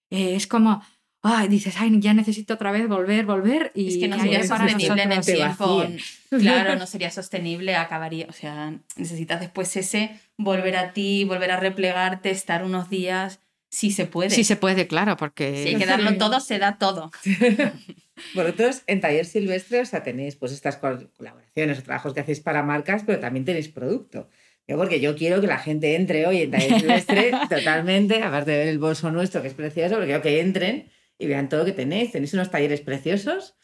eh, 0.09 0.35
es 0.35 0.47
como 0.47 0.81
ay, 1.27 1.47
dices, 1.47 1.75
ay, 1.79 1.99
ya 1.99 2.13
necesito 2.13 2.53
otra 2.53 2.71
vez 2.71 2.87
volver, 2.87 3.25
volver. 3.25 3.71
Y 3.73 3.87
es 3.87 3.97
que 3.97 4.07
no 4.07 4.19
sería 4.19 4.43
sostenible 4.43 5.01
en 5.01 5.11
el 5.11 5.25
tiempo. 5.25 5.83
Claro, 6.29 6.75
no 6.79 6.85
sería 6.85 7.09
sostenible, 7.09 7.75
acabaría. 7.75 8.27
O 8.29 8.33
sea, 8.33 8.75
necesitas 8.95 9.39
después 9.39 9.75
ese 9.75 10.19
volver 10.37 10.77
a 10.77 10.93
ti, 10.93 11.23
volver 11.23 11.49
a 11.49 11.59
replegarte, 11.59 12.29
estar 12.29 12.63
unos 12.63 12.91
días. 12.91 13.39
Sí 13.69 13.89
se 13.89 14.05
puede. 14.05 14.29
Sí 14.29 14.43
se 14.43 14.55
puede, 14.55 14.85
claro, 14.85 15.17
porque... 15.17 15.63
Si 15.63 15.69
hay 15.69 15.75
que 15.75 15.87
darlo 15.87 16.15
todo, 16.17 16.39
se 16.39 16.59
da 16.59 16.77
todo. 16.77 17.11
Vosotros 18.35 18.83
en 18.85 19.01
Taller 19.01 19.25
Silvestre, 19.25 19.81
o 19.81 19.85
sea, 19.85 20.03
tenéis 20.03 20.35
pues 20.35 20.51
estas 20.51 20.77
colaboraciones 20.77 21.79
o 21.79 21.83
trabajos 21.83 22.13
que 22.13 22.19
hacéis 22.19 22.39
para 22.39 22.61
marcas, 22.61 23.01
pero 23.03 23.19
también 23.19 23.45
tenéis 23.45 23.67
producto. 23.67 24.29
Yo 24.67 24.77
porque 24.77 24.99
yo 24.99 25.15
quiero 25.15 25.41
que 25.41 25.47
la 25.47 25.57
gente 25.57 25.95
entre 25.95 26.27
hoy 26.27 26.43
en 26.43 26.51
Taller 26.51 26.79
Silvestre 26.79 27.31
totalmente, 27.49 28.21
aparte 28.21 28.51
de 28.51 28.57
ver 28.59 28.67
el 28.67 28.79
bolso 28.79 29.11
nuestro, 29.11 29.41
que 29.41 29.47
es 29.47 29.53
precioso, 29.55 29.95
porque 29.95 30.07
quiero 30.07 30.21
que 30.21 30.39
entren 30.39 30.94
y 31.17 31.27
vean 31.27 31.49
todo 31.49 31.61
lo 31.61 31.65
que 31.65 31.71
tenéis. 31.71 32.11
Tenéis 32.11 32.33
unos 32.33 32.51
talleres 32.51 32.81
preciosos. 32.81 33.55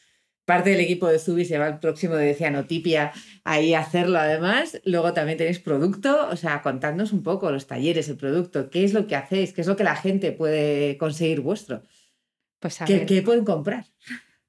Parte 0.45 0.71
del 0.71 0.79
equipo 0.79 1.07
de 1.07 1.19
Zubi 1.19 1.45
se 1.45 1.57
va 1.57 1.67
al 1.67 1.79
próximo 1.79 2.15
de 2.15 2.33
Cianotipia 2.33 3.11
ahí 3.43 3.73
a 3.73 3.81
hacerlo 3.81 4.17
además. 4.17 4.81
Luego 4.85 5.13
también 5.13 5.37
tenéis 5.37 5.59
producto. 5.59 6.27
O 6.29 6.35
sea, 6.35 6.61
contadnos 6.61 7.13
un 7.13 7.23
poco 7.23 7.51
los 7.51 7.67
talleres, 7.67 8.09
el 8.09 8.17
producto. 8.17 8.69
¿Qué 8.69 8.83
es 8.83 8.93
lo 8.93 9.07
que 9.07 9.15
hacéis? 9.15 9.53
¿Qué 9.53 9.61
es 9.61 9.67
lo 9.67 9.75
que 9.75 9.83
la 9.83 9.95
gente 9.95 10.31
puede 10.31 10.97
conseguir 10.97 11.41
vuestro? 11.41 11.83
Pues 12.59 12.81
a 12.81 12.85
¿Qué, 12.85 12.97
ver. 12.97 13.05
¿Qué, 13.05 13.21
pueden 13.21 13.45
comprar? 13.45 13.85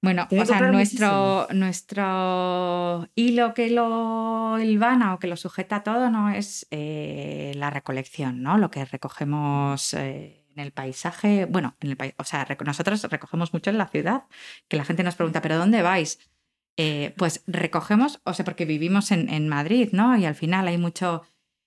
Bueno, 0.00 0.26
o 0.28 0.44
sea, 0.44 0.61
nuestro, 0.72 1.46
nuestro 1.53 3.09
hilo 3.14 3.55
que 3.55 3.70
lo 3.70 4.59
hilvana 4.59 5.14
o 5.14 5.20
que 5.20 5.28
lo 5.28 5.36
sujeta 5.36 5.84
todo 5.84 6.11
no 6.11 6.30
es 6.30 6.66
eh, 6.72 7.53
la 7.55 7.70
recolección, 7.70 8.42
¿no? 8.42 8.59
Lo 8.59 8.70
que 8.70 8.84
recogemos... 8.84 9.94
Eh, 9.94 10.41
en 10.55 10.61
el 10.62 10.72
paisaje, 10.72 11.46
bueno, 11.46 11.76
en 11.80 11.90
el 11.90 11.96
pa 11.96 12.07
o 12.18 12.24
sea, 12.24 12.46
nosotros 12.64 13.03
recogemos 13.05 13.53
mucho 13.53 13.70
en 13.70 13.78
la 13.78 13.88
ciudad, 13.88 14.24
que 14.68 14.76
la 14.76 14.84
gente 14.84 15.03
nos 15.03 15.16
pregunta, 15.16 15.42
¿pero 15.42 15.59
dónde 15.59 15.82
vais? 15.82 16.18
Eh, 16.76 17.14
pues 17.18 17.44
recogemos, 17.46 18.20
o 18.24 18.32
sea, 18.34 18.44
porque 18.44 18.64
vivimos 18.64 19.11
en, 19.11 19.28
en, 19.28 19.48
Madrid, 19.48 19.90
¿no? 19.92 20.16
Y 20.16 20.24
al 20.24 20.34
final 20.34 20.68
hay 20.68 20.78
mucho 20.78 21.22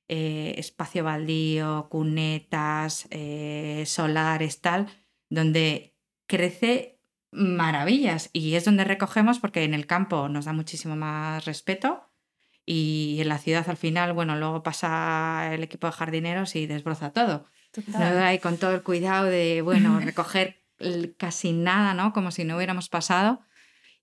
eh, 0.07 0.55
espacio 0.57 1.03
baldío, 1.03 1.87
cunetas, 1.89 3.07
eh, 3.11 3.83
solares, 3.87 4.61
tal, 4.61 4.87
donde 5.29 5.95
crece 6.27 6.99
maravillas 7.31 8.29
y 8.33 8.55
es 8.55 8.65
donde 8.65 8.83
recogemos 8.83 9.39
porque 9.39 9.63
en 9.63 9.73
el 9.73 9.87
campo 9.87 10.29
nos 10.29 10.45
da 10.45 10.53
muchísimo 10.53 10.95
más 10.95 11.45
respeto 11.45 12.09
y 12.65 13.17
en 13.19 13.29
la 13.29 13.37
ciudad 13.39 13.67
al 13.69 13.77
final, 13.77 14.13
bueno, 14.13 14.35
luego 14.35 14.63
pasa 14.63 15.53
el 15.53 15.63
equipo 15.63 15.87
de 15.87 15.93
jardineros 15.93 16.55
y 16.55 16.67
desbroza 16.67 17.11
todo. 17.11 17.45
Con 18.41 18.57
todo 18.57 18.71
el 18.71 18.83
cuidado 18.83 19.25
de, 19.25 19.61
bueno, 19.61 19.99
recoger 20.03 20.61
casi 21.17 21.53
nada, 21.53 21.93
¿no? 21.93 22.13
Como 22.13 22.31
si 22.31 22.43
no 22.43 22.57
hubiéramos 22.57 22.89
pasado 22.89 23.41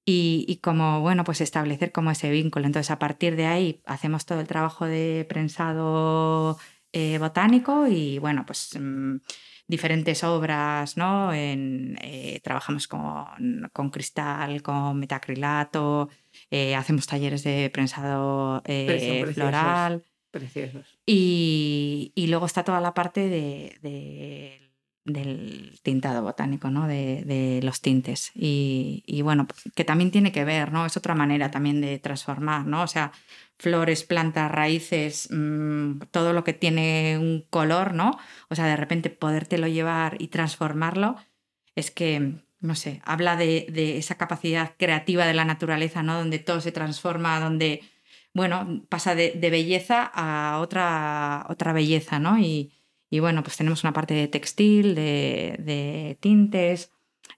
y, 0.05 0.45
y, 0.49 0.57
como, 0.57 1.01
bueno, 1.01 1.25
pues 1.25 1.41
establecer 1.41 1.93
como 1.93 2.11
ese 2.11 2.31
vínculo. 2.31 2.67
Entonces, 2.67 2.91
a 2.91 2.99
partir 2.99 3.37
de 3.37 3.47
ahí 3.47 3.83
hacemos 3.87 4.27
todo 4.27 4.41
el 4.41 4.47
trabajo 4.47 4.87
de 4.87 5.27
prensado 5.29 6.59
eh, 6.93 7.19
botánico 7.19 7.87
y, 7.87 8.19
bueno, 8.19 8.45
pues... 8.47 8.77
Mmm, 8.79 9.17
diferentes 9.73 10.23
obras, 10.23 10.97
¿no? 10.99 11.33
En, 11.33 11.97
eh, 12.03 12.41
trabajamos 12.43 12.87
con, 12.87 13.71
con, 13.73 13.91
cristal, 13.91 14.61
con 14.61 14.99
metacrilato, 14.99 16.11
eh, 16.51 16.75
hacemos 16.75 17.07
talleres 17.07 17.43
de 17.43 17.71
prensado 17.73 18.63
floral. 19.33 20.05
Preciosos. 20.31 20.92
Y, 21.07 22.13
luego 22.29 22.47
está 22.47 22.65
toda 22.65 22.81
la 22.81 22.95
parte 22.95 23.29
de, 23.29 23.79
de 23.83 24.63
del 25.05 25.81
tintado 25.83 26.23
botánico, 26.23 26.71
¿no? 26.71 26.87
De, 26.87 27.23
de 27.25 27.61
los 27.63 27.81
tintes. 27.81 28.31
Y, 28.35 29.21
bueno, 29.23 29.47
que 29.75 29.85
también 29.85 30.11
tiene 30.11 30.33
que 30.33 30.45
ver, 30.45 30.73
¿no? 30.73 30.87
Es 30.87 30.97
otra 30.97 31.15
manera 31.15 31.51
también 31.51 31.81
de 31.81 31.99
transformar, 31.99 32.67
¿no? 32.67 32.83
O 32.83 32.87
sea, 32.87 33.13
flores, 33.59 34.05
plantas, 34.05 34.51
raíces, 34.51 35.29
mmm, 35.31 36.01
todo 36.11 36.33
lo 36.33 36.45
que 36.45 36.53
tiene 36.53 37.19
un 37.19 37.45
color, 37.51 37.95
¿no? 37.95 38.19
O 38.49 38.55
sea, 38.55 38.67
de 38.67 38.77
repente 38.77 39.11
podértelo 39.11 39.67
llevar 39.67 40.17
y 40.21 40.29
transformarlo, 40.29 41.17
es 41.75 41.91
que, 41.91 42.45
no 42.61 42.75
sé, 42.75 43.01
habla 43.05 43.37
de, 43.37 43.67
de 43.71 43.99
esa 43.99 44.17
capacidad 44.17 44.75
creativa 44.79 45.27
de 45.27 45.35
la 45.35 45.45
naturaleza, 45.45 46.03
¿no? 46.03 46.17
Donde 46.17 46.39
todo 46.39 46.61
se 46.61 46.73
transforma, 46.73 47.41
donde, 47.41 47.83
bueno, 48.35 48.85
pasa 48.89 49.15
de, 49.15 49.33
de 49.33 49.51
belleza 49.51 50.11
a 50.15 50.59
otra, 50.61 51.47
otra 51.49 51.73
belleza, 51.73 52.19
¿no? 52.19 52.39
Y, 52.39 52.73
y 53.11 53.21
bueno, 53.21 53.43
pues 53.43 53.57
tenemos 53.57 53.85
una 53.85 53.93
parte 53.93 54.15
de 54.15 54.29
textil, 54.29 54.95
de, 54.95 55.57
de 55.59 56.17
tintes, 56.21 56.91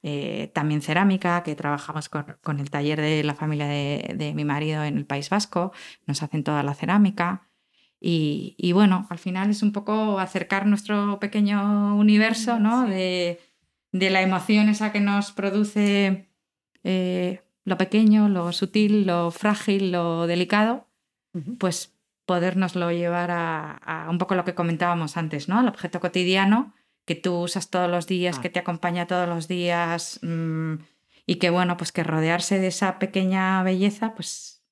eh, 0.03 0.51
también 0.55 0.83
cerámica, 0.83 1.43
que 1.43 1.57
trabajamos 1.57 2.09
con, 2.09 2.37
con, 2.43 2.61
el 2.61 2.71
taller 2.71 3.01
de 3.01 3.25
la 3.25 3.35
familia 3.35 3.67
de, 3.67 4.15
de, 4.17 4.35
mi 4.35 4.45
marido 4.45 4.85
en 4.85 4.99
el 4.99 5.07
País 5.07 5.31
Vasco, 5.31 5.73
nos 6.07 6.23
hacen 6.23 6.45
toda 6.45 6.63
la 6.63 6.75
cerámica. 6.75 7.49
Y, 8.01 8.55
y, 8.59 8.73
bueno, 8.73 9.07
al 9.11 9.19
final 9.19 9.51
es 9.51 9.63
un 9.63 9.73
poco 9.73 10.19
acercar 10.19 10.67
nuestro 10.67 11.19
pequeño 11.21 11.97
universo, 11.97 12.59
¿no? 12.61 12.87
De, 12.87 13.41
de 13.93 14.11
la 14.11 14.23
emoción 14.23 14.69
esa 14.69 14.93
que 14.93 15.01
nos 15.01 15.33
produce 15.33 16.29
eh, 16.85 17.43
lo 17.65 17.79
pequeño, 17.79 18.29
lo 18.29 18.53
sutil, 18.53 19.07
lo 19.07 19.31
frágil, 19.31 19.93
lo 19.93 20.27
delicado, 20.27 20.87
uh 21.33 21.39
-huh. 21.39 21.59
pues 21.59 21.95
podernoslo 22.27 22.91
llevar 22.91 23.31
a, 23.31 23.73
a, 23.73 24.11
un 24.11 24.19
poco 24.19 24.35
lo 24.35 24.45
que 24.45 24.55
comentábamos 24.55 25.17
antes, 25.17 25.49
¿no? 25.49 25.61
El 25.61 25.69
objeto 25.69 26.01
cotidiano 26.01 26.75
que 27.05 27.15
tú 27.15 27.35
usas 27.35 27.71
todos 27.71 27.91
los 27.91 28.07
días, 28.07 28.39
ah. 28.39 28.43
que 28.43 28.51
te 28.51 28.61
acompaña 28.61 29.07
todos 29.07 29.29
los 29.29 29.47
días 29.49 30.21
mmm, 30.23 30.75
y 31.27 31.37
que 31.37 31.51
bueno, 31.51 31.77
pues 31.77 31.93
que 31.93 32.03
rodearse 32.03 32.59
de 32.59 32.69
esa 32.69 32.99
pequeña 32.99 33.63
belleza, 33.63 34.15
pues... 34.15 34.63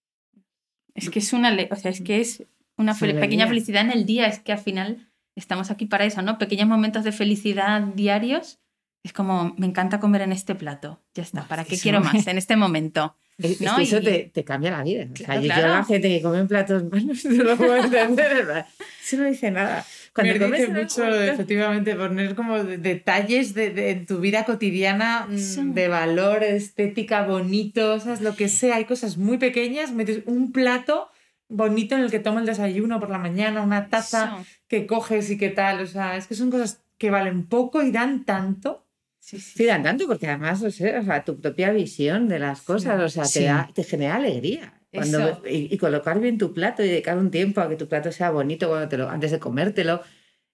Es 0.94 1.08
que 1.08 1.20
es 1.20 1.32
una, 1.32 1.56
o 1.70 1.76
sea, 1.76 1.90
es 1.90 2.02
que 2.02 2.20
es 2.20 2.44
una 2.76 2.94
pequeña 2.94 3.46
felicidad 3.46 3.82
en 3.82 3.92
el 3.92 4.04
día, 4.04 4.26
es 4.26 4.40
que 4.40 4.52
al 4.52 4.58
final 4.58 5.10
estamos 5.34 5.70
aquí 5.70 5.86
para 5.86 6.04
eso, 6.04 6.20
¿no? 6.20 6.36
Pequeños 6.36 6.68
momentos 6.68 7.04
de 7.04 7.12
felicidad 7.12 7.80
diarios. 7.80 8.60
Es 9.02 9.12
como, 9.12 9.54
me 9.58 9.66
encanta 9.66 9.98
comer 9.98 10.22
en 10.22 10.32
este 10.32 10.54
plato, 10.54 11.00
ya 11.14 11.22
está, 11.22 11.48
¿para 11.48 11.64
qué 11.64 11.76
quiero 11.76 12.00
más 12.00 12.26
en 12.26 12.38
este 12.38 12.54
momento? 12.56 13.16
Es, 13.38 13.60
¿no? 13.60 13.70
es 13.70 13.76
que 13.76 13.82
eso 13.82 13.98
y... 13.98 14.04
te, 14.04 14.30
te, 14.32 14.44
cambia 14.44 14.70
la 14.70 14.84
vida. 14.84 15.06
Claro, 15.12 15.40
o 15.40 15.44
sea, 15.44 15.54
claro. 15.54 15.68
yo 15.68 15.74
la 15.74 15.84
gente 15.84 16.08
que 16.08 16.22
come 16.22 16.38
en 16.38 16.48
platos 16.48 16.84
malos 16.84 17.24
no 17.24 17.44
lo 17.44 17.56
puedo 17.56 17.76
entender. 17.76 18.66
Eso 19.02 19.16
no 19.16 19.24
dice 19.24 19.50
nada. 19.50 19.84
Cuando 20.14 20.34
Me 20.34 20.38
comes 20.38 20.60
dice 20.60 20.72
mucho, 20.72 21.04
momento... 21.04 21.22
efectivamente, 21.32 21.96
poner 21.96 22.34
como 22.34 22.62
detalles 22.62 23.54
de, 23.54 23.70
de, 23.70 23.90
en 23.90 24.06
tu 24.06 24.20
vida 24.20 24.44
cotidiana 24.44 25.26
sí. 25.36 25.60
de 25.64 25.88
valor, 25.88 26.44
estética, 26.44 27.26
bonito, 27.26 27.98
¿sabes? 27.98 28.20
Lo 28.20 28.36
que 28.36 28.48
sea. 28.48 28.76
Hay 28.76 28.84
cosas 28.84 29.16
muy 29.16 29.38
pequeñas, 29.38 29.92
metes 29.92 30.22
un 30.26 30.52
plato 30.52 31.08
bonito 31.48 31.94
en 31.94 32.02
el 32.02 32.10
que 32.10 32.18
tomo 32.18 32.38
el 32.38 32.46
desayuno 32.46 32.98
por 32.98 33.10
la 33.10 33.18
mañana, 33.18 33.62
una 33.62 33.88
taza 33.88 34.38
sí. 34.38 34.48
que 34.68 34.86
coges 34.86 35.30
y 35.30 35.38
qué 35.38 35.50
tal. 35.50 35.80
O 35.80 35.86
sea, 35.86 36.16
es 36.16 36.26
que 36.26 36.34
son 36.34 36.50
cosas 36.50 36.82
que 36.98 37.10
valen 37.10 37.46
poco 37.46 37.82
y 37.82 37.90
dan 37.90 38.24
tanto. 38.24 38.86
Sí, 39.22 39.38
sí, 39.38 39.52
sí, 39.58 39.66
dan 39.66 39.84
tanto 39.84 40.08
porque 40.08 40.26
además, 40.26 40.60
o 40.64 40.70
sea, 40.72 41.24
tu 41.24 41.40
propia 41.40 41.70
visión 41.70 42.28
de 42.28 42.40
las 42.40 42.60
cosas, 42.62 43.00
o 43.00 43.08
sea, 43.08 43.22
te, 43.32 43.44
da, 43.44 43.70
te 43.72 43.84
genera 43.84 44.16
alegría. 44.16 44.80
Cuando, 44.92 45.40
y, 45.48 45.72
y, 45.72 45.78
colocar 45.78 46.18
bien 46.18 46.38
tu 46.38 46.52
plato 46.52 46.82
y 46.82 46.88
dedicar 46.88 47.16
un 47.16 47.30
tiempo 47.30 47.60
a 47.60 47.68
que 47.68 47.76
tu 47.76 47.86
plato 47.86 48.10
sea 48.10 48.32
bonito 48.32 48.68
cuando 48.68 48.88
te 48.88 48.98
lo, 48.98 49.08
antes 49.08 49.30
de 49.30 49.38
comértelo, 49.38 50.02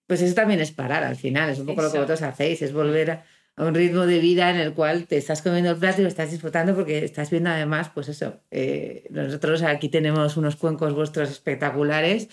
pues 0.07 0.21
eso 0.21 0.35
también 0.35 0.61
es 0.61 0.71
parar 0.71 1.03
al 1.03 1.17
final, 1.17 1.49
es 1.49 1.59
un 1.59 1.67
poco 1.67 1.81
eso. 1.81 1.89
lo 1.89 1.93
que 1.93 1.99
vosotros 2.01 2.23
hacéis, 2.23 2.61
es 2.61 2.75
volver 2.75 3.11
a, 3.11 3.25
a, 3.57 3.65
un 3.65 3.75
ritmo 3.75 4.05
de 4.05 4.19
vida 4.19 4.51
en 4.51 4.57
el 4.57 4.75
cual 4.75 5.07
te 5.07 5.17
estás 5.17 5.41
comiendo 5.41 5.71
el 5.71 5.79
plato 5.79 6.03
y 6.03 6.05
lo 6.05 6.09
estás 6.09 6.31
disfrutando 6.31 6.75
porque 6.75 7.03
estás 7.07 7.31
viendo 7.31 7.49
además, 7.49 7.91
pues 7.95 8.11
eso, 8.11 8.43
eh, 8.51 9.09
nosotros 9.09 9.63
aquí 9.63 9.89
tenemos 9.89 10.37
unos 10.37 10.57
cuencos 10.57 10.93
vuestros 10.93 11.31
espectaculares 11.31 12.29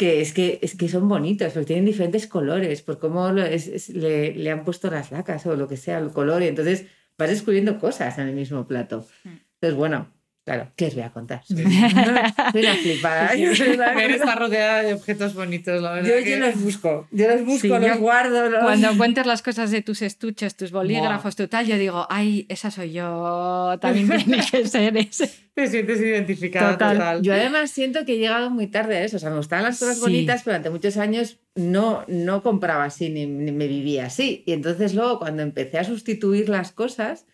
que 0.00 0.22
es 0.22 0.32
que, 0.32 0.58
es 0.62 0.74
que 0.76 0.88
son 0.88 1.10
bonitos, 1.10 1.52
porque 1.52 1.66
tienen 1.66 1.84
diferentes 1.84 2.26
colores, 2.26 2.80
por 2.80 2.98
cómo 2.98 3.30
lo 3.32 3.44
es, 3.44 3.68
es, 3.68 3.90
le, 3.90 4.34
le, 4.34 4.50
han 4.50 4.64
puesto 4.64 4.90
las 4.90 5.12
lacas 5.12 5.44
o 5.44 5.54
lo 5.56 5.68
que 5.68 5.76
sea, 5.76 5.98
el 5.98 6.10
color, 6.10 6.42
y 6.42 6.46
entonces 6.46 6.86
vas 7.18 7.28
descubriendo 7.28 7.78
cosas 7.78 8.16
en 8.16 8.28
el 8.28 8.34
mismo 8.34 8.66
plato. 8.66 9.06
Mm. 9.24 9.28
Entonces, 9.56 9.76
bueno, 9.76 10.10
Claro, 10.50 10.72
¿qué 10.74 10.86
os 10.86 10.94
voy 10.94 11.04
a 11.04 11.10
contar? 11.10 11.42
Sí. 11.46 11.54
Soy 11.62 12.62
una 12.62 12.74
flipada. 12.74 13.28
Sí, 13.34 13.44
Ver 13.96 14.10
está 14.10 14.34
rodeada 14.34 14.82
de 14.82 14.94
objetos 14.94 15.32
bonitos, 15.32 15.80
la 15.80 15.92
verdad. 15.92 16.10
Yo, 16.10 16.24
que... 16.24 16.30
yo 16.32 16.38
los 16.38 16.60
busco, 16.60 17.06
yo 17.12 17.28
los 17.28 17.44
busco, 17.44 17.60
sí, 17.60 17.68
los 17.68 17.86
yo, 17.86 17.98
guardo. 17.98 18.50
Los... 18.50 18.64
Cuando 18.64 18.88
cuentas 18.96 19.26
las 19.26 19.42
cosas 19.42 19.70
de 19.70 19.80
tus 19.82 20.02
estuches, 20.02 20.56
tus 20.56 20.72
bolígrafos, 20.72 21.36
wow. 21.36 21.46
tu 21.46 21.48
tal, 21.48 21.66
yo 21.68 21.78
digo, 21.78 22.04
ay, 22.10 22.46
esa 22.48 22.72
soy 22.72 22.90
yo, 22.90 23.78
también 23.80 24.08
tiene 24.08 24.44
que 24.44 24.66
ser 24.66 24.96
ese. 24.96 25.30
Te 25.54 25.68
sientes 25.68 26.00
identificada 26.00 26.72
total. 26.72 26.96
total. 26.96 27.22
Yo 27.22 27.32
además 27.32 27.70
siento 27.70 28.04
que 28.04 28.14
he 28.14 28.18
llegado 28.18 28.50
muy 28.50 28.66
tarde 28.66 28.96
a 28.96 29.04
eso, 29.04 29.18
o 29.18 29.20
sea, 29.20 29.30
me 29.30 29.36
gustaban 29.36 29.66
las 29.66 29.78
cosas 29.78 30.00
bonitas, 30.00 30.42
pero 30.42 30.54
durante 30.54 30.70
muchos 30.70 30.96
años 30.96 31.38
no, 31.54 32.04
no 32.08 32.42
compraba 32.42 32.86
así, 32.86 33.08
ni, 33.08 33.24
ni 33.24 33.52
me 33.52 33.68
vivía 33.68 34.06
así. 34.06 34.42
Y 34.46 34.52
entonces 34.52 34.94
luego 34.94 35.20
cuando 35.20 35.44
empecé 35.44 35.78
a 35.78 35.84
sustituir 35.84 36.48
las 36.48 36.72
cosas 36.72 37.26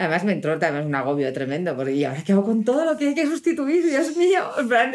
Además 0.00 0.24
me 0.24 0.32
entró 0.32 0.58
también 0.58 0.86
un 0.86 0.94
agobio 0.94 1.30
tremendo, 1.30 1.76
porque 1.76 1.92
¿y 1.92 2.04
ahora 2.04 2.24
qué 2.24 2.32
hago 2.32 2.42
con 2.42 2.64
todo 2.64 2.86
lo 2.86 2.96
que 2.96 3.08
hay 3.08 3.14
que 3.14 3.26
sustituir? 3.26 3.84
Dios 3.84 4.16
mío, 4.16 4.50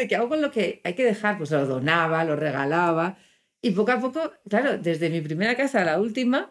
¿qué 0.08 0.16
hago 0.16 0.28
con 0.28 0.42
lo 0.42 0.50
que 0.50 0.80
hay 0.82 0.94
que 0.94 1.04
dejar? 1.04 1.38
Pues 1.38 1.52
lo 1.52 1.64
donaba, 1.64 2.24
lo 2.24 2.34
regalaba. 2.34 3.16
Y 3.62 3.70
poco 3.70 3.92
a 3.92 4.00
poco, 4.00 4.32
claro, 4.50 4.78
desde 4.78 5.08
mi 5.08 5.20
primera 5.20 5.56
casa 5.56 5.82
a 5.82 5.84
la 5.84 6.00
última, 6.00 6.50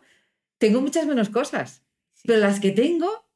tengo 0.58 0.80
muchas 0.80 1.06
menos 1.06 1.28
cosas. 1.28 1.84
Pero 2.24 2.40
las 2.40 2.62
que 2.62 2.72
tengo... 2.72 3.28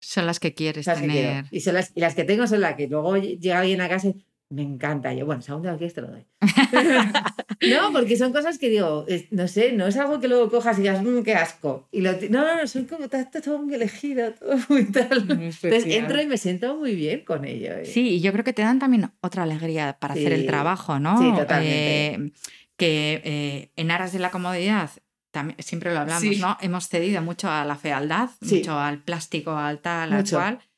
Son 0.00 0.26
las 0.26 0.38
que 0.38 0.52
quieres 0.52 0.86
las 0.86 1.00
tener. 1.00 1.44
Que 1.44 1.56
y, 1.56 1.60
son 1.62 1.72
las, 1.72 1.92
y 1.94 2.00
las 2.00 2.14
que 2.14 2.24
tengo 2.24 2.46
son 2.46 2.60
las 2.60 2.74
que 2.74 2.88
luego 2.88 3.16
llega 3.16 3.60
alguien 3.60 3.80
a 3.80 3.88
casa 3.88 4.08
y 4.08 4.26
me 4.50 4.62
encanta. 4.62 5.12
Yo, 5.12 5.26
bueno, 5.26 5.42
segundo 5.42 5.70
aquí 5.70 5.88
te 5.88 6.00
lo 6.00 6.08
doy. 6.08 6.26
no, 7.70 7.92
porque 7.92 8.16
son 8.16 8.32
cosas 8.32 8.58
que 8.58 8.68
digo, 8.68 9.04
no 9.30 9.48
sé, 9.48 9.72
no 9.72 9.86
es 9.86 9.96
algo 9.96 10.20
que 10.20 10.28
luego 10.28 10.50
cojas 10.50 10.78
y 10.78 10.82
digas, 10.82 11.02
mmm, 11.02 11.22
qué 11.22 11.34
asco. 11.34 11.88
Y 11.92 12.00
lo, 12.00 12.12
no, 12.30 12.44
no, 12.44 12.56
no, 12.56 12.66
son 12.66 12.86
como 12.86 13.04
está 13.04 13.40
todo 13.40 13.62
muy 13.62 13.74
elegido, 13.74 14.32
todo 14.38 14.56
muy 14.68 14.84
tal. 14.84 15.26
Muy 15.26 15.46
Entonces 15.46 15.86
entro 15.86 16.20
y 16.20 16.26
me 16.26 16.38
siento 16.38 16.76
muy 16.76 16.94
bien 16.94 17.24
con 17.24 17.44
ello. 17.44 17.74
¿eh? 17.74 17.84
Sí, 17.84 18.14
y 18.14 18.20
yo 18.20 18.32
creo 18.32 18.44
que 18.44 18.52
te 18.52 18.62
dan 18.62 18.78
también 18.78 19.10
otra 19.20 19.42
alegría 19.42 19.98
para 19.98 20.14
sí. 20.14 20.20
hacer 20.20 20.32
el 20.32 20.46
trabajo, 20.46 20.98
¿no? 20.98 21.18
Sí, 21.18 21.30
totalmente. 21.36 22.14
Eh, 22.14 22.32
que 22.76 23.20
eh, 23.24 23.72
en 23.76 23.90
aras 23.90 24.12
de 24.12 24.20
la 24.20 24.30
comodidad 24.30 24.90
también, 25.32 25.60
siempre 25.60 25.92
lo 25.92 26.00
hablamos, 26.00 26.22
sí. 26.22 26.36
¿no? 26.40 26.56
Hemos 26.60 26.88
cedido 26.88 27.20
mucho 27.20 27.50
a 27.50 27.64
la 27.64 27.76
fealdad, 27.76 28.30
sí. 28.40 28.56
mucho 28.56 28.78
al 28.78 29.02
plástico, 29.02 29.50
al 29.50 29.80
tal, 29.80 30.12
mucho. 30.12 30.40
al 30.40 30.58
cual. 30.58 30.68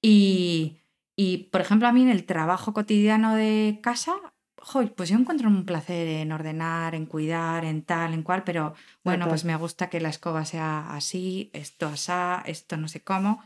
Y, 0.00 0.76
y, 1.16 1.48
por 1.50 1.62
ejemplo, 1.62 1.88
a 1.88 1.92
mí 1.92 2.02
en 2.02 2.10
el 2.10 2.26
trabajo 2.26 2.74
cotidiano 2.74 3.34
de 3.34 3.80
casa, 3.82 4.14
jo, 4.58 4.86
pues 4.94 5.08
yo 5.08 5.16
encuentro 5.16 5.48
un 5.48 5.64
placer 5.64 6.06
en 6.08 6.30
ordenar, 6.30 6.94
en 6.94 7.06
cuidar, 7.06 7.64
en 7.64 7.82
tal, 7.82 8.12
en 8.12 8.22
cual, 8.22 8.44
pero 8.44 8.74
bueno, 9.02 9.26
pues 9.28 9.44
me 9.44 9.56
gusta 9.56 9.88
que 9.88 10.00
la 10.00 10.10
escoba 10.10 10.44
sea 10.44 10.94
así, 10.94 11.50
esto 11.54 11.86
asá, 11.86 12.42
esto 12.46 12.76
no 12.76 12.88
sé 12.88 13.02
cómo. 13.02 13.42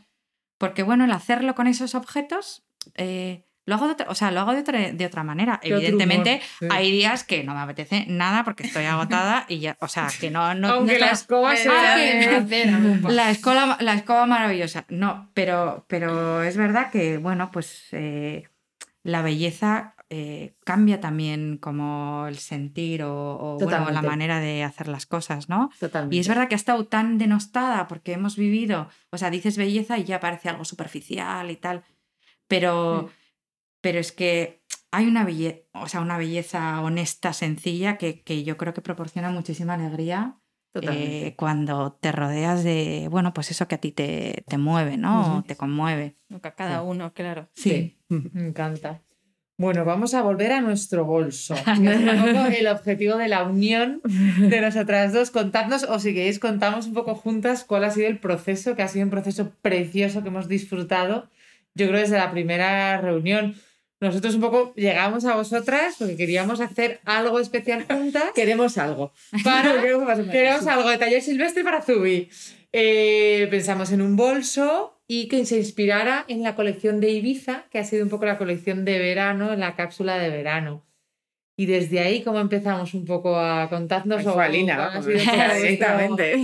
Porque 0.57 0.83
bueno, 0.83 1.05
el 1.05 1.11
hacerlo 1.11 1.55
con 1.55 1.67
esos 1.67 1.95
objetos, 1.95 2.63
eh, 2.95 3.47
lo 3.71 3.75
hago 3.75 3.85
de 3.87 3.93
otra, 3.93 4.07
o 4.09 4.15
sea, 4.15 4.31
lo 4.31 4.41
hago 4.41 4.51
de 4.51 4.59
otra, 4.59 4.91
de 4.91 5.05
otra 5.05 5.23
manera. 5.23 5.61
Evidentemente, 5.63 6.41
sí. 6.59 6.67
hay 6.69 6.91
días 6.91 7.23
que 7.23 7.45
no 7.45 7.53
me 7.53 7.61
apetece 7.61 8.05
nada 8.09 8.43
porque 8.43 8.63
estoy 8.63 8.83
agotada 8.83 9.45
y 9.47 9.59
ya, 9.59 9.77
o 9.79 9.87
sea, 9.87 10.09
que 10.19 10.29
no. 10.29 10.53
no 10.55 10.67
Aunque 10.67 10.95
no 10.95 10.99
la 10.99 11.11
escoba 11.11 11.55
sea. 11.55 11.95
la, 13.07 13.31
escoba, 13.31 13.77
la 13.79 13.93
escoba 13.93 14.25
maravillosa. 14.25 14.83
No, 14.89 15.31
pero, 15.33 15.85
pero 15.87 16.43
es 16.43 16.57
verdad 16.57 16.91
que, 16.91 17.17
bueno, 17.17 17.49
pues 17.49 17.87
eh, 17.93 18.49
la 19.03 19.21
belleza 19.21 19.95
eh, 20.09 20.57
cambia 20.65 20.99
también 20.99 21.57
como 21.57 22.27
el 22.27 22.39
sentir 22.39 23.03
o, 23.03 23.55
o, 23.55 23.57
bueno, 23.57 23.89
la 23.89 24.01
manera 24.01 24.41
de 24.41 24.65
hacer 24.65 24.89
las 24.89 25.05
cosas, 25.05 25.47
¿no? 25.47 25.69
Totalmente. 25.79 26.13
Y 26.13 26.19
es 26.19 26.27
verdad 26.27 26.49
que 26.49 26.55
ha 26.55 26.57
estado 26.57 26.87
tan 26.87 27.17
denostada 27.17 27.87
porque 27.87 28.11
hemos 28.11 28.35
vivido, 28.35 28.89
o 29.11 29.17
sea, 29.17 29.29
dices 29.29 29.55
belleza 29.55 29.97
y 29.97 30.03
ya 30.03 30.19
parece 30.19 30.49
algo 30.49 30.65
superficial 30.65 31.49
y 31.49 31.55
tal, 31.55 31.85
pero. 32.49 33.09
Pero 33.81 33.99
es 33.99 34.11
que 34.11 34.63
hay 34.91 35.05
una 35.05 35.23
belleza, 35.25 35.59
o 35.73 35.87
sea, 35.87 36.01
una 36.01 36.17
belleza 36.17 36.81
honesta, 36.81 37.33
sencilla, 37.33 37.97
que, 37.97 38.21
que 38.21 38.43
yo 38.43 38.57
creo 38.57 38.73
que 38.73 38.81
proporciona 38.81 39.29
muchísima 39.29 39.73
alegría 39.73 40.41
eh, 40.73 41.33
cuando 41.37 41.97
te 41.99 42.11
rodeas 42.11 42.63
de, 42.63 43.07
bueno, 43.11 43.33
pues 43.33 43.51
eso 43.51 43.67
que 43.67 43.75
a 43.75 43.79
ti 43.79 43.91
te, 43.91 44.43
te 44.47 44.57
mueve, 44.57 44.97
¿no? 44.97 45.43
Te 45.45 45.55
conmueve. 45.55 46.15
A 46.41 46.51
cada 46.51 46.81
uno, 46.81 47.13
claro. 47.13 47.49
Sí. 47.55 47.97
Me 48.09 48.47
encanta. 48.47 49.01
Bueno, 49.57 49.85
vamos 49.85 50.13
a 50.13 50.23
volver 50.23 50.53
a 50.53 50.61
nuestro 50.61 51.05
bolso. 51.05 51.55
que 51.65 51.71
es 51.71 51.77
un 51.77 52.33
poco 52.33 52.45
el 52.47 52.67
objetivo 52.67 53.17
de 53.17 53.27
la 53.27 53.43
unión 53.43 54.01
de 54.03 54.61
nosotras 54.61 55.13
dos. 55.13 55.29
Contadnos, 55.29 55.83
o 55.83 55.99
si 55.99 56.13
queréis, 56.13 56.39
contamos 56.39 56.87
un 56.87 56.93
poco 56.93 57.15
juntas 57.15 57.63
cuál 57.63 57.83
ha 57.83 57.91
sido 57.91 58.07
el 58.07 58.17
proceso, 58.17 58.75
que 58.75 58.81
ha 58.81 58.87
sido 58.87 59.05
un 59.05 59.11
proceso 59.11 59.51
precioso 59.61 60.23
que 60.23 60.29
hemos 60.29 60.47
disfrutado. 60.47 61.29
Yo 61.75 61.87
creo 61.87 61.99
desde 61.99 62.17
la 62.17 62.31
primera 62.31 62.99
reunión. 62.99 63.55
Nosotros 64.01 64.35
un 64.35 64.41
poco 64.41 64.73
llegamos 64.75 65.25
a 65.25 65.35
vosotras 65.35 65.95
porque 65.99 66.17
queríamos 66.17 66.59
hacer 66.59 66.99
algo 67.05 67.39
especial 67.39 67.85
juntas. 67.89 68.31
Queremos 68.35 68.77
algo. 68.77 69.13
para 69.43 69.79
Queremos 70.31 70.67
algo 70.67 70.89
de 70.89 70.97
taller 70.97 71.21
silvestre 71.21 71.63
para 71.63 71.81
Zubi. 71.81 72.29
Eh, 72.73 73.47
pensamos 73.51 73.91
en 73.91 74.01
un 74.01 74.15
bolso 74.15 74.97
y 75.07 75.27
que 75.27 75.45
se 75.45 75.57
inspirara 75.57 76.25
en 76.29 76.41
la 76.41 76.55
colección 76.55 76.99
de 76.99 77.09
Ibiza, 77.11 77.65
que 77.69 77.79
ha 77.79 77.83
sido 77.83 78.03
un 78.03 78.09
poco 78.09 78.25
la 78.25 78.37
colección 78.37 78.85
de 78.85 78.97
verano, 78.97 79.55
la 79.55 79.75
cápsula 79.75 80.17
de 80.17 80.29
verano. 80.29 80.83
Y 81.57 81.65
desde 81.67 81.99
ahí, 81.99 82.23
¿cómo 82.23 82.39
empezamos 82.39 82.93
un 82.95 83.05
poco 83.05 83.37
a 83.37 83.69
contarnos? 83.69 84.23
poco 84.23 84.37
vuestro- 85.01 85.13
directamente. 85.61 86.41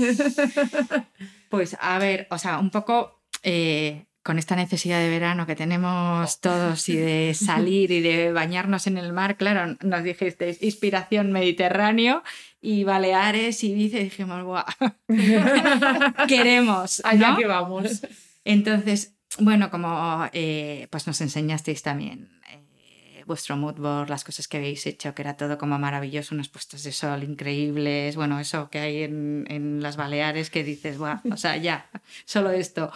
Pues 1.49 1.77
a 1.79 1.97
ver, 1.97 2.27
o 2.29 2.37
sea, 2.37 2.59
un 2.59 2.69
poco 2.69 3.21
eh, 3.41 4.03
con 4.27 4.39
esta 4.39 4.57
necesidad 4.57 4.99
de 4.99 5.09
verano 5.09 5.47
que 5.47 5.55
tenemos 5.55 6.41
todos 6.41 6.89
y 6.89 6.97
de 6.97 7.33
salir 7.45 7.91
y 7.91 8.01
de 8.01 8.33
bañarnos 8.33 8.85
en 8.85 8.97
el 8.97 9.13
mar, 9.13 9.37
claro, 9.37 9.77
nos 9.81 10.03
dijisteis 10.03 10.61
inspiración 10.61 11.31
mediterráneo 11.31 12.23
y 12.59 12.83
Baleares 12.83 13.63
y 13.63 13.71
Ibiza 13.71 13.99
y 13.99 14.03
dijimos, 14.03 14.43
¡guau! 14.43 14.65
Queremos, 16.27 17.01
Allá 17.05 17.31
¿no? 17.31 17.37
que 17.37 17.45
vamos. 17.47 18.01
Entonces, 18.43 19.15
bueno, 19.39 19.71
como 19.71 20.27
eh, 20.33 20.89
pues 20.89 21.07
nos 21.07 21.21
enseñasteis 21.21 21.81
también 21.81 22.29
eh, 22.51 23.23
vuestro 23.25 23.55
mood 23.55 23.75
board, 23.75 24.09
las 24.09 24.25
cosas 24.25 24.49
que 24.49 24.57
habéis 24.57 24.85
hecho, 24.87 25.15
que 25.15 25.21
era 25.21 25.37
todo 25.37 25.57
como 25.57 25.79
maravilloso, 25.79 26.35
unas 26.35 26.49
puestas 26.49 26.83
de 26.83 26.91
sol 26.91 27.23
increíbles, 27.23 28.17
bueno, 28.17 28.41
eso 28.41 28.69
que 28.69 28.79
hay 28.79 29.03
en, 29.03 29.45
en 29.47 29.81
las 29.81 29.95
Baleares 29.95 30.49
que 30.49 30.65
dices, 30.65 30.97
"Buah, 30.97 31.21
o 31.31 31.37
sea, 31.37 31.55
ya, 31.55 31.89
solo 32.25 32.51
esto. 32.51 32.91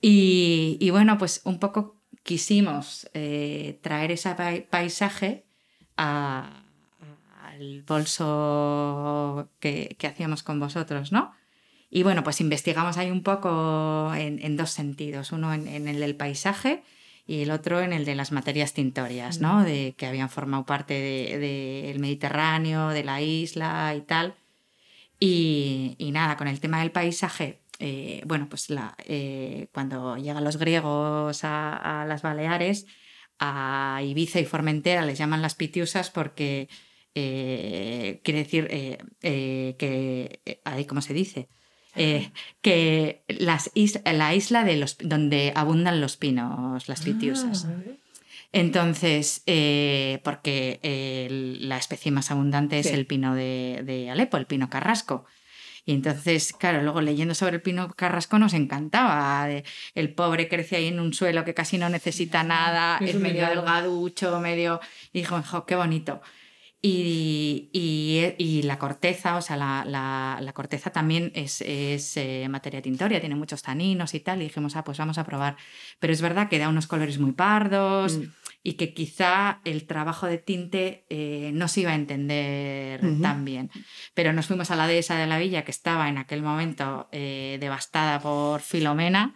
Y, 0.00 0.76
y 0.80 0.90
bueno, 0.90 1.18
pues 1.18 1.42
un 1.44 1.58
poco 1.58 1.96
quisimos 2.22 3.08
eh, 3.14 3.78
traer 3.82 4.12
ese 4.12 4.30
pai- 4.34 4.66
paisaje 4.68 5.44
a- 5.96 6.64
al 7.44 7.82
bolso 7.82 9.48
que, 9.60 9.96
que 9.98 10.06
hacíamos 10.06 10.42
con 10.42 10.60
vosotros, 10.60 11.12
¿no? 11.12 11.32
Y 11.90 12.04
bueno, 12.04 12.22
pues 12.22 12.40
investigamos 12.40 12.96
ahí 12.98 13.10
un 13.10 13.22
poco 13.22 14.12
en, 14.14 14.38
en 14.44 14.56
dos 14.56 14.70
sentidos, 14.70 15.32
uno 15.32 15.52
en, 15.52 15.66
en 15.66 15.88
el 15.88 15.98
del 16.00 16.14
paisaje 16.14 16.82
y 17.26 17.42
el 17.42 17.50
otro 17.50 17.80
en 17.80 17.92
el 17.92 18.04
de 18.04 18.14
las 18.14 18.30
materias 18.32 18.72
tintorias, 18.74 19.40
¿no? 19.40 19.64
De, 19.64 19.94
que 19.96 20.06
habían 20.06 20.30
formado 20.30 20.64
parte 20.64 20.94
del 20.94 21.40
de, 21.40 21.96
Mediterráneo, 21.98 22.88
de 22.90 23.02
la 23.04 23.20
isla 23.20 23.92
y 23.96 24.02
tal. 24.02 24.34
Y, 25.18 25.96
y 25.98 26.12
nada, 26.12 26.36
con 26.36 26.46
el 26.48 26.60
tema 26.60 26.80
del 26.80 26.92
paisaje, 26.92 27.60
eh, 27.80 28.22
bueno, 28.26 28.48
pues 28.48 28.68
la, 28.68 28.94
eh, 29.06 29.68
cuando 29.72 30.16
llegan 30.16 30.44
los 30.44 30.58
griegos 30.58 31.44
a, 31.44 32.02
a, 32.02 32.06
las 32.06 32.20
Baleares, 32.20 32.86
a 33.38 34.00
Ibiza 34.04 34.38
y 34.38 34.44
Formentera 34.44 35.04
les 35.06 35.18
llaman 35.18 35.40
las 35.40 35.54
pitiusas 35.54 36.10
porque 36.10 36.68
eh, 37.14 38.20
quiere 38.22 38.40
decir 38.40 38.68
que, 38.68 40.60
ahí, 40.64 40.84
¿cómo 40.84 41.00
se 41.00 41.14
dice? 41.14 41.48
Que 42.60 43.24
las 43.26 43.70
is 43.74 44.00
la 44.04 44.34
isla 44.34 44.62
de 44.64 44.76
los, 44.76 44.98
donde 44.98 45.52
abundan 45.56 46.02
los 46.02 46.18
pinos, 46.18 46.86
las 46.86 47.00
pitiusas. 47.00 47.66
Ah. 47.66 47.82
Entonces, 48.52 49.42
eh, 49.46 50.20
porque 50.22 51.58
la 51.60 51.78
especie 51.78 52.12
más 52.12 52.30
abundante 52.30 52.82
sí. 52.82 52.88
es 52.88 52.94
el 52.94 53.06
pino 53.06 53.34
de, 53.34 53.82
de, 53.84 54.10
Alepo, 54.10 54.36
el 54.36 54.46
pino 54.46 54.68
carrasco. 54.68 55.24
Y 55.90 55.94
entonces, 55.94 56.52
claro, 56.52 56.82
luego 56.82 57.00
leyendo 57.00 57.34
sobre 57.34 57.56
el 57.56 57.62
pino 57.62 57.88
carrasco 57.88 58.38
nos 58.38 58.54
encantaba. 58.54 59.48
El 59.96 60.14
pobre 60.14 60.46
crece 60.48 60.76
ahí 60.76 60.86
en 60.86 61.00
un 61.00 61.12
suelo 61.12 61.44
que 61.44 61.52
casi 61.52 61.78
no 61.78 61.88
necesita 61.88 62.44
nada, 62.44 62.98
es, 63.00 63.16
es 63.16 63.20
medio 63.20 63.48
delgaducho, 63.48 64.38
medio... 64.38 64.80
Y 65.12 65.18
dijo, 65.18 65.42
jo, 65.42 65.66
qué 65.66 65.74
bonito. 65.74 66.20
Y, 66.80 67.70
y, 67.72 68.34
y, 68.38 68.62
la 68.62 68.78
corteza, 68.78 69.36
o 69.36 69.42
sea, 69.42 69.56
la, 69.56 69.84
la, 69.84 70.38
la 70.40 70.52
corteza 70.52 70.90
también 70.90 71.32
es, 71.34 71.60
es 71.60 72.16
eh, 72.16 72.46
materia 72.48 72.80
tintoria, 72.80 73.18
tiene 73.18 73.34
muchos 73.34 73.60
taninos 73.60 74.14
y 74.14 74.20
tal, 74.20 74.40
y 74.40 74.44
dijimos, 74.44 74.76
ah, 74.76 74.84
pues 74.84 74.96
vamos 74.96 75.18
a 75.18 75.24
probar. 75.24 75.56
Pero 75.98 76.12
es 76.12 76.22
verdad 76.22 76.48
que 76.48 76.60
da 76.60 76.68
unos 76.68 76.86
colores 76.86 77.18
muy 77.18 77.32
pardos 77.32 78.16
mm. 78.16 78.22
Y 78.62 78.74
que 78.74 78.92
quizá 78.92 79.60
el 79.64 79.86
trabajo 79.86 80.26
de 80.26 80.36
tinte 80.36 81.06
eh, 81.08 81.50
no 81.54 81.66
se 81.66 81.80
iba 81.80 81.92
a 81.92 81.94
entender 81.94 83.02
uh 83.02 83.08
-huh. 83.08 83.22
tan 83.22 83.44
bien. 83.44 83.70
Pero 84.12 84.34
nos 84.34 84.46
fuimos 84.46 84.70
a 84.70 84.76
la 84.76 84.86
dehesa 84.86 85.16
de 85.16 85.26
la 85.26 85.38
villa, 85.38 85.64
que 85.64 85.70
estaba 85.70 86.08
en 86.10 86.18
aquel 86.18 86.42
momento 86.42 87.08
eh, 87.10 87.56
devastada 87.58 88.20
por 88.20 88.60
Filomena, 88.60 89.32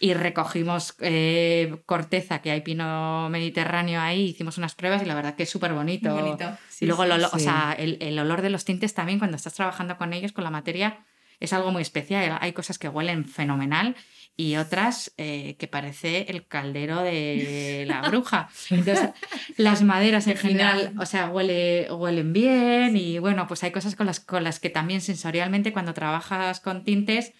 y 0.00 0.14
recogimos 0.14 0.96
eh, 1.00 1.80
corteza, 1.86 2.42
que 2.42 2.50
hay 2.50 2.62
pino 2.62 3.28
mediterráneo 3.30 4.00
ahí, 4.00 4.30
hicimos 4.30 4.58
unas 4.58 4.74
pruebas 4.74 5.02
y 5.02 5.06
la 5.06 5.14
verdad 5.14 5.36
que 5.36 5.44
es 5.44 5.50
súper 5.50 5.72
bonito. 5.72 6.12
bonito. 6.12 6.56
Sí, 6.68 6.84
y 6.84 6.88
luego 6.88 7.04
sí, 7.04 7.06
el, 7.06 7.12
olor, 7.12 7.30
sí. 7.30 7.36
o 7.36 7.38
sea, 7.38 7.74
el, 7.78 7.98
el, 8.00 8.18
olor 8.18 8.42
de 8.42 8.50
los 8.50 8.64
tintes 8.64 8.94
también 8.94 9.20
cuando 9.20 9.36
estás 9.36 9.54
trabajando 9.54 9.96
con 9.96 10.12
ellos, 10.12 10.32
con 10.32 10.42
la 10.42 10.50
materia, 10.50 11.04
es 11.38 11.52
algo 11.52 11.70
muy 11.70 11.82
especial. 11.82 12.36
Hay 12.40 12.52
cosas 12.52 12.78
que 12.78 12.88
huelen 12.88 13.26
fenomenal 13.26 13.94
y 14.36 14.56
otras 14.56 15.12
eh, 15.16 15.56
que 15.58 15.66
parece 15.66 16.26
el 16.28 16.46
caldero 16.46 17.02
de 17.02 17.84
la 17.86 18.02
bruja. 18.08 18.48
Entonces, 18.70 19.10
las 19.56 19.82
maderas 19.82 20.26
en 20.26 20.36
general, 20.36 20.92
o 20.98 21.06
sea, 21.06 21.30
huele, 21.30 21.88
huelen 21.90 22.32
bien 22.32 22.96
y 22.96 23.18
bueno, 23.18 23.46
pues 23.46 23.64
hay 23.64 23.70
cosas 23.70 23.96
con 23.96 24.06
las, 24.06 24.20
con 24.20 24.44
las 24.44 24.60
que 24.60 24.70
también 24.70 25.00
sensorialmente 25.00 25.72
cuando 25.72 25.94
trabajas 25.94 26.60
con 26.60 26.84
tintes 26.84 27.32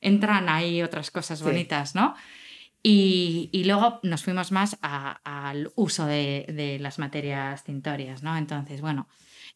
entran 0.00 0.48
ahí 0.48 0.82
otras 0.82 1.10
cosas 1.10 1.42
bonitas, 1.42 1.94
¿no? 1.94 2.14
Y, 2.82 3.48
y, 3.50 3.64
luego 3.64 3.98
nos 4.04 4.22
fuimos 4.22 4.52
más 4.52 4.78
al 4.80 5.72
uso 5.74 6.06
de, 6.06 6.46
de, 6.48 6.78
las 6.78 7.00
materias 7.00 7.64
tintorias, 7.64 8.22
¿no? 8.22 8.36
Entonces, 8.36 8.80
bueno, 8.80 9.08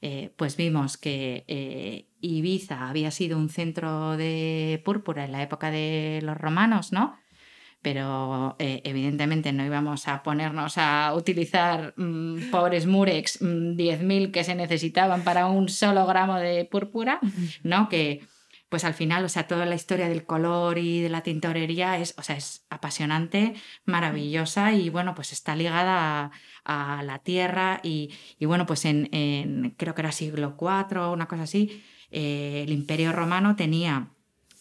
eh, 0.02 0.32
pues 0.36 0.56
vimos 0.56 0.96
que 0.96 1.44
eh, 1.46 2.06
Ibiza 2.20 2.88
había 2.88 3.10
sido 3.10 3.38
un 3.38 3.48
centro 3.48 4.16
de 4.16 4.82
púrpura 4.84 5.24
en 5.24 5.32
la 5.32 5.42
época 5.42 5.70
de 5.70 6.20
los 6.22 6.36
romanos, 6.36 6.92
¿no? 6.92 7.18
Pero 7.82 8.56
eh, 8.58 8.82
evidentemente 8.84 9.52
no 9.52 9.64
íbamos 9.64 10.06
a 10.06 10.22
ponernos 10.22 10.76
a 10.76 11.14
utilizar 11.14 11.94
mmm, 11.96 12.50
pobres 12.50 12.86
murex, 12.86 13.40
mmm, 13.40 13.74
10.000 13.76 14.30
que 14.32 14.44
se 14.44 14.54
necesitaban 14.54 15.24
para 15.24 15.46
un 15.46 15.68
solo 15.68 16.06
gramo 16.06 16.36
de 16.36 16.66
púrpura, 16.66 17.20
¿no? 17.62 17.88
Que 17.88 18.20
pues 18.70 18.84
al 18.84 18.94
final, 18.94 19.24
o 19.24 19.28
sea, 19.28 19.48
toda 19.48 19.66
la 19.66 19.74
historia 19.74 20.08
del 20.08 20.24
color 20.24 20.78
y 20.78 21.00
de 21.00 21.08
la 21.08 21.22
tintorería 21.22 21.98
es, 21.98 22.14
o 22.16 22.22
sea, 22.22 22.36
es 22.36 22.64
apasionante, 22.70 23.54
maravillosa 23.84 24.72
y 24.72 24.90
bueno, 24.90 25.16
pues 25.16 25.32
está 25.32 25.56
ligada 25.56 26.30
a, 26.64 26.98
a 26.98 27.02
la 27.02 27.18
tierra 27.18 27.80
y, 27.82 28.14
y 28.38 28.46
bueno, 28.46 28.66
pues 28.66 28.84
en, 28.84 29.08
en, 29.10 29.74
creo 29.76 29.96
que 29.96 30.02
era 30.02 30.12
siglo 30.12 30.56
IV 30.56 31.00
o 31.00 31.12
una 31.12 31.26
cosa 31.26 31.42
así, 31.42 31.82
eh, 32.10 32.62
el 32.66 32.72
imperio 32.72 33.12
romano 33.12 33.56
tenía 33.56 34.08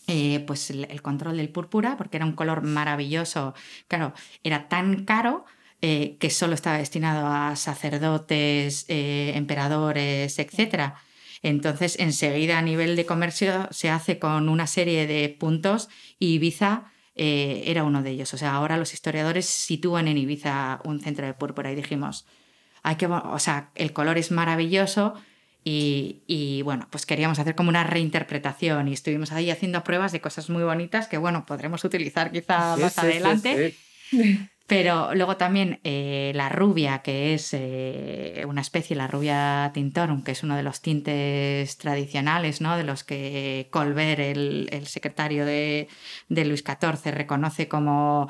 eh, 0.07 0.43
pues 0.47 0.69
el, 0.71 1.01
control 1.01 1.37
del 1.37 1.49
púrpura 1.49 1.97
porque 1.97 2.17
era 2.17 2.25
un 2.25 2.33
color 2.33 2.63
maravilloso, 2.63 3.53
claro, 3.87 4.13
era 4.43 4.67
tan 4.67 5.05
caro 5.05 5.45
eh, 5.81 6.17
que 6.19 6.29
solo 6.29 6.55
estaba 6.55 6.77
destinado 6.77 7.27
a 7.27 7.55
sacerdotes, 7.55 8.85
emperadores, 8.87 10.39
etcétera. 10.39 10.95
Entonces, 11.41 11.97
enseguida 11.99 12.57
a 12.57 12.61
nivel 12.61 12.95
de 12.95 13.05
comercio 13.05 13.69
se 13.71 13.89
hace 13.89 14.19
con 14.19 14.49
una 14.49 14.67
serie 14.67 15.07
de 15.07 15.29
puntos 15.29 15.87
y 16.19 16.33
Ibiza 16.33 16.91
era 17.15 17.83
uno 17.83 18.01
de 18.01 18.11
ellos. 18.11 18.33
O 18.33 18.37
sea, 18.37 18.53
ahora 18.53 18.77
los 18.77 18.93
historiadores 18.93 19.45
sitúan 19.45 20.07
en 20.07 20.17
Ibiza 20.17 20.81
un 20.83 20.99
centro 21.01 21.25
de 21.25 21.33
púrpura 21.33 21.71
y 21.71 21.75
dijimos, 21.75 22.25
hay 22.83 22.95
que, 22.95 23.07
o 23.07 23.39
sea, 23.39 23.71
el 23.75 23.93
color 23.93 24.17
es 24.17 24.31
maravilloso 24.31 25.13
y, 25.63 26.21
y, 26.27 26.61
bueno, 26.61 26.87
pues 26.89 27.05
queríamos 27.05 27.39
hacer 27.39 27.55
como 27.55 27.69
una 27.69 27.83
reinterpretación 27.83 28.87
y 28.87 28.93
estuvimos 28.93 29.31
ahí 29.31 29.51
haciendo 29.51 29.83
pruebas 29.83 30.11
de 30.11 30.21
cosas 30.21 30.49
muy 30.49 30.63
bonitas 30.63 31.07
que, 31.07 31.17
bueno, 31.17 31.45
podremos 31.45 31.83
utilizar 31.83 32.31
quizá 32.31 32.75
sí, 32.75 32.81
más 32.81 32.93
sí, 32.93 32.99
adelante. 33.01 33.75
Sí, 34.09 34.39
Pero 34.69 35.15
luego 35.15 35.35
también 35.35 35.79
eh, 35.83 36.31
la 36.35 36.47
rubia, 36.47 36.99
que 36.99 37.33
es 37.33 37.49
eh, 37.53 38.43
una 38.47 38.61
especie, 38.61 38.95
la 38.95 39.07
rubia 39.07 39.71
tintorum, 39.73 40.23
que 40.23 40.33
es 40.33 40.43
uno 40.43 40.55
de 40.55 40.61
los 40.61 40.83
tintes 40.83 41.75
tradicionales, 41.79 42.61
¿no? 42.61 42.77
de 42.77 42.83
los 42.83 43.03
que 43.03 43.67
Colbert, 43.71 44.19
el, 44.19 44.69
el 44.71 44.85
secretario 44.85 45.43
de, 45.43 45.87
de 46.27 46.45
Luis 46.45 46.63
XIV, 46.63 47.11
reconoce 47.11 47.67
como 47.67 48.27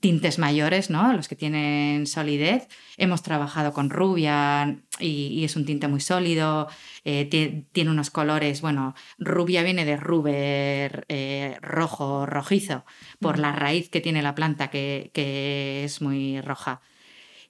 tintes 0.00 0.38
mayores, 0.38 0.90
¿no? 0.90 1.12
Los 1.12 1.28
que 1.28 1.36
tienen 1.36 2.06
solidez. 2.06 2.68
Hemos 2.96 3.22
trabajado 3.22 3.72
con 3.72 3.90
rubia 3.90 4.78
y, 5.00 5.26
y 5.28 5.44
es 5.44 5.56
un 5.56 5.64
tinte 5.64 5.88
muy 5.88 6.00
sólido. 6.00 6.68
eh, 7.04 7.28
tie- 7.30 7.64
tiene 7.72 7.90
unos 7.90 8.10
colores, 8.10 8.60
bueno, 8.60 8.94
rubia 9.18 9.62
viene 9.62 9.84
de 9.84 9.96
ruber 9.96 11.04
eh, 11.08 11.56
rojo, 11.62 12.26
rojizo, 12.26 12.84
por 13.20 13.38
la 13.38 13.52
raíz 13.52 13.88
que 13.88 14.00
tiene 14.00 14.22
la 14.22 14.34
planta 14.34 14.68
que, 14.70 15.10
que 15.14 15.84
es 15.84 16.00
muy 16.00 16.40
roja. 16.40 16.80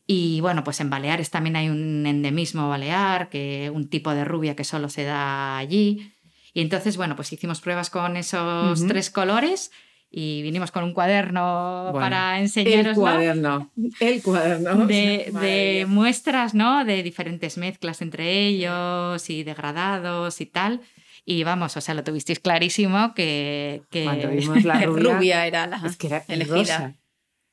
Y 0.06 0.40
bueno, 0.40 0.64
pues 0.64 0.80
en 0.80 0.88
Baleares 0.88 1.30
también 1.30 1.56
hay 1.56 1.68
un 1.68 2.06
endemismo 2.06 2.68
balear, 2.70 3.28
que 3.28 3.70
un 3.74 3.88
tipo 3.90 4.14
de 4.14 4.24
rubia 4.24 4.56
que 4.56 4.64
solo 4.64 4.88
se 4.88 5.04
da 5.04 5.58
allí. 5.58 6.12
Y 6.54 6.62
entonces, 6.62 6.96
bueno, 6.96 7.14
pues 7.14 7.30
hicimos 7.32 7.60
pruebas 7.60 7.90
con 7.90 8.16
esos 8.16 8.86
tres 8.88 9.10
colores 9.10 9.70
y 10.10 10.42
vinimos 10.42 10.70
con 10.70 10.84
un 10.84 10.94
cuaderno 10.94 11.88
Bueno, 11.92 12.00
para 12.06 12.36
El 12.38 12.42
enseñaros 12.44 12.96
cuaderno. 12.96 13.70
El 14.00 14.22
cuaderno. 14.22 14.86
de, 14.86 15.30
de 15.40 15.86
muestras, 15.88 16.54
¿no? 16.54 16.84
De 16.84 17.02
diferentes 17.02 17.58
mezclas 17.58 18.00
entre 18.02 18.46
ellos 18.46 19.28
y 19.30 19.44
degradados 19.44 20.40
y 20.40 20.46
tal. 20.46 20.80
Y 21.24 21.44
vamos, 21.44 21.76
o 21.76 21.80
sea, 21.82 21.92
lo 21.94 22.02
tuvisteis 22.04 22.40
clarísimo 22.40 23.12
que... 23.14 23.82
que... 23.90 24.04
Cuando 24.04 24.28
vimos 24.30 24.64
la 24.64 24.80
rubia, 24.82 25.14
Rubia 25.16 25.46
era 25.46 25.66
la 25.66 25.82
es 25.86 25.96
que 25.96 26.06
era 26.06 26.24
elegida. 26.28 26.56
rosa. 26.56 26.94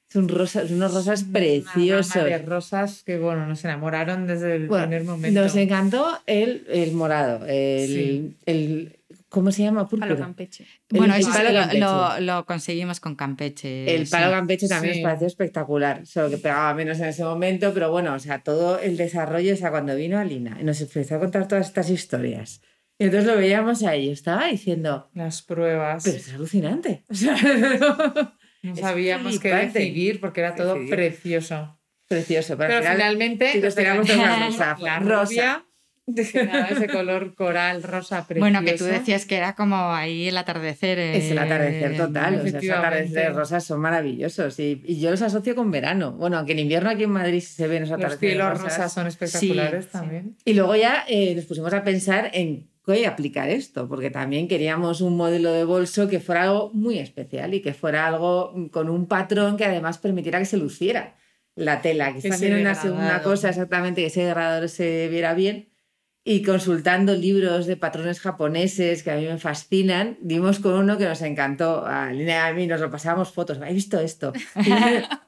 Son 0.08 0.30
rosas, 0.30 0.72
unos 0.72 0.94
rosas 0.94 1.24
Una 1.24 1.34
preciosos. 1.34 2.14
gama 2.16 2.28
de 2.28 2.38
rosas 2.38 3.04
que, 3.04 3.18
bueno, 3.18 3.48
nos 3.48 3.66
enamoraron 3.66 4.28
desde 4.28 4.56
el 4.56 4.68
Bueno, 4.68 4.86
primer 4.86 5.04
momento. 5.04 5.42
Nos 5.42 5.56
encantó 5.58 6.20
el, 6.26 6.66
el 6.70 6.94
morado, 6.94 7.46
el, 7.48 7.88
Sí. 7.88 8.36
el- 8.46 8.95
¿cómo 9.36 9.52
se 9.52 9.62
llama? 9.64 9.82
Palo 9.88 9.90
Púrpura. 9.90 10.16
Campeche. 10.18 10.66
Bueno, 10.90 11.14
el 11.14 11.22
eso 11.22 11.30
palo 11.32 11.52
lo- 11.52 11.60
campeche. 11.60 11.80
lo, 11.80 12.20
lo 12.22 12.46
conseguimos 12.46 13.00
con 13.00 13.16
Campeche. 13.16 13.94
El 13.96 14.06
sí. 14.08 14.12
palo 14.12 14.32
campeche 14.32 14.68
también 14.68 14.94
Sí. 14.96 15.02
nos 15.02 15.10
pareció 15.10 15.28
espectacular, 15.28 16.06
solo 16.08 16.30
que 16.30 16.38
pegaba 16.38 16.74
menos 16.74 16.98
en 17.00 17.06
ese 17.06 17.24
momento, 17.24 17.74
pero 17.74 17.92
bueno, 17.92 18.14
o 18.14 18.20
sea, 18.20 18.42
todo 18.42 18.80
el 18.80 18.98
desarrollo, 18.98 19.54
o 19.54 19.58
sea, 19.58 19.70
cuando 19.72 19.96
vino 19.96 20.18
Alina 20.18 20.58
y 20.60 20.64
nos 20.64 20.80
empezó 20.82 21.16
a 21.16 21.20
contar 21.20 21.48
todas 21.48 21.68
estas 21.68 21.90
historias, 21.90 22.62
y 22.98 23.04
entonces 23.06 23.28
lo 23.30 23.36
veíamos 23.38 23.84
ahí, 23.84 24.06
yo 24.08 24.12
estaba 24.14 24.48
diciendo, 24.48 25.10
Las 25.14 25.42
pruebas. 25.42 26.04
pero 26.04 26.16
es 26.18 26.34
alucinante. 26.34 27.04
O 27.10 27.14
sea, 27.14 27.36
no 28.64 28.74
es 28.74 28.80
sabíamos 28.80 29.40
qué 29.40 29.54
decidir 29.54 30.20
porque 30.20 30.40
era 30.42 30.56
todo 30.56 30.74
Decidir. 30.74 30.96
precioso. 30.96 31.78
precioso, 32.08 32.58
pero, 32.58 32.70
Pero 32.70 32.78
al 32.78 32.84
final, 32.84 32.96
finalmente 32.98 33.52
sí, 33.52 33.60
nos 33.60 33.76
tiramos 33.76 34.08
de 34.08 34.16
una 34.16 34.48
rosa, 34.48 34.78
la 34.80 35.00
rosa. 35.00 35.66
Rubia, 36.08 36.32
que 36.32 36.46
daba 36.46 36.68
ese 36.68 36.88
color 36.88 37.36
coral 37.36 37.84
rosa 37.84 38.26
precioso. 38.28 38.40
Bueno, 38.40 38.64
que 38.64 38.78
tú 38.78 38.84
decías 38.86 39.26
que 39.26 39.38
era 39.38 39.56
como 39.56 39.76
ahí 39.94 40.28
el 40.28 40.38
atardecer. 40.38 41.00
Es 41.00 41.32
el 41.32 41.38
atardecer 41.38 41.94
eh, 41.94 41.98
total, 41.98 42.36
o 42.36 42.48
sea, 42.48 42.60
esos 42.60 42.70
atardeceres 42.78 43.36
rosas 43.36 43.64
son 43.64 43.80
maravillosos 43.82 44.60
y, 44.60 44.82
y 44.86 45.00
yo 45.00 45.12
los 45.12 45.22
asocio 45.22 45.56
con 45.56 45.72
verano. 45.72 46.12
Bueno, 46.14 46.38
aunque 46.38 46.54
en 46.54 46.60
invierno 46.60 46.90
aquí 46.90 47.04
en 47.04 47.12
Madrid 47.12 47.40
sí 47.42 47.54
se 47.56 47.68
ven 47.68 47.84
esos 47.84 47.98
Los 47.98 48.06
atardeceres 48.06 48.36
cielos 48.36 48.50
rosas. 48.62 48.78
rosas 48.78 48.94
son 48.94 49.08
espectaculares 49.08 49.86
Sí, 49.86 49.92
también. 49.92 50.38
Y 50.46 50.54
luego 50.54 50.76
ya 50.76 51.04
eh, 51.08 51.34
nos 51.36 51.46
pusimos 51.46 51.74
a 51.74 51.84
pensar 51.84 52.30
en 52.34 52.70
qué 52.86 53.08
aplicar 53.08 53.50
esto, 53.50 53.88
porque 53.88 54.12
también 54.12 54.48
queríamos 54.48 55.02
un 55.02 55.18
modelo 55.18 55.52
de 55.52 55.64
bolso 55.64 56.08
que 56.08 56.20
fuera 56.20 56.44
algo 56.44 56.70
muy 56.74 57.00
especial 57.00 57.56
y 57.56 57.62
que 57.62 57.74
fuera 57.74 58.06
algo 58.06 58.54
con 58.72 58.90
un 58.90 59.08
patrón 59.08 59.58
que 59.58 59.66
además 59.66 59.98
permitiera 59.98 60.38
que 60.38 60.46
se 60.46 60.58
luciera 60.58 61.16
la 61.56 61.82
tela, 61.82 62.14
que 62.14 62.22
Que 62.22 62.30
también 62.30 62.54
una 62.60 62.76
segunda 62.76 63.02
degradado. 63.06 63.32
cosa 63.32 63.50
exactamente, 63.50 64.02
que 64.02 64.08
ese 64.08 64.22
degradador 64.22 64.70
se 64.70 65.08
viera 65.08 65.34
bien. 65.34 65.70
Y 66.28 66.42
consultando 66.42 67.14
libros 67.14 67.68
de 67.68 67.78
patrones 67.78 68.20
japoneses 68.20 69.04
que 69.04 69.12
a 69.12 69.16
mí 69.18 69.26
me 69.28 69.38
fascinan, 69.38 70.18
dimos 70.22 70.58
con 70.60 70.74
uno 70.74 70.98
que 70.98 71.06
nos 71.06 71.22
encantó. 71.22 71.86
A 71.86 72.12
Lina 72.12 72.32
y 72.32 72.50
a 72.50 72.54
mí 72.54 72.66
nos 72.66 72.82
lo 72.82 72.90
pasábamos 72.90 73.32
fotos. 73.32 73.60
¿Has 73.62 73.72
visto 73.74 74.00
esto? 74.00 74.34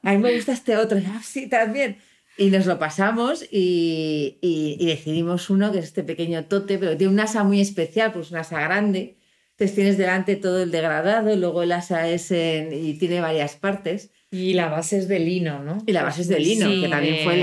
A 0.02 0.12
mí 0.12 0.18
me 0.18 0.34
gusta 0.34 0.52
este 0.52 0.76
otro. 0.76 0.98
"Ah, 1.06 1.20
sí, 1.22 1.48
también. 1.48 1.98
Y 2.36 2.50
nos 2.50 2.66
lo 2.66 2.80
pasamos 2.80 3.44
y, 3.50 4.38
y- 4.40 4.76
y 4.80 4.86
decidimos 4.86 5.50
uno 5.50 5.70
que 5.70 5.78
es 5.78 5.84
este 5.86 6.02
pequeño 6.02 6.46
tote, 6.46 6.78
pero 6.78 6.96
tiene 6.96 7.12
un 7.12 7.20
asa 7.20 7.44
muy 7.44 7.60
especial, 7.60 8.12
pues 8.12 8.32
un 8.32 8.38
asa 8.38 8.60
grande. 8.60 9.18
Entonces 9.52 9.74
tienes 9.76 9.98
delante 9.98 10.34
todo 10.34 10.60
el 10.62 10.70
degradado, 10.72 11.34
luego 11.36 11.62
el 11.62 11.70
asa 11.72 12.08
es 12.08 12.30
en- 12.32 12.72
y 12.72 12.94
tiene 12.98 13.20
varias 13.20 13.54
partes. 13.54 14.10
Y 14.30 14.52
la 14.52 14.68
base 14.68 14.98
es 14.98 15.08
de 15.08 15.18
lino, 15.20 15.62
¿no? 15.62 15.78
Y 15.86 15.92
la 15.92 16.02
base 16.02 16.20
es 16.20 16.28
de 16.28 16.38
lino, 16.38 16.68
Sí, 16.68 16.82
que 16.82 16.88
también 16.88 17.24
fue 17.24 17.34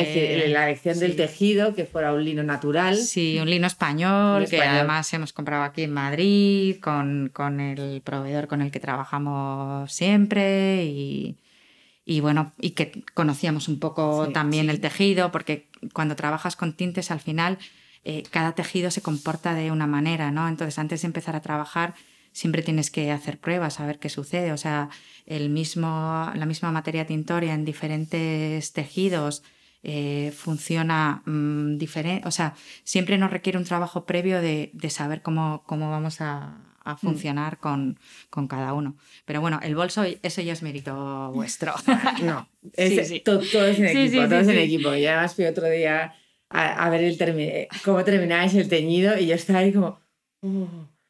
eh, 0.46 0.48
la 0.50 0.66
elección 0.68 1.00
del 1.00 1.12
sí. 1.12 1.18
tejido, 1.18 1.74
que 1.74 1.86
fuera 1.86 2.14
un 2.14 2.24
lino 2.24 2.44
natural. 2.44 2.96
Sí, 2.98 3.40
un 3.42 3.50
lino 3.50 3.66
español, 3.66 4.44
Un 4.44 4.48
que 4.50 4.58
español. 4.58 4.76
además 4.78 5.12
hemos 5.14 5.34
comprado 5.34 5.64
aquí 5.64 5.82
en 5.82 5.92
Madrid 5.94 6.76
con, 6.80 7.32
con 7.34 7.60
el 7.60 8.02
proveedor 8.02 8.48
con 8.48 8.62
el 8.62 8.70
que 8.70 8.80
trabajamos 8.80 9.92
siempre 9.92 10.86
y, 10.86 11.38
y 12.06 12.20
bueno, 12.20 12.54
y 12.60 12.72
que 12.72 13.04
conocíamos 13.16 13.68
un 13.68 13.80
poco 13.80 14.28
Sí, 14.28 14.34
también 14.34 14.70
el 14.70 14.80
tejido, 14.80 15.32
porque 15.32 15.68
cuando 15.92 16.16
trabajas 16.16 16.56
con 16.56 16.74
tintes 16.74 17.10
al 17.10 17.20
final 17.20 17.58
eh, 18.04 18.22
cada 18.30 18.52
tejido 18.54 18.92
se 18.92 19.02
comporta 19.02 19.56
de 19.56 19.72
una 19.72 19.88
manera, 19.88 20.30
¿no? 20.30 20.48
Entonces 20.48 20.78
antes 20.78 21.02
de 21.02 21.08
empezar 21.08 21.36
a 21.36 21.42
trabajar 21.42 21.96
siempre 22.36 22.62
tienes 22.62 22.92
que 22.92 23.12
hacer 23.12 23.40
pruebas, 23.40 23.80
a 23.80 23.86
ver 23.86 23.98
qué 23.98 24.10
sucede. 24.10 24.52
O 24.52 24.58
sea, 24.58 24.90
el 25.26 25.50
mismo, 25.50 25.88
la 26.36 26.46
misma 26.46 26.70
materia 26.72 27.08
tintoria 27.08 27.54
en 27.54 27.64
diferentes 27.64 28.74
tejidos 28.74 29.42
eh, 29.84 30.32
funciona 30.36 31.24
diferente. 31.78 32.28
O 32.28 32.32
sea, 32.32 32.56
siempre 32.84 33.18
nos 33.18 33.32
requiere 33.32 33.58
un 33.58 33.66
trabajo 33.66 34.06
previo 34.06 34.42
de, 34.42 34.70
de 34.74 34.90
saber 34.90 35.22
cómo, 35.22 35.64
cómo 35.66 35.90
vamos 35.90 36.22
a, 36.22 36.58
a 36.84 36.98
funcionar 36.98 37.58
con, 37.60 37.98
con 38.30 38.48
cada 38.48 38.74
uno. 38.74 38.98
Pero 39.26 39.40
bueno, 39.42 39.60
el 39.64 39.76
bolso, 39.76 40.04
eso 40.04 40.42
ya 40.42 40.54
es 40.54 40.62
mérito 40.62 41.32
vuestro. 41.34 41.74
No, 42.22 42.48
Sí, 42.74 43.00
es- 43.00 43.08
sí. 43.08 43.20
to- 43.22 43.40
todo, 43.40 43.66
es 43.68 43.80
en 43.80 43.88
Sí, 43.90 43.98
equipo, 44.00 44.24
sí, 44.24 44.28
todo 44.30 44.30
sí, 44.30 44.36
es 44.44 44.48
en 44.50 44.56
sí. 44.56 44.62
equipo. 44.62 44.96
Y 44.96 45.06
además 45.06 45.36
fui 45.36 45.46
otro 45.46 45.70
día 45.70 46.14
a, 46.50 46.86
a 46.86 46.90
ver 46.90 47.04
el 47.04 47.18
termi- 47.18 47.68
cómo 47.84 48.04
termináis 48.04 48.54
el 48.56 48.68
teñido 48.68 49.18
y 49.18 49.28
yo 49.28 49.36
estaba 49.36 49.60
ahí 49.60 49.72
como, 49.72 50.00
"Oh, 50.42 50.68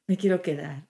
me 0.07 0.17
quiero 0.17 0.41
quedar. 0.41 0.83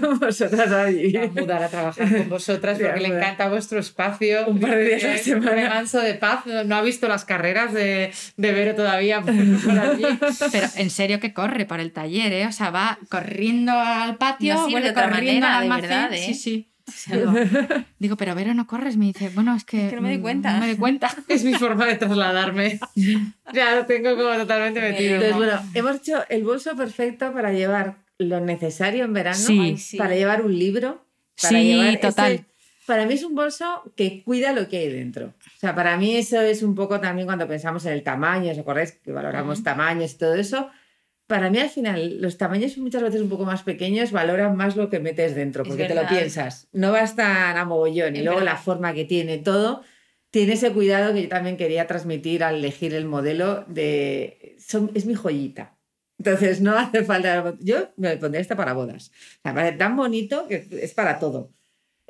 Con 0.00 0.18
vosotras 0.20 0.72
a 0.72 0.84
vivir. 0.86 1.18
a 1.18 1.26
mudar 1.28 1.62
a 1.62 1.68
trabajar 1.68 2.16
con 2.16 2.28
vosotras 2.28 2.78
Sí, 2.78 2.84
porque 2.84 3.00
le 3.00 3.08
encanta 3.08 3.48
vuestro 3.48 3.78
espacio. 3.80 4.46
Un 4.46 4.60
par 4.60 4.76
de 4.76 4.84
días 4.84 5.04
a 5.04 5.08
la 5.08 5.18
semana. 5.18 5.50
remanso 5.50 6.00
de 6.00 6.14
paz. 6.14 6.46
No 6.46 6.76
ha 6.76 6.82
visto 6.82 7.06
las 7.08 7.24
carreras 7.24 7.72
de, 7.72 8.12
de 8.36 8.52
Vero 8.52 8.74
todavía 8.74 9.20
por, 9.20 9.30
allí. 9.30 10.04
Pero 10.52 10.68
en 10.76 10.90
serio 10.90 11.20
que 11.20 11.34
corre 11.34 11.66
por 11.66 11.80
el 11.80 11.92
taller, 11.92 12.32
¿eh? 12.32 12.46
O 12.46 12.52
sea, 12.52 12.70
va 12.70 12.98
corriendo 13.08 13.72
al 13.72 14.16
patio, 14.16 14.54
No 14.54 14.60
sirve 14.60 14.72
vuelve 14.72 14.86
de 14.86 14.92
otra 14.92 15.10
corriendo 15.10 15.46
manera, 15.46 15.58
al 15.58 15.82
de 15.82 15.88
verdad, 15.88 16.12
¿eh? 16.14 16.26
Sí, 16.26 16.34
sí. 16.34 16.66
O 16.88 16.92
sea, 16.92 17.16
no. 17.18 17.84
Digo, 17.98 18.16
pero 18.16 18.34
Vero, 18.34 18.54
no 18.54 18.66
corres. 18.66 18.96
Me 18.96 19.04
dice, 19.04 19.30
bueno, 19.34 19.54
es 19.54 19.64
que. 19.64 19.84
Es 19.84 19.90
que 19.90 19.96
no 19.96 20.02
me 20.02 20.08
doy 20.08 20.18
mm, 20.18 20.22
cuenta. 20.22 20.52
No 20.54 20.60
me 20.60 20.66
doy 20.66 20.76
cuenta. 20.76 21.14
Es 21.28 21.44
mi 21.44 21.54
forma 21.54 21.86
de 21.86 21.96
trasladarme. 21.96 22.80
Ya 23.52 23.76
lo 23.76 23.86
tengo 23.86 24.16
como 24.16 24.34
totalmente 24.34 24.80
metido. 24.80 25.16
Entonces, 25.16 25.36
bueno, 25.36 25.60
hemos 25.74 25.96
hecho 25.96 26.24
el 26.28 26.42
bolso 26.42 26.74
perfecto 26.74 27.32
para 27.32 27.52
llevar 27.52 27.96
lo 28.20 28.38
necesario 28.40 29.04
en 29.04 29.12
verano, 29.12 29.36
Sí. 29.36 29.58
Ay, 29.60 29.76
sí. 29.78 29.96
para 29.96 30.14
llevar 30.14 30.42
un 30.42 30.56
libro. 30.58 31.04
Para 31.40 31.48
Sí, 31.58 31.64
llevar 31.72 31.86
ese- 31.88 31.98
total. 31.98 32.44
para 32.86 33.06
mí 33.06 33.14
es 33.14 33.22
un 33.24 33.34
bolso 33.34 33.82
que 33.96 34.22
cuida 34.22 34.52
lo 34.52 34.68
que 34.68 34.78
hay 34.78 34.88
dentro. 34.92 35.26
O 35.56 35.58
sea, 35.60 35.74
para 35.74 35.96
mí 35.96 36.14
eso 36.16 36.40
es 36.40 36.62
un 36.62 36.74
poco 36.74 37.00
también 37.00 37.26
cuando 37.26 37.48
pensamos 37.48 37.84
en 37.86 37.92
el 37.92 38.02
tamaño, 38.02 38.52
¿os 38.52 38.58
acordáis 38.58 38.92
que 38.92 39.10
valoramos 39.12 39.62
tamaños 39.62 40.12
y 40.12 40.18
todo 40.18 40.34
eso? 40.34 40.68
Para 41.26 41.48
mí 41.48 41.58
al 41.58 41.70
final 41.70 42.20
los 42.20 42.36
tamaños 42.38 42.76
muchas 42.78 43.02
veces 43.02 43.20
un 43.20 43.28
poco 43.28 43.44
más 43.44 43.62
pequeños 43.62 44.10
valoran 44.10 44.56
más 44.56 44.74
lo 44.76 44.90
que 44.90 44.98
metes 44.98 45.34
dentro, 45.36 45.62
porque 45.64 45.84
te 45.84 45.94
lo 45.94 46.06
piensas. 46.08 46.68
No 46.72 46.90
vas 46.92 47.14
tan 47.14 47.56
a 47.56 47.64
mogollón 47.64 48.16
y 48.16 48.22
luego 48.22 48.40
verdad. 48.40 48.54
la 48.54 48.58
forma 48.58 48.92
que 48.94 49.04
tiene 49.04 49.38
todo. 49.38 49.82
Tiene 50.32 50.52
ese 50.54 50.72
cuidado 50.72 51.14
que 51.14 51.22
yo 51.22 51.28
también 51.28 51.56
quería 51.56 51.86
transmitir 51.86 52.44
al 52.44 52.56
elegir 52.56 52.94
el 52.94 53.04
modelo 53.04 53.64
de... 53.68 54.56
son- 54.60 54.90
es 54.94 55.06
mi 55.06 55.14
joyita. 55.14 55.76
Entonces 56.20 56.60
no 56.60 56.76
hace 56.78 57.02
falta... 57.02 57.54
Yo 57.60 57.88
me 57.96 58.14
pondría 58.18 58.42
esta 58.42 58.54
para 58.56 58.74
bodas. 58.74 59.10
O 59.38 59.42
sea, 59.42 59.54
parece 59.54 59.78
tan 59.78 59.96
bonito 59.96 60.46
que 60.46 60.66
es 60.82 60.92
para 60.92 61.18
todo. 61.18 61.50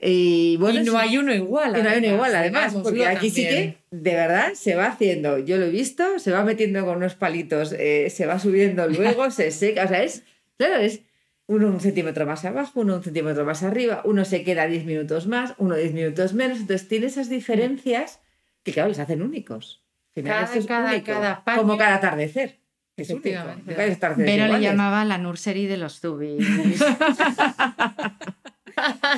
Y 0.02 0.56
bueno, 0.56 0.80
y 0.80 0.84
no 0.84 0.98
hay 0.98 1.16
uno 1.18 1.32
igual. 1.32 1.78
y 1.78 1.82
no 1.82 1.88
hay 1.90 1.98
uno 1.98 2.14
igual, 2.14 2.34
además, 2.34 2.74
porque 2.82 3.06
aquí 3.06 3.28
sí 3.30 3.42
que 3.42 3.76
de 3.90 4.14
verdad 4.14 4.54
se 4.54 4.74
va 4.74 4.86
haciendo. 4.86 5.38
Yo 5.38 5.58
lo 5.58 5.66
he 5.66 5.70
visto, 5.70 6.18
se 6.18 6.32
va 6.32 6.42
metiendo 6.42 6.84
con 6.86 6.96
unos 6.96 7.14
palitos, 7.14 7.72
eh, 7.78 8.08
se 8.10 8.26
va 8.26 8.38
subiendo 8.38 8.88
luego, 8.88 9.30
se 9.30 9.50
seca. 9.52 9.84
O 9.84 9.88
sea, 9.88 10.02
es, 10.02 10.24
claro, 10.56 10.76
es 10.76 11.02
uno 11.46 11.68
un 11.68 11.80
centímetro 11.80 12.24
más 12.26 12.44
abajo, 12.46 12.80
uno 12.80 12.96
un 12.96 13.02
centímetro 13.04 13.44
más 13.44 13.62
arriba, 13.62 14.00
uno 14.04 14.24
se 14.24 14.42
queda 14.42 14.66
10 14.66 14.86
minutos 14.86 15.26
más, 15.26 15.54
uno 15.58 15.76
10 15.76 15.92
minutos 15.92 16.32
menos. 16.32 16.58
Entonces 16.60 16.88
tiene 16.88 17.06
esas 17.06 17.28
diferencias 17.28 18.20
que, 18.64 18.72
claro, 18.72 18.88
les 18.88 18.98
hacen 18.98 19.20
únicos. 19.22 19.84
Al 20.16 20.22
final 20.22 20.32
Cada- 20.32 20.46
esto 20.46 20.58
es 20.60 20.66
cada- 20.66 20.90
único, 20.92 21.06
cada 21.12 21.44
como 21.56 21.76
cada 21.76 21.96
atardecer. 21.96 22.59
Es 23.02 23.10
único. 23.10 23.28
Hay 23.28 23.90
atardeceres 23.90 24.16
Vero 24.16 24.42
le 24.44 24.48
iguales. 24.48 24.62
llamaba 24.62 25.04
la 25.04 25.18
nursery 25.18 25.66
de 25.66 25.76
los 25.76 26.00
zubis. 26.00 26.46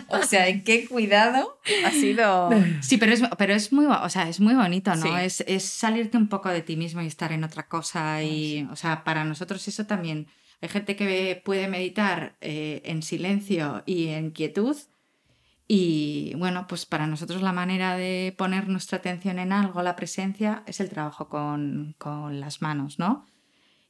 O 0.08 0.22
sea, 0.22 0.46
qué 0.64 0.86
cuidado 0.88 1.58
ha 1.84 1.90
sido. 1.90 2.50
Sí, 2.80 2.96
pero 2.96 3.12
es, 3.12 3.22
pero 3.38 3.54
es, 3.54 3.72
muy, 3.72 3.86
o 3.86 4.08
sea, 4.08 4.28
es 4.28 4.40
muy 4.40 4.54
bonito, 4.54 4.94
¿no? 4.96 5.02
Sí. 5.02 5.08
Es, 5.20 5.44
es 5.46 5.64
salirte 5.64 6.16
un 6.16 6.28
poco 6.28 6.48
de 6.48 6.62
ti 6.62 6.76
mismo 6.76 7.02
y 7.02 7.06
estar 7.06 7.32
en 7.32 7.44
otra 7.44 7.68
cosa. 7.68 8.22
Y, 8.22 8.66
o 8.70 8.76
sea, 8.76 9.04
para 9.04 9.24
nosotros 9.24 9.66
eso 9.68 9.86
también. 9.86 10.26
Hay 10.60 10.68
gente 10.68 10.94
que 10.96 11.40
puede 11.44 11.68
meditar 11.68 12.36
eh, 12.40 12.82
en 12.84 13.02
silencio 13.02 13.82
y 13.86 14.08
en 14.08 14.30
quietud. 14.30 14.76
Y 15.66 16.34
bueno, 16.36 16.66
pues 16.68 16.86
para 16.86 17.06
nosotros 17.06 17.42
la 17.42 17.52
manera 17.52 17.96
de 17.96 18.34
poner 18.36 18.68
nuestra 18.68 18.98
atención 18.98 19.38
en 19.38 19.52
algo, 19.52 19.82
la 19.82 19.96
presencia, 19.96 20.62
es 20.66 20.80
el 20.80 20.88
trabajo 20.88 21.28
con, 21.28 21.94
con 21.98 22.40
las 22.40 22.62
manos, 22.62 22.98
¿no? 22.98 23.26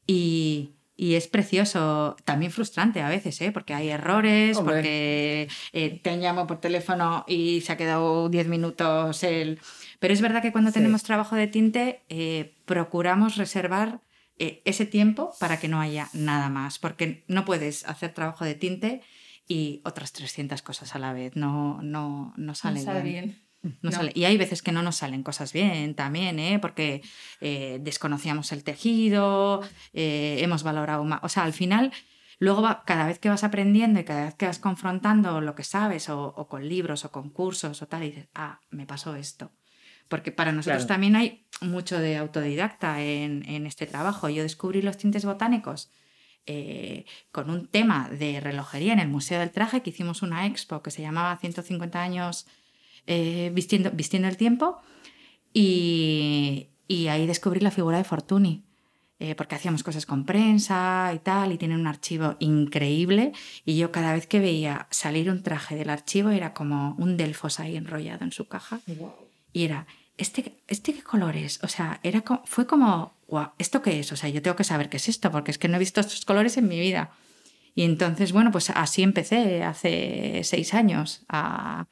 Y, 0.07 0.71
y 0.97 1.15
es 1.15 1.27
precioso, 1.29 2.17
también 2.25 2.53
frustrante 2.53 3.01
a 3.01 3.09
veces, 3.09 3.41
¿eh? 3.41 3.53
porque 3.53 3.75
hay 3.75 3.89
errores, 3.89 4.57
Hombre. 4.57 4.75
porque 4.77 5.49
eh, 5.73 6.01
te 6.03 6.17
llamo 6.17 6.47
por 6.47 6.61
teléfono 6.61 7.25
y 7.27 7.61
se 7.63 7.73
ha 7.73 7.77
quedado 7.77 8.29
10 8.29 8.49
minutos 8.49 9.23
el... 9.23 9.59
Pero 9.99 10.13
es 10.15 10.21
verdad 10.21 10.43
que 10.43 10.53
cuando 10.53 10.71
Sí. 10.71 10.75
tenemos 10.75 11.03
trabajo 11.03 11.37
de 11.37 11.47
tinte, 11.47 12.03
eh, 12.09 12.55
procuramos 12.67 13.37
reservar 13.37 14.01
eh, 14.39 14.61
ese 14.65 14.87
tiempo 14.87 15.33
para 15.39 15.61
que 15.61 15.69
no 15.69 15.81
haya 15.81 16.09
nada 16.13 16.49
más, 16.49 16.79
porque 16.79 17.23
no 17.29 17.45
puedes 17.45 17.87
hacer 17.87 18.13
trabajo 18.13 18.45
de 18.45 18.55
tinte 18.55 19.01
y 19.47 19.81
otras 19.85 20.13
300 20.13 20.63
cosas 20.63 20.95
a 20.95 20.99
la 20.99 21.13
vez, 21.13 21.37
no, 21.37 21.81
no, 21.83 22.33
no 22.37 22.55
sale, 22.55 22.81
No 22.81 22.85
sabe 22.87 23.03
bien. 23.03 23.25
bien. 23.27 23.42
No 23.63 23.73
No. 23.83 23.93
sale- 23.93 24.13
Y 24.15 24.25
hay 24.25 24.37
veces 24.37 24.61
que 24.63 24.73
no 24.73 24.83
nos 24.83 24.97
salen 24.97 25.23
cosas 25.23 25.53
bien 25.53 25.95
también, 25.95 26.39
¿eh? 26.39 26.59
porque 26.59 27.03
eh, 27.41 27.79
desconocíamos 27.81 28.51
el 28.53 28.65
tejido, 28.65 29.63
eh, 29.93 30.39
hemos 30.41 30.63
valorado 30.65 31.05
más. 31.05 31.21
O 31.23 31.29
sea, 31.29 31.45
al 31.45 31.53
final, 31.53 31.93
luego 32.41 32.61
va- 32.63 32.83
cada 32.85 33.07
vez 33.07 33.19
que 33.21 33.29
vas 33.29 33.45
aprendiendo 33.45 34.01
y 34.01 34.05
cada 34.05 34.25
vez 34.25 34.35
que 34.35 34.47
vas 34.47 34.59
confrontando 34.59 35.41
lo 35.41 35.55
que 35.55 35.63
sabes, 35.65 36.09
o, 36.09 36.23
o 36.37 36.49
con 36.49 36.69
libros, 36.69 37.05
o 37.05 37.13
con 37.13 37.31
cursos, 37.31 37.83
o 37.83 37.87
tal, 37.87 38.03
y 38.03 38.07
dices, 38.11 38.29
ah, 38.35 38.61
me 38.71 38.85
pasó 38.87 39.15
esto. 39.15 39.53
Porque 40.09 40.33
para 40.33 40.51
nosotros 40.53 40.83
Claro. 40.85 40.95
también 40.95 41.17
hay 41.17 41.47
mucho 41.61 41.99
de 41.99 42.17
autodidacta 42.19 43.01
en, 43.01 43.49
en 43.49 43.67
este 43.67 43.87
trabajo. 43.87 44.29
Yo 44.29 44.43
descubrí 44.43 44.83
los 44.83 44.99
tintes 44.99 45.25
botánicos 45.25 45.91
eh, 46.47 47.05
con 47.31 47.49
un 47.49 47.69
tema 47.69 48.09
de 48.11 48.41
relojería 48.41 48.93
en 48.93 48.99
el 48.99 49.09
Museo 49.09 49.39
del 49.39 49.53
Traje, 49.53 49.81
que 49.83 49.91
hicimos 49.91 50.23
una 50.23 50.47
expo 50.47 50.83
que 50.83 50.91
se 50.91 51.01
llamaba 51.01 51.37
150 51.39 52.03
años 52.03 52.47
eh, 53.07 53.51
vistiendo, 53.55 53.91
vistiendo 53.91 54.29
el 54.29 54.37
tiempo, 54.37 54.79
y, 55.53 56.69
y 56.89 57.09
ahí 57.09 57.27
descubrí 57.27 57.61
la 57.61 57.71
figura 57.71 57.99
de 57.99 58.05
Fortuny. 58.05 58.65
eh, 59.23 59.37
porque 59.37 59.55
hacíamos 59.55 59.85
cosas 59.85 60.05
con 60.05 60.25
prensa 60.25 61.13
y 61.15 61.21
tal, 61.21 61.53
y 61.53 61.57
tienen 61.57 61.79
un 61.79 61.87
archivo 61.87 62.35
increíble. 62.41 63.33
Y 63.65 63.77
yo 63.77 63.93
cada 63.93 64.13
vez 64.13 64.27
que 64.27 64.41
veía 64.41 64.89
salir 64.91 65.31
un 65.31 65.45
traje 65.45 65.77
del 65.77 65.91
archivo 65.91 66.31
era 66.31 66.53
como 66.55 66.97
un 66.99 67.17
Delfos 67.17 67.61
ahí 67.61 67.77
enrollado 67.77 68.25
en 68.25 68.33
su 68.33 68.49
caja. 68.49 68.81
Y 69.53 69.63
era, 69.63 69.87
¿este, 70.19 70.57
este 70.67 70.93
qué 70.93 71.03
color 71.05 71.37
es? 71.37 71.63
O 71.63 71.69
sea, 71.69 72.01
era 72.03 72.25
fue 72.47 72.67
como, 72.67 73.15
guau, 73.29 73.53
¿esto 73.59 73.81
qué 73.81 74.01
es? 74.01 74.11
O 74.11 74.17
sea, 74.17 74.29
yo 74.29 74.43
tengo 74.43 74.57
que 74.57 74.65
saber 74.65 74.89
qué 74.89 74.97
es 74.97 75.09
esto, 75.09 75.31
porque 75.31 75.53
es 75.53 75.59
que 75.59 75.69
no 75.69 75.77
he 75.77 75.79
visto 75.79 76.01
estos 76.01 76.25
colores 76.25 76.57
en 76.57 76.67
mi 76.67 76.81
vida. 76.81 77.13
Y 77.77 77.85
entonces, 77.85 78.33
bueno, 78.33 78.51
pues 78.51 78.71
así 78.71 79.05
empecé 79.05 79.63
hace 79.63 80.41
seis 80.43 80.75
años, 80.75 81.23
a, 81.29 81.87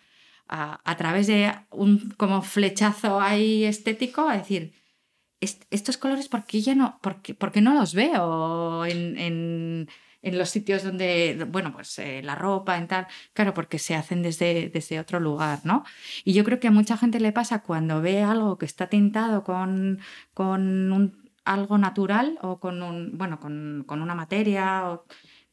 a, 0.51 0.97
través 0.97 1.27
de 1.29 1.53
un 1.71 2.11
como 2.17 2.43
flechazo 2.43 3.21
ahí 3.21 3.65
estético, 3.65 4.29
a 4.29 4.37
decir, 4.37 4.73
"Est- 5.41 5.65
estos 5.71 5.97
colores, 5.99 6.29
¿por 6.29 6.45
qué, 6.45 6.61
ya 6.61 6.75
no, 6.75 6.99
por 7.03 7.23
qué- 7.23 7.35
no 7.63 7.75
los 7.75 7.95
veo 7.95 8.85
en, 8.87 9.19
en- 9.19 9.89
en 10.23 10.39
los 10.39 10.51
sitios 10.51 10.83
donde, 10.85 11.47
bueno, 11.51 11.73
pues 11.73 11.99
eh, 11.99 12.21
la 12.23 12.35
ropa 12.35 12.79
y 12.79 12.87
tal? 12.87 13.07
Claro, 13.33 13.55
porque 13.55 13.79
se 13.79 13.95
hacen 13.95 14.23
desde, 14.23 14.69
desde 14.69 15.01
otro 15.01 15.19
lugar, 15.21 15.61
¿no? 15.65 15.85
Y 16.25 16.35
yo 16.35 16.45
creo 16.45 16.61
que 16.61 16.69
a 16.69 16.71
mucha 16.73 16.97
gente 16.99 17.21
le 17.21 17.33
pasa 17.33 17.63
cuando 17.63 18.03
ve 18.03 18.23
algo 18.23 18.59
que 18.59 18.67
está 18.67 18.89
tintado 18.89 19.45
con, 19.45 20.01
con 20.35 20.93
un- 20.93 21.31
algo 21.45 21.79
natural 21.79 22.39
o 22.43 22.61
con, 22.61 22.83
un, 22.83 23.17
bueno, 23.17 23.41
con, 23.41 23.85
con 23.87 24.03
una 24.03 24.15
materia, 24.15 24.91
o 24.91 25.07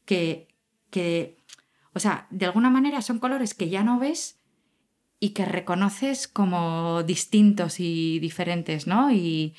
que, 0.04 0.48
que, 0.90 1.38
o 1.94 1.98
sea, 2.00 2.26
de 2.30 2.46
alguna 2.46 2.70
manera 2.70 3.00
son 3.02 3.18
colores 3.18 3.54
que 3.54 3.68
ya 3.70 3.82
no 3.82 3.98
ves 3.98 4.37
y 5.20 5.30
que 5.30 5.44
reconoces 5.44 6.28
como 6.28 7.02
distintos 7.02 7.80
y 7.80 8.18
diferentes, 8.20 8.86
¿no? 8.86 9.10
Y, 9.10 9.54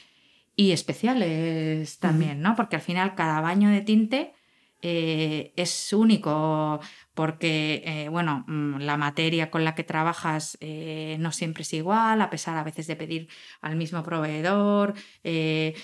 y 0.56 0.72
especiales 0.72 2.00
también, 2.00 2.42
¿no? 2.42 2.56
Porque 2.56 2.76
al 2.76 2.82
final 2.82 3.16
cada 3.16 3.42
baño 3.42 3.70
de 3.70 3.82
tinte 3.82 4.34
eh, 4.82 5.52
es 5.58 5.92
único 5.92 6.80
porque, 7.14 7.84
eh, 7.86 8.08
bueno, 8.10 8.46
mm, 8.48 8.78
la 8.80 8.96
materia 8.96 9.52
con 9.52 9.66
la 9.66 9.76
que 9.76 9.84
trabajas 9.84 10.58
eh, 10.62 11.18
no 11.20 11.34
siempre 11.34 11.64
es 11.64 11.74
igual, 11.74 12.22
a 12.22 12.30
pesar 12.30 12.58
a 12.58 12.64
veces 12.64 12.88
de 12.88 12.96
pedir 12.96 13.28
al 13.62 13.76
mismo 13.76 14.04
proveedor, 14.04 14.94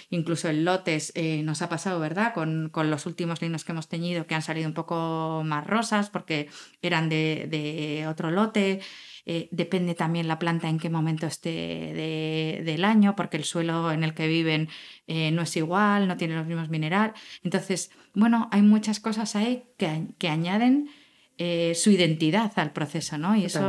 incluso 0.10 0.50
en 0.50 0.64
lotes 0.64 1.14
nos 1.44 1.62
ha 1.62 1.70
pasado, 1.70 2.00
¿verdad? 2.00 2.34
Con, 2.34 2.70
con 2.70 2.90
los 2.90 3.06
últimos 3.06 3.42
linos 3.42 3.66
que 3.66 3.74
hemos 3.74 3.90
teñido 3.90 4.28
que 4.28 4.36
han 4.36 4.42
salido 4.42 4.68
un 4.68 4.74
poco 4.74 5.42
más 5.46 5.68
rosas 5.68 6.10
porque 6.10 6.50
eran 6.82 7.10
de, 7.10 7.48
de 7.50 8.08
otro 8.08 8.32
lote. 8.32 8.80
Eh, 9.28 9.48
depende 9.52 9.96
también 9.96 10.28
la 10.28 10.38
planta 10.38 10.70
en 10.70 10.78
qué 10.78 10.90
momento 10.90 11.26
esté 11.26 11.50
de- 11.50 12.62
del 12.64 12.86
año, 12.86 13.16
porque 13.16 13.38
el 13.38 13.44
suelo 13.44 13.92
en 13.92 14.04
el 14.04 14.14
que 14.14 14.28
viven 14.28 14.70
eh, 15.08 15.32
no 15.32 15.42
es 15.42 15.56
igual, 15.58 16.08
no 16.08 16.16
tiene 16.18 16.36
los 16.36 16.46
mismos 16.46 16.70
minerales. 16.70 17.16
Entonces, 17.44 17.90
bueno, 18.14 18.48
hay 18.52 18.62
muchas 18.62 19.00
cosas 19.00 19.36
ahí 19.36 19.64
que, 19.78 20.08
que 20.20 20.30
añaden 20.30 20.90
eh, 21.38 21.74
su 21.76 21.90
identidad 21.92 22.52
al 22.58 22.72
proceso, 22.72 23.18
¿no? 23.18 23.36
Y 23.36 23.46
eso 23.46 23.60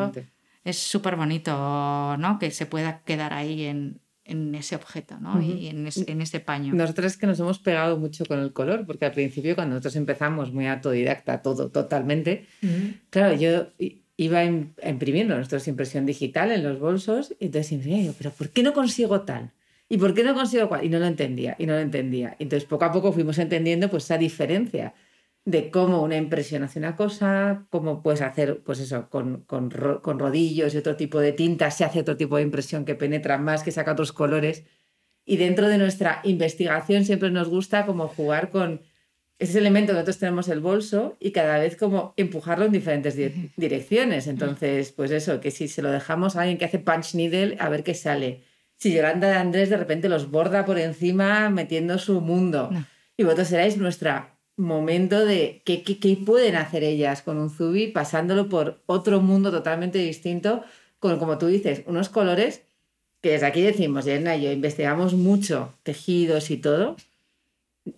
es 0.64 0.78
súper 0.78 1.16
bonito, 1.16 2.16
¿no? 2.18 2.38
Que 2.38 2.50
se 2.50 2.66
pueda 2.66 3.02
quedar 3.04 3.32
ahí 3.32 3.64
en, 3.64 4.00
en 4.24 4.54
ese 4.54 4.76
objeto, 4.76 5.18
¿no? 5.20 5.40
Y 5.62 5.68
en, 5.68 5.86
es- 5.86 5.96
en 6.08 6.20
ese 6.20 6.40
paño. 6.40 6.74
Nosotros 6.74 7.12
es 7.12 7.16
que 7.18 7.26
nos 7.26 7.40
hemos 7.40 7.58
pegado 7.60 7.96
mucho 7.98 8.24
con 8.26 8.40
el 8.40 8.52
color, 8.52 8.84
porque 8.86 9.04
al 9.06 9.12
principio 9.12 9.54
cuando 9.54 9.74
nosotros 9.74 9.96
empezamos 9.96 10.52
muy 10.52 10.66
autodidacta, 10.66 11.40
todo 11.42 11.70
totalmente, 11.70 12.46
claro, 13.10 13.34
yo 13.36 13.68
iba 14.16 14.44
im- 14.44 14.72
imprimiendo 14.82 15.36
nosotros 15.36 15.68
impresión 15.68 16.06
digital 16.06 16.52
en 16.52 16.62
los 16.62 16.78
bolsos 16.78 17.34
y 17.38 17.46
entonces 17.46 17.72
imprimía 17.72 18.12
pero 18.16 18.30
¿por 18.30 18.50
qué 18.50 18.62
no 18.62 18.72
consigo 18.72 19.22
tal? 19.22 19.52
¿Y 19.88 19.98
por 19.98 20.14
qué 20.14 20.24
no 20.24 20.34
consigo 20.34 20.68
cual? 20.68 20.84
Y 20.84 20.88
no 20.88 20.98
lo 20.98 21.06
entendía, 21.06 21.54
y 21.58 21.66
no 21.66 21.74
lo 21.74 21.78
entendía. 21.80 22.34
Entonces 22.40 22.66
poco 22.68 22.84
a 22.86 22.92
poco 22.92 23.12
fuimos 23.12 23.38
entendiendo 23.38 23.88
pues 23.88 24.04
esa 24.04 24.18
diferencia 24.18 24.94
de 25.44 25.70
cómo 25.70 26.02
una 26.02 26.16
impresión 26.16 26.64
hace 26.64 26.80
una 26.80 26.96
cosa, 26.96 27.66
cómo 27.70 28.02
puedes 28.02 28.20
hacer, 28.20 28.62
pues 28.64 28.80
eso, 28.80 29.08
con, 29.10 29.42
con, 29.42 29.70
con 30.02 30.18
rodillos 30.18 30.74
y 30.74 30.78
otro 30.78 30.96
tipo 30.96 31.20
de 31.20 31.32
tintas 31.32 31.76
se 31.76 31.84
hace 31.84 32.00
otro 32.00 32.16
tipo 32.16 32.36
de 32.36 32.42
impresión 32.42 32.84
que 32.84 32.96
penetra 32.96 33.38
más, 33.38 33.62
que 33.62 33.70
saca 33.70 33.92
otros 33.92 34.12
colores. 34.12 34.64
Y 35.24 35.36
dentro 35.36 35.68
de 35.68 35.78
nuestra 35.78 36.20
investigación 36.24 37.04
siempre 37.04 37.30
nos 37.30 37.48
gusta 37.48 37.86
como 37.86 38.08
jugar 38.08 38.50
con 38.50 38.80
ese 39.38 39.58
elemento 39.58 39.92
que 39.92 39.94
nosotros 39.94 40.18
tenemos 40.18 40.48
el 40.48 40.60
bolso 40.60 41.16
y 41.20 41.30
cada 41.32 41.58
vez 41.58 41.76
como 41.76 42.14
empujarlo 42.16 42.64
en 42.64 42.72
diferentes 42.72 43.16
di- 43.16 43.50
direcciones. 43.56 44.26
Entonces, 44.26 44.92
pues 44.92 45.10
eso, 45.10 45.40
que 45.40 45.50
si 45.50 45.68
se 45.68 45.82
lo 45.82 45.90
dejamos 45.90 46.36
a 46.36 46.40
alguien 46.42 46.56
que 46.58 46.64
hace 46.64 46.78
punch 46.78 47.14
needle, 47.14 47.56
a 47.60 47.68
ver 47.68 47.82
qué 47.82 47.94
sale. 47.94 48.42
Si 48.78 48.92
Yolanda 48.94 49.28
de 49.28 49.34
Andrés 49.36 49.68
de 49.70 49.76
repente 49.76 50.08
los 50.08 50.30
borda 50.30 50.64
por 50.64 50.78
encima 50.78 51.50
metiendo 51.50 51.98
su 51.98 52.20
mundo. 52.20 52.70
No. 52.72 52.84
Y 53.16 53.24
vosotros 53.24 53.48
seráis 53.48 53.76
nuestro 53.78 54.26
momento 54.56 55.24
de 55.24 55.62
qué, 55.64 55.82
qué, 55.82 55.98
qué 55.98 56.16
pueden 56.16 56.56
hacer 56.56 56.82
ellas 56.82 57.20
con 57.22 57.36
un 57.38 57.50
zubi 57.50 57.88
pasándolo 57.88 58.48
por 58.48 58.82
otro 58.86 59.20
mundo 59.20 59.50
totalmente 59.50 59.98
distinto, 59.98 60.62
con, 60.98 61.18
como 61.18 61.36
tú 61.36 61.46
dices, 61.46 61.82
unos 61.86 62.08
colores 62.08 62.62
que 63.22 63.32
desde 63.32 63.46
aquí 63.46 63.60
decimos, 63.60 64.06
Elena 64.06 64.36
y 64.36 64.42
yo 64.44 64.52
investigamos 64.52 65.12
mucho 65.14 65.74
tejidos 65.82 66.50
y 66.50 66.56
todo, 66.58 66.96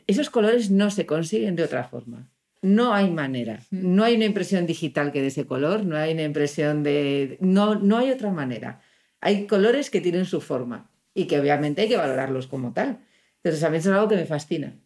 esos 0.06 0.30
colores 0.30 0.70
no 0.70 0.90
se 0.90 1.06
consiguen 1.06 1.56
de 1.56 1.64
otra 1.64 1.84
forma. 1.84 2.30
No 2.60 2.92
hay 2.92 3.10
manera. 3.10 3.60
No 3.70 4.04
hay 4.04 4.16
una 4.16 4.24
impresión 4.24 4.66
digital 4.66 5.12
que 5.12 5.20
de 5.20 5.28
ese 5.28 5.46
color, 5.46 5.84
no 5.84 5.96
hay 5.96 6.12
una 6.12 6.24
impresión 6.24 6.82
de... 6.82 7.38
No, 7.40 7.76
no 7.76 7.98
hay 7.98 8.10
otra 8.10 8.30
manera. 8.30 8.80
Hay 9.20 9.46
colores 9.46 9.90
que 9.90 10.00
tienen 10.00 10.24
su 10.24 10.40
forma 10.40 10.90
y 11.14 11.26
que 11.26 11.38
obviamente 11.38 11.82
hay 11.82 11.88
que 11.88 11.96
valorarlos 11.96 12.46
como 12.46 12.72
tal. 12.72 13.00
Entonces 13.42 13.62
a 13.62 13.70
mí 13.70 13.78
eso 13.78 13.90
es 13.90 13.96
algo 13.96 14.08
que 14.08 14.16
me 14.16 14.26
fascina. 14.26 14.76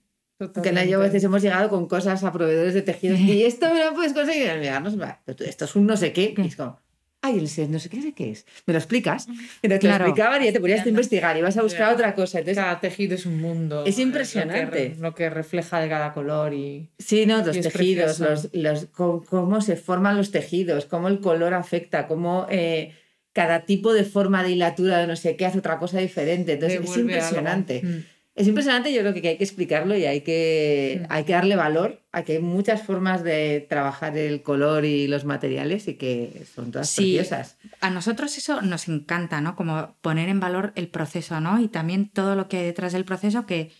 Que 0.62 0.70
en 0.70 0.88
yo 0.88 0.98
a 0.98 1.03
veces 1.03 1.22
hemos 1.24 1.40
llegado 1.40 1.68
con 1.68 1.86
cosas 1.86 2.24
a 2.24 2.32
proveedores 2.32 2.74
de 2.74 2.82
tejidos 2.82 3.20
y 3.20 3.44
esto 3.44 3.72
me 3.72 3.84
lo 3.84 3.94
puedes 3.94 4.12
conseguir. 4.12 4.50
Mirarnos, 4.59 4.96
esto 5.26 5.64
es 5.64 5.76
un 5.76 5.86
no 5.86 5.96
sé 5.96 6.12
qué. 6.12 6.34
Y 6.36 6.40
es 6.40 6.57
como, 6.57 6.80
ay, 7.23 7.39
el 7.39 7.49
se- 7.49 7.66
no 7.68 7.79
sé 7.79 7.89
qué 7.89 8.12
qué 8.14 8.31
es. 8.33 8.45
¿Me 8.66 8.73
lo 8.75 8.79
explicas? 8.79 9.27
Entonces 9.62 9.81
te 9.81 9.89
lo 9.89 9.95
explicaban 9.95 10.43
y 10.43 10.47
ya 10.47 10.53
te 10.53 10.61
ponías 10.61 10.85
a 10.85 10.89
investigar 10.89 11.37
y 11.37 11.43
vas 11.43 11.57
a 11.57 11.62
buscar 11.62 11.79
Claro. 11.83 11.95
otra 11.95 12.14
cosa. 12.14 12.41
Entonces, 12.41 12.62
Cada 12.62 12.81
tejido 12.81 13.14
es 13.14 13.25
un 13.27 13.41
mundo. 13.41 13.85
Es 13.87 13.99
impresionante. 13.99 14.64
Lo 14.64 14.70
que, 14.70 14.89
re- 14.89 14.97
lo 15.01 15.14
que 15.14 15.31
refleja 15.31 15.81
de 15.81 15.89
cada 15.89 16.12
color 16.12 16.53
y. 16.53 16.91
Sí, 16.99 17.25
no, 17.27 17.45
los 17.45 17.59
tejidos, 17.59 18.18
los, 18.20 18.49
los, 18.53 18.87
cómo, 18.87 19.61
se 19.61 19.77
forman 19.77 20.16
los 20.16 20.31
tejidos, 20.31 20.85
cómo 20.87 21.09
el 21.09 21.20
color 21.20 21.55
afecta, 21.55 22.07
cómo 22.07 22.47
eh, 22.51 22.93
cada 23.33 23.64
tipo 23.64 23.93
de 23.95 24.05
forma 24.05 24.43
de 24.43 24.51
hilatura 24.51 24.99
de 24.99 25.07
no 25.07 25.16
sé 25.16 25.37
qué 25.37 25.47
hace 25.47 25.59
otra 25.59 25.79
cosa 25.79 25.99
diferente. 26.01 26.53
Entonces 26.55 26.81
es 26.81 26.85
devuelve 26.85 27.12
impresionante. 27.14 27.81
Mm. 27.83 28.05
Es 28.35 28.49
impresionante, 28.49 28.93
yo 28.93 29.01
creo 29.01 29.12
que 29.14 29.28
hay 29.28 29.37
que 29.37 29.45
explicarlo 29.45 29.97
y 29.97 30.05
hay 30.07 30.22
que, 30.22 31.03
Mm. 31.03 31.07
hay 31.12 31.24
que 31.24 31.33
darle 31.35 31.55
valor 31.57 32.01
a 32.12 32.22
que 32.22 32.33
hay 32.35 32.39
muchas 32.39 32.83
formas 32.83 33.22
de 33.22 33.66
trabajar 33.68 34.16
el 34.16 34.43
color 34.43 34.85
y 34.87 35.07
los 35.07 35.24
materiales 35.24 35.87
y 35.89 35.95
que 35.95 36.45
son 36.55 36.70
todas 36.72 36.89
Sí. 36.89 37.14
preciosas. 37.16 37.59
A 37.80 37.91
nosotros 37.91 38.37
eso 38.39 38.62
nos 38.62 38.89
encanta, 38.89 39.41
¿no? 39.41 39.55
Como 39.57 39.95
poner 40.01 40.28
en 40.30 40.41
valor 40.41 40.72
el 40.76 40.89
proceso, 40.89 41.41
¿no? 41.41 41.61
Y 41.61 41.68
también 41.68 42.09
todo 42.09 42.35
lo 42.35 42.49
que 42.49 42.59
hay 42.59 42.64
detrás 42.64 42.93
del 42.93 43.05
proceso, 43.05 43.45
que 43.47 43.70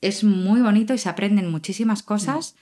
es 0.00 0.24
muy 0.24 0.60
bonito 0.62 0.94
y 0.94 0.98
se 0.98 1.08
aprenden 1.10 1.50
muchísimas 1.50 2.02
cosas 2.02 2.56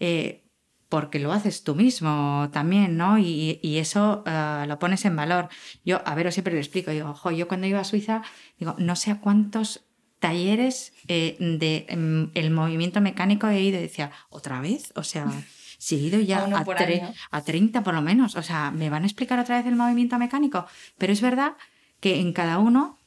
eh, 0.00 0.42
porque 0.88 1.18
lo 1.18 1.32
haces 1.32 1.64
tú 1.64 1.74
mismo 1.74 2.48
también, 2.50 2.96
¿no? 2.96 3.18
Y, 3.18 3.58
y 3.62 3.76
eso 3.76 4.22
eh, 4.26 4.64
lo 4.66 4.78
pones 4.78 5.04
en 5.04 5.16
valor. 5.16 5.48
Yo, 5.84 6.00
a 6.06 6.14
ver, 6.14 6.32
siempre 6.32 6.54
lo 6.54 6.60
explico, 6.60 6.90
digo, 6.92 7.10
ojo, 7.10 7.30
yo 7.30 7.46
cuando 7.46 7.66
iba 7.66 7.80
a 7.80 7.84
Suiza, 7.84 8.22
digo, 8.58 8.74
no 8.78 8.96
sé 8.96 9.10
a 9.10 9.20
cuántos 9.20 9.84
talleres 10.18 10.92
eh, 11.08 11.36
de 11.38 11.86
em, 11.88 12.30
el 12.34 12.50
movimiento 12.50 13.00
mecánico 13.00 13.46
he 13.48 13.60
ido 13.62 13.78
y 13.78 13.82
decía, 13.82 14.10
¿otra 14.30 14.60
vez? 14.60 14.92
O 14.96 15.02
sea, 15.04 15.26
si 15.78 15.96
he 15.96 15.98
ido 15.98 16.20
ya 16.20 16.38
A 16.44 16.64
tre- 16.64 17.02
año. 17.02 17.14
a 17.30 17.42
30 17.42 17.82
por 17.82 17.94
lo 17.94 18.02
menos. 18.02 18.34
O 18.36 18.42
sea, 18.42 18.70
¿me 18.70 18.90
van 18.90 19.02
a 19.04 19.06
explicar 19.06 19.38
otra 19.38 19.56
vez 19.58 19.66
el 19.66 19.76
movimiento 19.76 20.18
mecánico? 20.18 20.66
Pero 20.98 21.12
es 21.12 21.20
verdad 21.20 21.52
que 22.00 22.20
en 22.20 22.32
cada 22.32 22.58
uno 22.58 22.98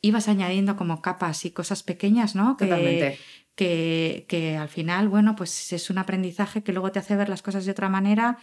ibas 0.00 0.28
añadiendo 0.28 0.76
como 0.76 1.02
capas 1.02 1.44
y 1.44 1.50
cosas 1.50 1.82
pequeñas, 1.82 2.34
¿no? 2.34 2.56
Que, 2.56 2.66
Totalmente. 2.66 3.18
que, 3.54 4.26
que 4.28 4.56
al 4.56 4.68
final, 4.68 5.08
bueno, 5.08 5.34
pues 5.36 5.72
es 5.72 5.90
un 5.90 5.98
aprendizaje 5.98 6.62
que 6.62 6.72
luego 6.72 6.92
te 6.92 6.98
hace 7.00 7.16
ver 7.16 7.28
las 7.28 7.42
cosas 7.42 7.64
de 7.64 7.72
otra 7.72 7.88
manera, 7.88 8.38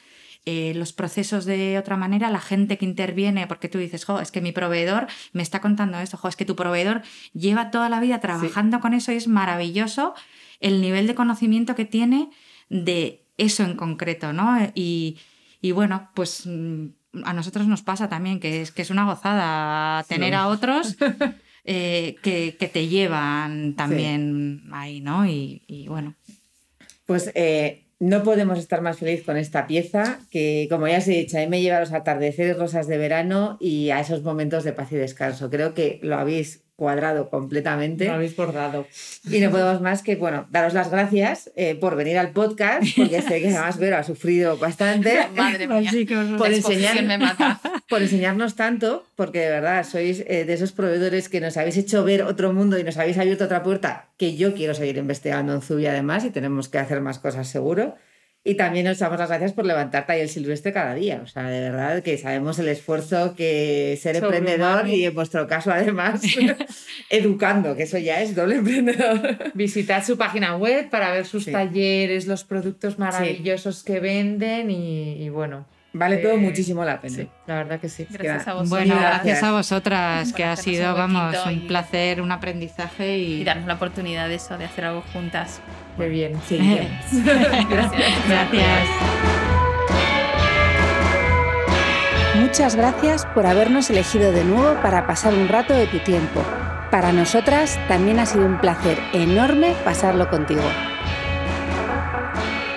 eh, 0.46 0.74
los 0.76 0.94
procesos 0.94 1.46
de 1.46 1.78
otra 1.80 1.98
manera, 1.98 2.30
la 2.30 2.40
gente 2.40 2.78
que 2.78 2.86
interviene, 2.86 3.48
porque 3.48 3.68
tú 3.70 3.78
dices, 3.80 4.06
jo, 4.06 4.20
es 4.20 4.32
que 4.32 4.42
mi 4.42 4.52
proveedor 4.52 5.08
me 5.34 5.42
está 5.42 5.60
contando 5.62 5.98
esto, 6.00 6.18
jo, 6.18 6.28
es 6.28 6.36
que 6.36 6.46
tu 6.46 6.56
proveedor 6.56 7.02
lleva 7.34 7.72
toda 7.72 7.90
la 7.90 8.00
vida 8.00 8.20
trabajando 8.20 8.80
con 8.80 8.94
eso 8.94 9.12
y 9.12 9.16
es 9.16 9.28
maravilloso 9.28 10.14
el 10.60 10.82
nivel 10.82 11.08
de 11.08 11.16
conocimiento 11.16 11.76
que 11.76 11.86
tiene 11.86 12.30
de 12.70 13.22
eso 13.38 13.64
en 13.64 13.76
concreto, 13.76 14.34
¿no? 14.34 14.58
Y, 14.76 15.18
y 15.62 15.72
bueno, 15.72 16.10
pues 16.14 16.44
mm, 16.46 16.86
a 17.24 17.34
nosotros 17.34 17.66
nos 17.68 17.82
pasa 17.82 18.08
también 18.10 18.40
que 18.40 18.62
es 18.62 18.72
que 18.72 18.82
es 18.84 18.90
una 18.90 19.06
gozada 19.06 20.04
tener 20.04 20.30
Sí. 20.30 20.36
a 20.36 20.48
otros 20.48 20.96
eh, 21.66 22.16
que, 22.22 22.56
que 22.60 22.68
te 22.68 22.88
llevan 22.88 23.74
también 23.76 24.64
ahí, 24.72 25.02
¿no? 25.02 25.26
Y, 25.26 25.64
y 25.68 25.88
bueno, 25.88 26.14
Pues 27.06 27.32
eh, 27.36 27.85
no 28.00 28.24
podemos 28.24 28.60
estar 28.60 28.82
más 28.82 28.98
feliz 28.98 29.24
con 29.24 29.38
esta 29.38 29.68
pieza 29.68 30.20
que, 30.30 30.68
como 30.70 30.88
ya 30.88 30.98
os 30.98 31.08
he 31.08 31.12
dicho, 31.12 31.38
a 31.38 31.42
mí 31.42 31.48
me 31.48 31.62
lleva 31.62 31.78
a 31.78 31.80
los 31.82 31.94
atardeceres 31.94 32.58
rosas 32.58 32.88
de 32.88 32.98
verano 32.98 33.58
y 33.62 33.90
a 33.92 34.00
esos 34.00 34.24
momentos 34.24 34.64
de 34.64 34.74
paz 34.74 34.92
y 34.92 34.96
descanso. 34.98 35.50
Creo 35.50 35.74
que 35.74 36.00
lo 36.04 36.16
habéis 36.18 36.65
cuadrado 36.76 37.30
completamente. 37.30 38.06
Lo 38.06 38.14
habéis 38.14 38.36
bordado. 38.36 38.86
Y 39.30 39.40
no 39.40 39.50
podemos 39.52 39.82
más 39.82 40.02
que, 40.04 40.16
bueno, 40.16 40.46
daros 40.52 40.74
las 40.74 40.92
gracias 40.92 41.52
eh, 41.56 41.76
por 41.76 41.96
venir 41.96 42.18
al 42.18 42.32
podcast, 42.32 42.84
porque 42.98 43.22
sé 43.22 43.42
que 43.42 43.50
además 43.50 43.78
Vero 43.78 43.98
ha 43.98 44.04
sufrido 44.04 44.58
bastante. 44.58 45.28
Madre 45.36 45.68
mía. 45.68 45.90
Por 46.38 46.52
enseñar- 46.52 47.02
me 47.04 47.18
mata. 47.18 47.62
por 47.90 48.02
enseñarnos 48.02 48.56
tanto, 48.56 49.06
porque 49.16 49.40
de 49.40 49.50
verdad 49.50 49.86
sois 49.86 50.24
eh, 50.28 50.44
de 50.46 50.54
esos 50.54 50.72
proveedores 50.72 51.30
que 51.30 51.40
nos 51.40 51.56
habéis 51.58 51.78
hecho 51.78 52.04
ver 52.04 52.24
otro 52.24 52.52
mundo 52.52 52.78
y 52.78 52.84
nos 52.84 52.98
habéis 52.98 53.18
abierto 53.18 53.46
otra 53.46 53.64
puerta 53.64 54.10
que 54.18 54.36
yo 54.36 54.54
quiero 54.54 54.74
seguir 54.74 54.98
investigando 54.98 55.54
en 55.54 55.62
Zubi 55.62 55.86
además 55.88 56.26
y 56.26 56.30
tenemos 56.32 56.68
que 56.70 56.80
hacer 56.80 57.00
más 57.02 57.20
cosas 57.20 57.48
seguro. 57.48 57.96
Y 58.48 58.54
también 58.54 58.86
os 58.88 59.00
damos 59.00 59.18
las 59.18 59.28
gracias 59.30 59.54
por 59.54 59.66
levantar 59.66 60.06
el 60.10 60.30
silvestre 60.30 60.72
cada 60.72 60.94
día. 60.94 61.20
O 61.24 61.26
sea, 61.26 61.50
de 61.50 61.62
verdad 61.62 62.04
que 62.04 62.16
sabemos 62.20 62.60
el 62.60 62.68
esfuerzo 62.68 63.34
que 63.36 63.98
ser 64.00 64.18
emprendedor 64.18 64.88
y 64.88 65.04
en 65.04 65.16
vuestro 65.16 65.48
caso 65.48 65.72
además 65.72 66.22
educando, 67.10 67.76
que 67.76 67.84
eso 67.84 67.98
ya 67.98 68.22
es 68.22 68.36
doble 68.36 68.58
emprendedor. 68.58 69.52
Visitad 69.56 70.06
su 70.06 70.16
página 70.18 70.56
web 70.58 70.90
para 70.92 71.12
ver 71.12 71.26
sus 71.26 71.46
Sí. 71.46 71.52
talleres, 71.52 72.28
los 72.28 72.44
productos 72.44 73.00
maravillosos 73.00 73.84
que 73.84 74.00
venden 74.00 74.70
y, 74.70 75.24
y 75.24 75.30
bueno. 75.30 75.66
Vale 75.98 76.18
todo 76.18 76.36
mucho 76.36 76.62
la 76.84 77.00
pena. 77.00 77.16
Sí, 77.16 77.30
la 77.48 77.56
verdad 77.56 77.80
que 77.80 77.88
sí. 77.88 78.06
Gracias 78.10 78.48
a 78.50 78.54
Bueno, 78.54 78.64
vosotros. 78.70 78.88
bueno, 78.88 79.02
gracias. 79.02 79.44
a 79.44 79.52
vosotras, 79.54 80.34
que 80.34 80.44
ha 80.44 80.56
sido, 80.58 80.92
un 80.92 80.98
vamos, 80.98 81.36
un 81.46 81.52
y- 81.54 81.56
placer, 81.68 82.22
un 82.22 82.32
aprendizaje 82.34 83.18
y... 83.18 83.42
Y 83.42 83.44
darnos 83.46 83.66
la 83.68 83.76
oportunidad 83.76 84.28
de 84.28 84.36
eso, 84.36 84.58
de 84.58 84.66
hacer 84.66 84.84
algo 84.86 85.04
juntas. 85.14 85.62
Qué 85.98 86.10
bien. 86.10 86.34
Sí, 86.48 86.58
Gracias. 86.58 88.28
Gracias. 88.28 88.88
Muchas 92.36 92.76
gracias 92.76 93.26
por 93.28 93.46
habernos 93.46 93.90
elegido 93.90 94.32
de 94.34 94.44
nuevo 94.44 94.76
para 94.82 95.08
pasar 95.08 95.34
un 95.34 95.48
rato 95.48 95.74
de 95.74 95.88
tu 95.88 96.00
tiempo. 96.00 96.44
Para 96.92 97.14
nosotras 97.14 97.80
también 97.88 98.20
ha 98.20 98.26
sido 98.26 98.46
un 98.46 98.60
placer 98.60 99.00
enorme 99.14 99.74
pasarlo 99.86 100.30
contigo. 100.30 100.62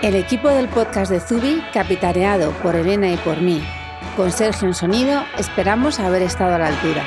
El 0.00 0.14
equipo 0.14 0.48
del 0.48 0.68
podcast 0.68 1.10
de 1.10 1.18
Zubi, 1.18 1.60
capitaneado 1.74 2.52
por 2.62 2.76
Elena 2.76 3.10
y 3.10 3.16
por 3.16 3.40
mí, 3.40 3.60
con 4.16 4.30
Sergio 4.30 4.68
en 4.68 4.74
sonido, 4.74 5.24
esperamos 5.36 5.98
haber 5.98 6.22
estado 6.22 6.54
a 6.54 6.58
la 6.58 6.68
altura. 6.68 7.02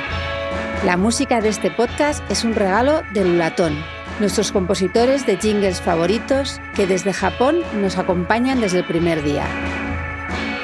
La 0.84 0.98
música 0.98 1.40
de 1.40 1.48
este 1.48 1.70
podcast 1.70 2.22
es 2.30 2.44
un 2.44 2.54
regalo 2.54 3.02
de 3.14 3.24
Lulatón, 3.24 3.82
nuestros 4.20 4.52
compositores 4.52 5.24
de 5.24 5.38
jingles 5.38 5.80
favoritos 5.80 6.60
que 6.74 6.86
desde 6.86 7.14
Japón 7.14 7.60
nos 7.80 7.96
acompañan 7.96 8.60
desde 8.60 8.80
el 8.80 8.84
primer 8.84 9.22
día. 9.22 9.46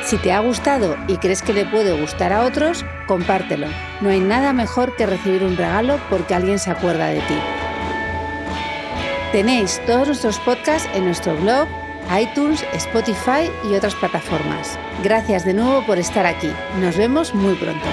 Si 0.05 0.18
te 0.18 0.31
ha 0.31 0.41
gustado 0.41 0.99
y 1.07 1.16
crees 1.16 1.41
que 1.41 1.55
le 1.55 1.64
puede 1.64 1.99
gustar 1.99 2.35
a 2.35 2.45
otros, 2.45 2.85
compártelo. 3.07 3.68
No 4.03 4.11
hay 4.11 4.20
nada 4.20 4.53
mejor 4.53 4.95
que 4.97 5.07
recibir 5.07 5.45
un 5.45 5.57
regalo 5.57 5.99
porque 6.11 6.35
alguien 6.35 6.59
se 6.59 6.70
acuerda 6.70 7.07
de 7.07 7.20
ti. 7.20 7.39
Tenéis 9.33 9.81
todos 9.87 10.09
nuestros 10.09 10.39
podcasts 10.41 10.89
en 10.95 11.07
nuestro 11.07 11.35
blog, 11.37 11.68
iTunes, 12.16 12.64
Spotify 12.72 13.50
y 13.70 13.74
otras 13.74 13.94
plataformas. 13.94 14.78
Gracias 15.02 15.44
de 15.44 15.54
nuevo 15.54 15.84
por 15.84 15.98
estar 15.98 16.26
aquí. 16.26 16.50
Nos 16.80 16.96
vemos 16.96 17.34
muy 17.34 17.54
pronto. 17.54 17.86